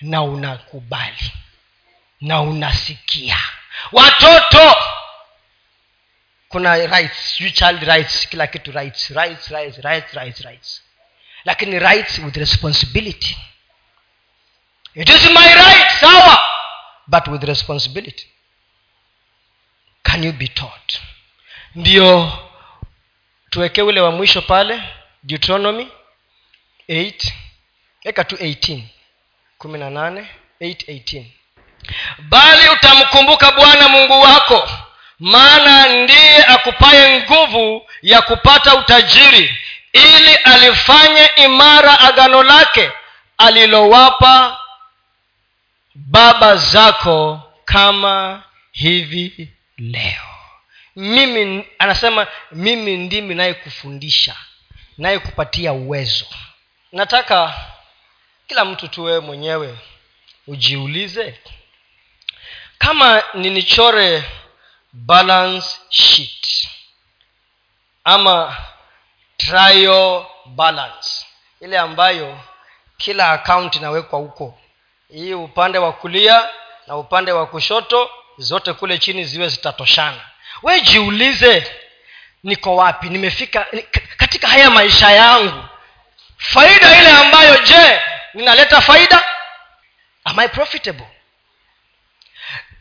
na 0.00 0.22
unakubali 0.22 1.32
na 2.20 2.40
unasikia. 2.40 3.38
Watoto 3.92 4.76
kuna 6.48 6.86
rights 6.86 7.40
you 7.40 7.50
child 7.50 7.82
rights 7.82 8.28
kila 8.28 8.46
kitu 8.46 8.72
rights 8.72 9.10
rights 9.10 9.48
rights 9.48 9.78
rights 9.78 10.14
rights 10.14 10.40
rights. 10.40 10.82
Lakini 11.44 11.78
rights 11.78 12.18
with 12.18 12.36
responsibility. 12.36 13.36
It 14.94 15.08
is 15.08 15.24
my 15.30 15.54
right 15.54 15.90
sawa 16.00 16.42
but 17.06 17.28
with 17.28 17.42
responsibility. 17.44 18.26
Can 20.02 20.24
you 20.24 20.32
be 20.32 20.48
taught? 20.48 21.00
Ndio 21.74 22.32
tuweke 23.50 23.82
ule 23.82 24.00
wa 24.00 24.10
mwisho 24.10 24.42
pale 24.42 24.82
deuteronomy 25.22 25.88
8 26.88 27.32
eka 28.04 28.24
tu 28.24 28.36
18 28.36 28.82
kumi 29.58 29.78
na 29.78 29.90
nane 29.90 30.26
8 30.60 31.26
bali 32.18 32.68
utamkumbuka 32.68 33.52
bwana 33.52 33.88
mungu 33.88 34.20
wako 34.20 34.70
maana 35.18 35.86
ndiye 35.88 36.44
akupaye 36.44 37.20
nguvu 37.22 37.88
ya 38.02 38.22
kupata 38.22 38.74
utajiri 38.74 39.54
ili 39.92 40.34
alifanye 40.34 41.30
imara 41.36 42.00
agano 42.00 42.42
lake 42.42 42.92
alilowapa 43.38 44.58
baba 45.94 46.56
zako 46.56 47.40
kama 47.64 48.42
hivi 48.72 49.50
leo. 49.78 50.22
Mimi 50.96 51.64
anasema 51.78 52.26
mimi 52.52 52.96
ndimi 52.96 53.34
nayekufundisha 53.34 54.36
nayekupatia 54.98 55.72
uwezo. 55.72 56.26
Nataka 56.92 57.54
kila 58.46 58.64
mtu 58.64 58.88
tuwe 58.88 59.20
mwenyewe 59.20 59.78
ujiulize 60.46 61.38
kama 62.78 63.22
ninichore 63.34 64.24
balance 64.92 65.66
sheet 65.90 66.68
ama 68.04 68.56
trial 69.36 70.24
balance 70.46 71.26
ile 71.60 71.78
ambayo 71.78 72.40
kila 72.96 73.32
akaunti 73.32 73.78
inawekwa 73.78 74.18
huko. 74.18 74.58
Hii 75.12 75.34
upande 75.34 75.78
wa 75.78 75.92
kulia 75.92 76.48
na 76.86 76.96
upande 76.96 77.32
wa 77.32 77.46
kushoto 77.46 78.10
zote 78.38 78.72
kule 78.72 78.98
chini 78.98 79.24
ziwe 79.24 79.48
zitatoshana. 79.48 80.20
We 80.62 80.80
jiulize 80.80 81.72
niko 82.42 82.76
wapi? 82.76 83.08
Nimefika 83.08 83.66
katika 84.16 84.48
haya 84.48 84.70
maisha 84.70 85.10
yangu 85.10 85.64
faida 86.38 86.98
ile 86.98 87.10
ambayo 87.10 87.58
je 87.64 88.00
ninaleta 88.34 88.80
faida? 88.80 89.24
Am 90.24 90.38
I 90.38 90.48
profitable 90.48 91.06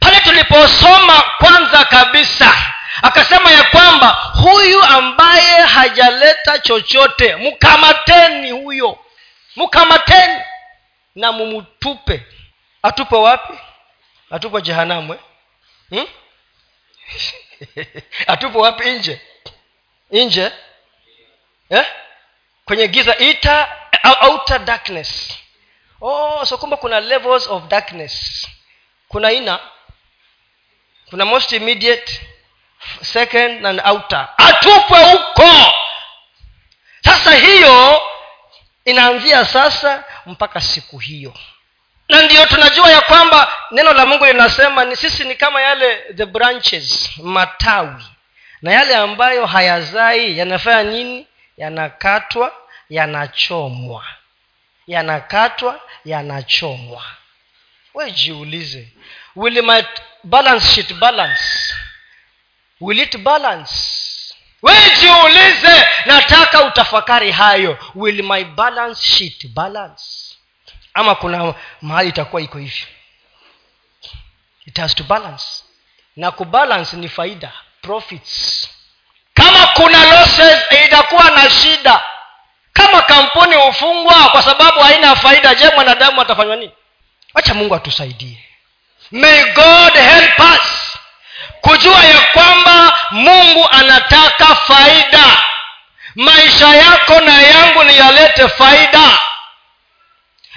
pale 0.05 0.19
tuliposoma 0.19 1.21
kwanza 1.37 1.85
kabisa 1.85 2.57
akasema 3.01 3.51
ya 3.51 3.63
kwamba 3.63 4.07
huyu 4.43 4.83
ambaye 4.83 5.61
hajaleta 5.61 6.59
chochote 6.59 7.35
mkamateni 7.35 8.51
huyo 8.51 8.99
mkamateni 9.55 10.41
na 11.15 11.31
mumtupe 11.31 12.23
atupe 12.83 13.15
wapi? 13.15 13.53
Atupe 14.31 14.61
jehanamwe 14.61 15.19
hmm? 15.89 16.07
atupe 18.27 18.57
wapi? 18.57 18.89
Nje. 18.89 19.21
Nje. 20.11 20.51
Eh? 21.69 21.85
kwenye 22.65 22.87
giza 22.87 23.17
ita 23.17 23.77
outer 24.21 24.59
darkness. 24.59 25.37
Oh 26.01 26.45
so 26.45 26.57
kumbe 26.57 26.75
kuna 26.75 26.99
levels 26.99 27.47
of 27.47 27.63
darkness. 27.63 28.47
Kuna 29.07 29.31
ina 29.31 29.59
kuna 31.09 31.25
most 31.25 31.51
immediate 31.51 32.21
second 33.01 33.65
and 33.65 33.81
outer. 33.85 34.27
Atupwe 34.37 34.99
huko. 35.03 35.73
Sasa 37.05 37.35
hiyo 37.35 38.01
inaanzia 38.85 39.45
sasa 39.45 40.03
mpaka 40.25 40.61
siku 40.61 40.97
hiyo. 40.97 41.33
Na 42.09 42.21
ndiyo 42.21 42.45
tunajua 42.45 42.89
ya 42.89 43.01
kwamba 43.01 43.53
neno 43.71 43.93
la 43.93 44.05
mungu 44.05 44.25
linasema 44.25 44.85
ni 44.85 44.95
sisi 44.95 45.23
ni 45.23 45.35
kama 45.35 45.61
yale 45.61 45.95
the 46.15 46.25
branches 46.25 47.11
matawi. 47.17 48.03
Na 48.61 48.71
yale 48.71 48.95
ambayo 48.95 49.45
hayazai 49.45 50.37
yanafanya 50.37 50.83
nini? 50.83 51.27
Yanakatwa 51.57 52.51
yanachomwa. 52.89 54.05
Yanakatwa 54.87 55.81
yanachomwa. 56.05 57.03
We 57.93 58.11
jiulize 58.11 58.87
will 59.35 59.61
my 59.63 59.83
balance 60.25 60.65
sheet 60.73 60.93
balance. 60.99 61.73
Will 62.81 62.99
it 62.99 63.17
balance? 63.17 63.73
Wejiulize 64.61 65.87
nataka 66.05 66.63
utafakari 66.63 67.31
hayo. 67.31 67.77
Will 67.95 68.23
my 68.23 68.43
balance 68.43 69.01
sheet 69.03 69.47
balance? 69.47 70.03
Ama 70.93 71.15
kuna 71.15 71.53
mahali 71.81 72.09
itakuwa 72.09 72.41
iko 72.41 72.57
hivyo. 72.57 72.87
It 74.65 74.77
has 74.79 74.95
to 74.95 75.03
balance. 75.03 75.45
Na 76.15 76.31
kubalance 76.31 76.95
ni 76.97 77.09
faida 77.09 77.51
profits. 77.81 78.67
Kama 79.33 79.67
kuna 79.67 80.05
losses 80.05 80.59
itakuwa 80.85 81.29
na 81.31 81.49
shida. 81.49 82.03
Kama 82.73 83.01
kampuni 83.01 83.55
hufungwa 83.55 84.29
kwa 84.29 84.41
sababu 84.41 84.79
haina 84.79 85.15
faida 85.15 85.55
je 85.55 85.69
mwanadamu 85.75 86.21
atafanywa 86.21 86.55
nini? 86.55 86.71
Wacha 87.33 87.53
mungu 87.53 87.75
atusaidie 87.75 88.44
may 89.11 89.43
god 89.53 89.93
help 89.93 90.39
us 90.39 90.95
kujua 91.61 92.03
ya 92.03 92.21
kwamba 92.21 92.99
mungu 93.11 93.67
anataka 93.71 94.55
faida. 94.55 95.23
Maisha 96.15 96.67
yako 96.67 97.21
na 97.21 97.41
yangu 97.41 97.83
ni 97.83 97.97
yalete 97.97 98.47
faida. 98.47 99.19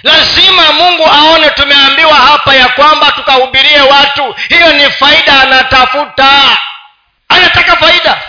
Lazima 0.03 0.73
mungu 0.73 1.05
aone 1.05 1.49
tumeambiwa 1.49 2.15
hapa 2.15 2.55
ya 2.55 2.67
kwamba 2.69 3.11
tukahubirie 3.11 3.81
watu. 3.81 4.35
Hiyo 4.49 4.73
ni 4.73 4.91
faida 4.91 5.41
anatafuta. 5.41 6.57
Anataka 7.29 7.75
faida. 7.75 8.21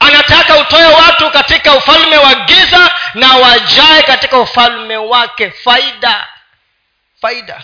Anataka 0.00 0.56
utoe 0.56 0.84
watu 0.86 1.30
katika 1.30 1.72
ufalme 1.74 2.16
wa 2.18 2.34
giza 2.34 2.90
na 3.14 3.36
wajae 3.36 4.02
katika 4.02 4.38
ufalme 4.38 4.96
wake. 4.96 5.50
Faida. 5.50 6.26
Faida 7.20 7.62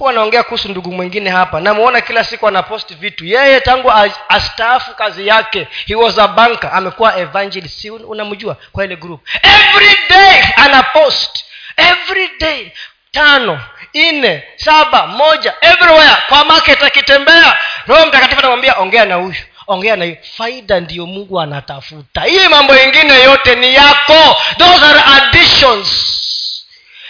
huwa 0.00 0.10
anaongea 0.12 0.42
kuhusu 0.42 0.68
ndugu 0.68 0.92
mwingine 0.92 1.30
hapa. 1.30 1.60
Namuona 1.60 2.00
kila 2.00 2.24
siku 2.24 2.48
anaposti 2.48 2.94
vitu. 2.94 3.24
Yeye 3.24 3.60
tangu 3.60 3.92
astaafu 4.28 4.94
kazi 4.94 5.26
yake 5.26 5.68
he 5.86 5.94
was 5.94 6.18
a 6.18 6.28
banker. 6.28 6.70
Amekuwa 6.74 7.18
evangelist. 7.18 7.80
Si 7.80 7.90
unamjua? 7.90 8.56
Kwa 8.72 8.84
ile 8.84 8.96
group. 8.96 9.28
Every 9.42 9.98
day 10.08 10.42
anapost 10.56 11.44
every 11.76 12.30
day. 12.40 12.72
Tano 13.10 13.60
nne 13.94 14.44
saba 14.56 15.06
moja 15.06 15.54
everywhere. 15.60 16.16
Kwa 16.28 16.44
market 16.44 16.82
akitembea 16.82 17.56
roho 17.86 18.06
mtakatifu 18.06 18.38
anamwambia 18.38 18.78
ongea 18.78 19.04
na 19.04 19.14
huyu. 19.14 19.34
Ongea 19.66 19.96
na 19.96 20.16
faida 20.36 20.80
ndiyo 20.80 21.06
mungu 21.06 21.40
anatafuta. 21.40 22.20
Hii 22.22 22.48
mambo 22.48 22.76
yingine 22.76 23.22
yote 23.22 23.54
ni 23.54 23.74
yako. 23.74 24.36
Those 24.58 24.84
are 24.84 25.00
additions. 25.16 25.86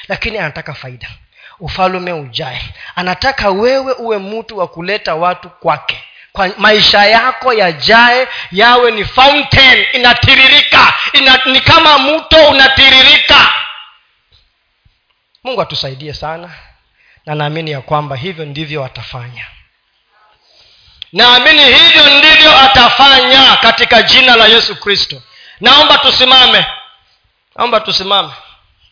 Lakini 0.08 0.38
anataka 0.38 0.74
faida 0.74 1.08
ufalume 1.60 2.12
ujae. 2.12 2.62
Anataka 2.96 3.50
wewe 3.50 3.92
uwe 3.92 4.18
mtu 4.18 4.58
wa 4.58 4.68
kuleta 4.68 5.14
watu 5.14 5.50
kwake. 5.50 6.04
Kwa 6.32 6.50
maisha 6.58 7.04
yako 7.04 7.52
yajae 7.52 8.28
yawe 8.52 8.90
ni 8.90 9.04
fountain 9.04 9.86
inatiririka. 9.92 10.92
Ina, 11.12 11.40
ni 11.46 11.60
kama 11.60 11.98
mto 11.98 12.36
unatiririka. 12.50 13.52
Mungu 15.44 15.62
atusaidie 15.62 16.14
sana 16.14 16.50
na 17.26 17.34
naamini 17.34 17.70
ya 17.70 17.80
kwamba 17.80 18.16
hivyo 18.16 18.44
ndivyo 18.44 18.84
atafanya. 18.84 19.46
Naamini 21.12 21.64
hivyo 21.64 22.18
ndivyo 22.18 22.58
atafanya 22.60 23.56
katika 23.56 24.02
jina 24.02 24.36
la 24.36 24.46
yesu 24.46 24.80
kristo. 24.80 25.22
Naomba 25.60 25.98
tusimame. 25.98 26.66
Naomba 27.56 27.80
tusimame 27.80 28.32